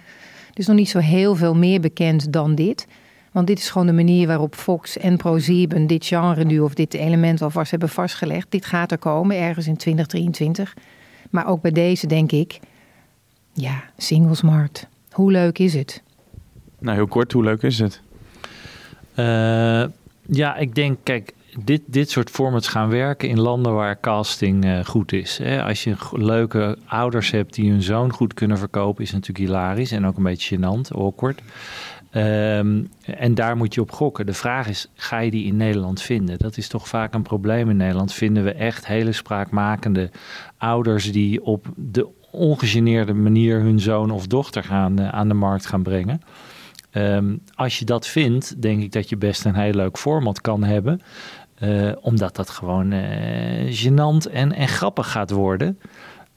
Er 0.51 0.59
is 0.59 0.66
nog 0.66 0.77
niet 0.77 0.88
zo 0.88 0.99
heel 0.99 1.35
veel 1.35 1.55
meer 1.55 1.81
bekend 1.81 2.33
dan 2.33 2.55
dit. 2.55 2.87
Want 3.33 3.46
dit 3.46 3.59
is 3.59 3.70
gewoon 3.70 3.87
de 3.87 3.92
manier 3.92 4.27
waarop 4.27 4.55
Fox 4.55 4.99
en 4.99 5.16
ProSieben 5.16 5.87
dit 5.87 6.07
genre 6.07 6.44
nu 6.44 6.61
of 6.61 6.75
dit 6.75 6.94
element 6.94 7.42
alvast 7.42 7.70
hebben 7.70 7.88
vastgelegd. 7.88 8.46
Dit 8.51 8.66
gaat 8.66 8.92
er 8.92 8.99
komen 8.99 9.37
ergens 9.37 9.66
in 9.66 9.77
2023. 9.77 10.75
Maar 11.31 11.46
ook 11.46 11.61
bij 11.61 11.70
deze 11.70 12.07
denk 12.07 12.33
ik, 12.33 12.59
ja, 13.53 13.83
singlesmarkt. 13.96 14.87
Hoe 15.11 15.33
leuk 15.33 15.59
is 15.59 15.75
het? 15.75 16.03
Nou, 16.79 16.96
heel 16.96 17.07
kort, 17.07 17.33
hoe 17.33 17.44
leuk 17.44 17.62
is 17.62 17.79
het? 17.79 18.01
Uh, 19.16 19.85
ja, 20.27 20.57
ik 20.57 20.75
denk, 20.75 20.99
kijk, 21.03 21.33
dit, 21.64 21.82
dit 21.86 22.10
soort 22.10 22.30
formats 22.30 22.68
gaan 22.68 22.88
werken 22.88 23.28
in 23.28 23.40
landen 23.40 23.74
waar 23.74 24.00
casting 24.00 24.64
uh, 24.64 24.84
goed 24.84 25.12
is. 25.12 25.38
Hè? 25.38 25.62
Als 25.62 25.84
je 25.84 25.94
leuke 26.12 26.78
ouders 26.86 27.30
hebt 27.30 27.54
die 27.54 27.70
hun 27.70 27.82
zoon 27.82 28.12
goed 28.12 28.34
kunnen 28.34 28.58
verkopen, 28.58 29.04
is 29.04 29.12
natuurlijk 29.12 29.48
hilarisch 29.48 29.92
en 29.92 30.06
ook 30.06 30.16
een 30.16 30.22
beetje 30.22 30.56
gênant, 30.56 30.96
awkward. 30.96 31.42
Um, 32.14 32.88
en 33.04 33.34
daar 33.34 33.56
moet 33.56 33.74
je 33.74 33.80
op 33.80 33.92
gokken. 33.92 34.26
De 34.26 34.34
vraag 34.34 34.68
is, 34.68 34.90
ga 34.94 35.18
je 35.18 35.30
die 35.30 35.44
in 35.44 35.56
Nederland 35.56 36.02
vinden? 36.02 36.38
Dat 36.38 36.56
is 36.56 36.68
toch 36.68 36.88
vaak 36.88 37.14
een 37.14 37.22
probleem 37.22 37.70
in 37.70 37.76
Nederland. 37.76 38.12
Vinden 38.12 38.44
we 38.44 38.52
echt 38.52 38.86
hele 38.86 39.12
spraakmakende 39.12 40.10
ouders 40.58 41.12
die 41.12 41.42
op 41.44 41.66
de 41.76 42.08
ongegeneerde 42.30 43.12
manier 43.12 43.60
hun 43.60 43.80
zoon 43.80 44.10
of 44.10 44.26
dochter 44.26 44.64
gaan, 44.64 45.00
uh, 45.00 45.08
aan 45.08 45.28
de 45.28 45.34
markt 45.34 45.66
gaan 45.66 45.82
brengen? 45.82 46.20
Um, 46.92 47.42
als 47.54 47.78
je 47.78 47.84
dat 47.84 48.06
vindt, 48.06 48.62
denk 48.62 48.82
ik 48.82 48.92
dat 48.92 49.08
je 49.08 49.16
best 49.16 49.44
een 49.44 49.54
heel 49.54 49.72
leuk 49.72 49.98
format 49.98 50.40
kan 50.40 50.64
hebben. 50.64 51.00
Uh, 51.62 51.92
omdat 52.01 52.37
dat 52.37 52.51
gewoon 52.51 52.92
uh, 52.92 53.85
gênant 53.85 54.33
en, 54.33 54.53
en 54.53 54.68
grappig 54.68 55.11
gaat 55.11 55.31
worden. 55.31 55.79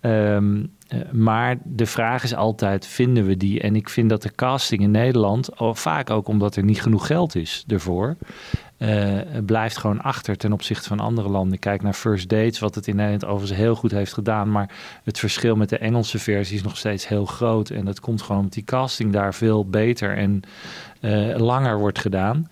Um, 0.01 0.59
uh, 0.59 1.11
maar 1.11 1.57
de 1.63 1.85
vraag 1.85 2.23
is 2.23 2.35
altijd, 2.35 2.85
vinden 2.87 3.25
we 3.25 3.37
die? 3.37 3.59
En 3.59 3.75
ik 3.75 3.89
vind 3.89 4.09
dat 4.09 4.21
de 4.21 4.35
casting 4.35 4.81
in 4.81 4.91
Nederland, 4.91 5.49
vaak 5.57 6.09
ook 6.09 6.27
omdat 6.27 6.55
er 6.55 6.63
niet 6.63 6.81
genoeg 6.81 7.07
geld 7.07 7.35
is 7.35 7.63
ervoor, 7.67 8.17
blijft 9.45 9.77
gewoon 9.77 10.01
achter 10.01 10.37
ten 10.37 10.53
opzichte 10.53 10.87
van 10.87 10.99
andere 10.99 11.29
landen. 11.29 11.59
Kijk 11.59 11.81
naar 11.81 11.93
First 11.93 12.29
Dates, 12.29 12.59
wat 12.59 12.75
het 12.75 12.87
in 12.87 12.95
Nederland 12.95 13.25
overigens 13.25 13.59
heel 13.59 13.75
goed 13.75 13.91
heeft 13.91 14.13
gedaan. 14.13 14.51
Maar 14.51 14.69
het 15.03 15.19
verschil 15.19 15.55
met 15.55 15.69
de 15.69 15.77
Engelse 15.77 16.19
versie 16.19 16.55
is 16.55 16.63
nog 16.63 16.77
steeds 16.77 17.07
heel 17.07 17.25
groot. 17.25 17.69
En 17.69 17.85
dat 17.85 17.99
komt 17.99 18.21
gewoon 18.21 18.37
omdat 18.37 18.53
die 18.53 18.63
casting 18.63 19.13
daar 19.13 19.33
veel 19.33 19.65
beter 19.65 20.17
en 20.17 20.41
langer 21.37 21.77
wordt 21.77 21.99
gedaan. 21.99 22.47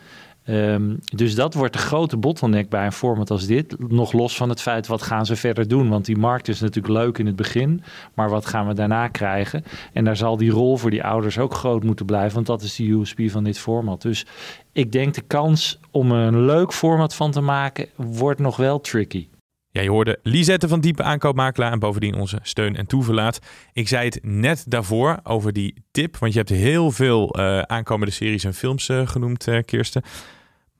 Um, 0.51 0.99
dus 1.15 1.35
dat 1.35 1.53
wordt 1.53 1.73
de 1.73 1.79
grote 1.79 2.17
bottleneck 2.17 2.69
bij 2.69 2.85
een 2.85 2.91
format 2.91 3.31
als 3.31 3.45
dit. 3.45 3.75
Nog 3.89 4.11
los 4.11 4.35
van 4.35 4.49
het 4.49 4.61
feit 4.61 4.87
wat 4.87 5.01
gaan 5.01 5.25
ze 5.25 5.35
verder 5.35 5.67
doen. 5.67 5.89
Want 5.89 6.05
die 6.05 6.17
markt 6.17 6.47
is 6.47 6.59
natuurlijk 6.59 6.93
leuk 6.93 7.17
in 7.17 7.25
het 7.25 7.35
begin. 7.35 7.83
Maar 8.13 8.29
wat 8.29 8.45
gaan 8.45 8.67
we 8.67 8.73
daarna 8.73 9.07
krijgen? 9.07 9.63
En 9.93 10.03
daar 10.03 10.17
zal 10.17 10.37
die 10.37 10.51
rol 10.51 10.77
voor 10.77 10.89
die 10.89 11.03
ouders 11.03 11.37
ook 11.37 11.53
groot 11.53 11.83
moeten 11.83 12.05
blijven. 12.05 12.33
Want 12.33 12.45
dat 12.45 12.61
is 12.61 12.75
de 12.75 12.89
USP 12.89 13.19
van 13.25 13.43
dit 13.43 13.59
format. 13.59 14.01
Dus 14.01 14.25
ik 14.71 14.91
denk 14.91 15.13
de 15.13 15.23
kans 15.27 15.79
om 15.91 16.11
een 16.11 16.45
leuk 16.45 16.73
format 16.73 17.15
van 17.15 17.31
te 17.31 17.41
maken 17.41 17.87
wordt 17.95 18.39
nog 18.39 18.57
wel 18.57 18.81
tricky. 18.81 19.27
Ja, 19.73 19.81
je 19.81 19.89
hoorde 19.89 20.19
Lisette 20.23 20.67
van 20.67 20.79
Diepe 20.79 21.03
Aankoopmakelaar 21.03 21.71
en 21.71 21.79
bovendien 21.79 22.15
onze 22.15 22.39
steun 22.41 22.75
en 22.75 22.85
toeverlaat. 22.85 23.39
Ik 23.73 23.87
zei 23.87 24.05
het 24.05 24.19
net 24.21 24.65
daarvoor 24.67 25.19
over 25.23 25.53
die 25.53 25.73
tip, 25.91 26.17
want 26.17 26.33
je 26.33 26.37
hebt 26.37 26.51
heel 26.51 26.91
veel 26.91 27.39
uh, 27.39 27.61
aankomende 27.61 28.13
series 28.13 28.43
en 28.43 28.53
films 28.53 28.89
uh, 28.89 29.07
genoemd, 29.07 29.47
uh, 29.47 29.59
Kirsten. 29.65 30.01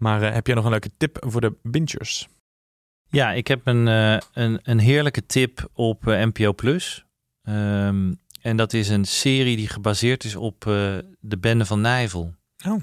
Maar 0.02 0.34
heb 0.34 0.48
jij 0.48 0.56
nog 0.56 0.64
een 0.66 0.72
leuke 0.72 0.92
tip 0.98 1.18
voor 1.28 1.42
de 1.42 1.54
bingers? 1.64 2.28
Ja, 3.10 3.32
ik 3.32 3.48
heb 3.48 3.68
een, 3.68 3.86
een, 3.88 4.60
een 4.64 4.80
heerlijke 4.80 5.26
tip 5.26 5.70
op 5.74 6.04
NPO 6.06 6.54
Plus. 6.54 7.06
Um, 7.44 8.20
en 8.42 8.58
dat 8.58 8.74
is 8.74 8.90
een 8.90 9.06
serie 9.06 9.56
die 9.56 9.68
gebaseerd 9.68 10.24
is 10.24 10.36
op 10.36 10.62
de 11.20 11.38
Bende 11.40 11.66
van 11.66 11.82
Nijvel. 11.82 12.34
Oh. 12.68 12.82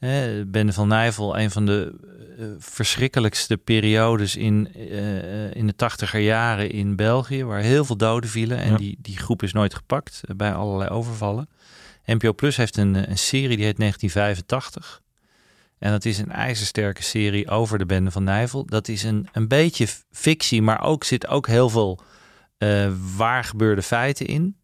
Uh, 0.00 0.42
Bende 0.46 0.72
van 0.72 0.88
Nijvel, 0.88 1.38
een 1.38 1.50
van 1.50 1.66
de 1.66 1.94
uh, 2.38 2.46
verschrikkelijkste 2.58 3.56
periodes 3.56 4.36
in, 4.36 4.68
uh, 4.76 5.54
in 5.54 5.66
de 5.66 5.74
tachtiger 5.76 6.20
jaren 6.20 6.70
in 6.70 6.96
België, 6.96 7.44
waar 7.44 7.60
heel 7.60 7.84
veel 7.84 7.96
doden 7.96 8.30
vielen. 8.30 8.58
En 8.58 8.70
ja. 8.70 8.76
die, 8.76 8.98
die 9.00 9.16
groep 9.18 9.42
is 9.42 9.52
nooit 9.52 9.74
gepakt 9.74 10.20
bij 10.36 10.52
allerlei 10.52 10.90
overvallen. 10.90 11.48
NPO 12.04 12.32
Plus 12.32 12.56
heeft 12.56 12.76
een, 12.76 13.10
een 13.10 13.18
serie 13.18 13.56
die 13.56 13.64
heet 13.64 13.76
1985. 13.76 15.02
En 15.78 15.90
dat 15.90 16.04
is 16.04 16.18
een 16.18 16.30
ijzersterke 16.30 17.02
serie 17.02 17.50
over 17.50 17.78
de 17.78 17.86
Bende 17.86 18.10
van 18.10 18.24
Nijvel. 18.24 18.66
Dat 18.66 18.88
is 18.88 19.02
een, 19.02 19.28
een 19.32 19.48
beetje 19.48 19.86
fictie, 20.10 20.62
maar 20.62 20.82
ook 20.82 21.04
zit 21.04 21.26
ook 21.26 21.46
heel 21.46 21.68
veel 21.68 22.00
waar 23.16 23.44
gebeurde 23.44 23.82
feiten 23.82 24.26
in. 24.26 24.56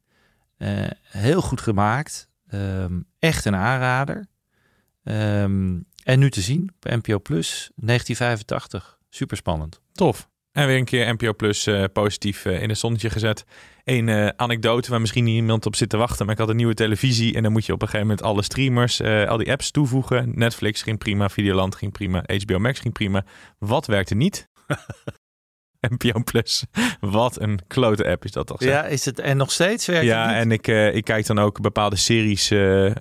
heel 1.03 1.41
goed 1.41 1.61
gemaakt. 1.61 2.29
Um, 2.55 3.07
echt 3.19 3.45
een 3.45 3.57
aanrader. 3.57 4.27
Um, 5.05 5.87
en 6.05 6.19
nu 6.19 6.31
te 6.31 6.41
zien 6.41 6.71
op 6.77 6.91
NPO 6.91 7.19
Plus 7.19 7.71
1985. 7.75 8.99
Super 9.11 9.37
spannend. 9.37 9.81
Tof. 9.93 10.31
En 10.53 10.67
weer 10.67 10.77
een 10.77 10.85
keer 10.85 11.13
NPO 11.13 11.33
Plus 11.35 11.67
uh, 11.67 11.85
positief 11.93 12.45
uh, 12.45 12.63
in 12.63 12.69
het 12.69 12.79
zonnetje 12.79 13.11
gezet. 13.11 13.45
Een 13.85 14.09
uh, 14.09 14.29
anekdote 14.37 14.91
waar 14.91 15.01
misschien 15.01 15.25
niemand 15.25 15.67
op 15.67 15.77
zit 15.77 15.89
te 15.89 15.97
wachten. 15.97 16.25
Maar 16.25 16.35
ik 16.35 16.41
had 16.41 16.49
een 16.49 16.57
nieuwe 16.57 16.75
televisie. 16.75 17.35
En 17.35 17.43
dan 17.43 17.53
moet 17.53 17.67
je 17.67 17.73
op 17.73 17.83
een 17.83 17.89
gegeven 17.89 18.07
moment 18.07 18.27
alle 18.27 18.43
streamers, 18.43 19.03
al 19.03 19.37
die 19.37 19.51
apps 19.51 19.71
toevoegen. 19.71 20.33
Netflix 20.35 20.83
ging 20.83 20.99
prima, 20.99 21.29
Videoland 21.29 21.75
ging 21.75 21.93
prima, 21.93 22.25
HBO 22.45 22.59
Max 22.59 22.81
ging 22.81 22.93
prima. 22.93 23.25
Wat 23.59 23.87
werkte 23.87 24.15
niet? 24.15 24.49
NPO 25.97 26.23
Plus. 26.23 26.65
Wat 27.01 27.41
een 27.41 27.61
klote 27.67 28.09
app 28.09 28.25
is 28.25 28.31
dat 28.31 28.47
toch? 28.47 28.63
Ja, 28.65 28.85
is 28.85 29.05
het 29.05 29.19
en 29.19 29.37
nog 29.37 29.53
steeds 29.53 29.87
werkt 29.87 30.07
Ja, 30.07 30.37
en 30.37 30.53
ik, 30.53 30.67
ik 30.67 31.05
kijk 31.05 31.27
dan 31.27 31.39
ook 31.39 31.61
bepaalde 31.61 31.97
series 31.97 32.47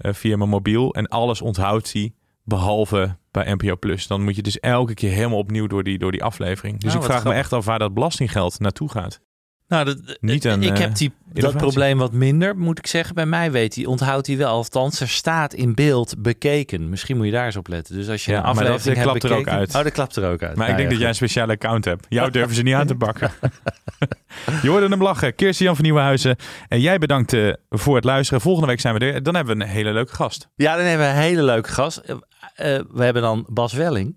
via 0.02 0.38
mijn 0.38 0.50
mobiel 0.50 0.94
en 0.94 1.08
alles 1.08 1.42
onthoudt 1.42 1.94
hij 1.94 2.14
behalve 2.56 3.16
bij 3.32 3.54
NPO 3.54 3.76
Plus. 3.78 4.08
Dan 4.08 4.24
moet 4.24 4.36
je 4.36 4.42
dus 4.42 4.60
elke 4.60 4.94
keer 4.94 5.12
helemaal 5.12 5.38
opnieuw 5.38 5.68
door 5.68 5.84
die, 5.84 5.98
door 5.98 6.12
die 6.12 6.24
aflevering. 6.24 6.80
Dus 6.80 6.94
Nou, 6.94 7.06
ik 7.06 7.12
vraag 7.12 7.24
me 7.24 7.34
echt 7.34 7.54
af 7.54 7.66
waar 7.66 7.80
dat 7.80 7.94
belastinggeld 7.94 8.60
naartoe 8.60 8.90
gaat. 8.92 9.20
Nou, 9.72 9.86
dat, 9.86 10.18
Niet 10.22 10.46
een, 10.46 10.64
ik 10.64 10.74
eh, 10.74 10.80
heb 10.80 10.96
die, 10.96 11.14
dat 11.34 11.58
probleem 11.58 11.98
wat 11.98 12.12
minder, 12.12 12.58
moet 12.58 12.78
ik 12.78 12.88
zeggen. 12.88 13.16
Bij 13.16 13.26
mij 13.26 13.52
weet 13.52 13.76
hij, 13.76 13.86
onthoudt 13.86 14.28
hij 14.28 14.38
wel. 14.38 14.50
Althans, 14.50 15.00
er 15.00 15.10
staat 15.10 15.54
in 15.54 15.76
beeld 15.76 16.16
bekeken. 16.18 16.90
Misschien 16.90 17.18
moet 17.18 17.26
je 17.26 17.32
daar 17.32 17.46
eens 17.46 17.56
op 17.56 17.68
letten. 17.68 17.96
Dus 17.96 18.10
als 18.10 18.26
je 18.26 18.32
Ja, 18.32 18.38
een 18.38 18.44
maar 18.44 18.54
dat, 18.54 18.64
aflevering 18.64 18.98
eh, 18.98 19.12
hebt 19.12 19.20
klapt 19.20 19.34
er 19.34 19.40
ook 19.40 19.60
uit. 19.60 19.76
Oh, 19.76 19.84
dat 19.84 19.92
klapt 19.92 20.16
er 20.16 20.24
ook 20.24 20.42
uit. 20.42 20.56
Maar 20.56 20.68
Nou 20.68 20.70
ik 20.70 20.76
denk 20.76 20.84
ja, 20.88 20.90
dat 20.90 21.00
jij 21.00 21.08
een 21.08 21.16
speciale 21.16 21.54
account 21.54 21.86
hebt. 21.86 22.06
Jou 22.10 22.32
durven 22.32 22.56
ze 22.56 22.62
niet 22.62 22.74
aan 22.74 22.88
te 22.88 22.96
pakken. 22.96 23.32
je 24.62 24.70
hoorde 24.70 24.88
hem 24.88 25.02
lachen. 25.02 25.36
Kirsten 25.36 25.66
Jan 25.66 25.76
van 25.76 25.84
Nieuwenhuizen. 25.84 26.36
En 26.68 26.80
jij 26.80 26.98
bedankt 26.98 27.34
eh, 27.34 27.54
voor 27.70 27.96
het 27.96 28.04
luisteren. 28.04 28.42
Volgende 28.42 28.68
week 28.68 28.80
zijn 28.80 28.94
we 28.94 29.00
er. 29.00 29.24
Dan 29.24 29.36
hebben 29.36 29.58
we 29.58 29.64
een 29.64 29.70
hele 29.70 29.92
leuke 29.94 30.14
gast. 30.14 30.50
Ja, 30.56 30.76
dan 30.76 30.86
hebben 30.86 31.08
we 31.08 31.14
een 31.14 31.20
hele 31.20 31.44
leuke 31.44 31.70
gast. 31.70 32.02
Eh, 32.62 32.80
we 32.92 33.04
hebben 33.04 33.22
dan 33.22 33.46
Bas 33.50 33.74
Welling. 33.74 34.16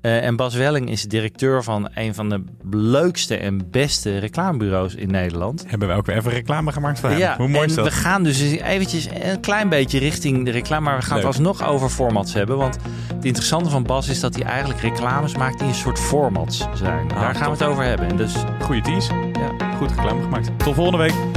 Eh, 0.00 0.24
en 0.26 0.36
Bas 0.36 0.54
Welling 0.54 0.90
is 0.90 1.02
directeur 1.02 1.62
van 1.62 1.88
een 1.94 2.14
van 2.14 2.28
de 2.28 2.44
leukste 2.70 3.36
en 3.36 3.70
beste 3.70 4.18
reclamebureaus 4.18 4.94
in 4.94 5.10
Nederland. 5.10 5.64
Hebben 5.68 5.88
we 5.88 5.94
ook 5.94 6.06
weer 6.06 6.16
even 6.16 6.30
reclame 6.30 6.72
gemaakt 6.72 7.02
hem. 7.02 7.18
Ja, 7.18 7.36
Hoe 7.36 7.48
mooi 7.48 7.62
en 7.62 7.68
is 7.68 7.74
dat? 7.74 7.84
we 7.84 7.90
gaan 7.90 8.22
dus 8.22 8.40
eventjes 8.40 9.08
een 9.22 9.40
klein 9.40 9.68
beetje 9.68 9.98
richting 9.98 10.44
de 10.44 10.50
reclame, 10.50 10.84
maar 10.84 10.96
we 10.96 11.02
gaan 11.02 11.16
Leuk. 11.16 11.26
het 11.26 11.34
alsnog 11.36 11.68
over 11.68 11.88
formats 11.88 12.34
hebben. 12.34 12.56
Want 12.56 12.78
het 13.14 13.24
interessante 13.24 13.70
van 13.70 13.82
Bas 13.82 14.08
is 14.08 14.20
dat 14.20 14.34
hij 14.34 14.44
eigenlijk 14.44 14.80
reclames 14.80 15.36
maakt 15.36 15.58
die 15.58 15.68
een 15.68 15.74
soort 15.74 15.98
formats 15.98 16.66
zijn. 16.74 17.12
Ah, 17.12 17.20
Daar 17.20 17.34
gaan 17.34 17.44
we 17.50 17.56
het 17.58 17.62
over 17.64 17.84
hebben. 17.84 18.08
En 18.08 18.16
dus 18.16 18.34
Goeie 18.60 18.82
tease. 18.82 19.12
ja, 19.32 19.72
Goed 19.76 19.90
reclame 19.90 20.22
gemaakt. 20.22 20.58
Tot 20.58 20.74
volgende 20.74 20.98
week. 20.98 21.33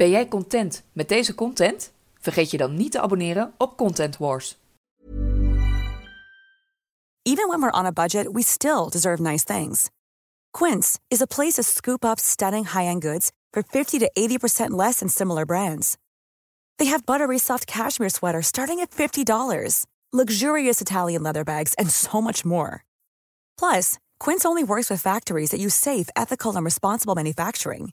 Ben 0.00 0.10
jij 0.10 0.28
content 0.28 0.82
met 0.92 1.08
deze 1.08 1.34
content? 1.34 1.92
Vergeet 2.20 2.50
je 2.50 2.56
dan 2.56 2.74
niet 2.74 2.92
te 2.92 3.00
abonneren 3.00 3.52
op 3.58 3.76
Content 3.76 4.16
Wars. 4.16 4.58
Even 7.22 7.48
when 7.48 7.60
we're 7.60 7.78
on 7.78 7.86
a 7.86 7.92
budget, 7.92 8.26
we 8.32 8.42
still 8.42 8.88
deserve 8.90 9.22
nice 9.22 9.44
things. 9.44 9.90
Quince 10.58 10.98
is 11.08 11.20
a 11.20 11.26
place 11.26 11.52
to 11.52 11.62
scoop 11.62 12.04
up 12.04 12.18
stunning 12.18 12.66
high-end 12.66 13.02
goods 13.02 13.30
for 13.52 13.62
50 13.62 13.98
to 13.98 14.10
80% 14.18 14.70
less 14.70 14.98
than 14.98 15.08
similar 15.08 15.44
brands. 15.44 15.96
They 16.76 16.90
have 16.90 17.04
buttery 17.04 17.38
soft 17.38 17.66
cashmere 17.66 18.10
sweaters 18.10 18.46
starting 18.46 18.80
at 18.80 18.90
$50, 18.90 19.84
luxurious 20.12 20.80
Italian 20.80 21.22
leather 21.22 21.44
bags, 21.44 21.74
and 21.74 21.90
so 21.90 22.20
much 22.20 22.44
more. 22.44 22.84
Plus, 23.58 23.98
Quince 24.18 24.48
only 24.48 24.64
works 24.64 24.90
with 24.90 25.02
factories 25.02 25.50
that 25.50 25.60
use 25.60 25.74
safe, 25.74 26.08
ethical, 26.14 26.56
and 26.56 26.64
responsible 26.64 27.14
manufacturing. 27.14 27.92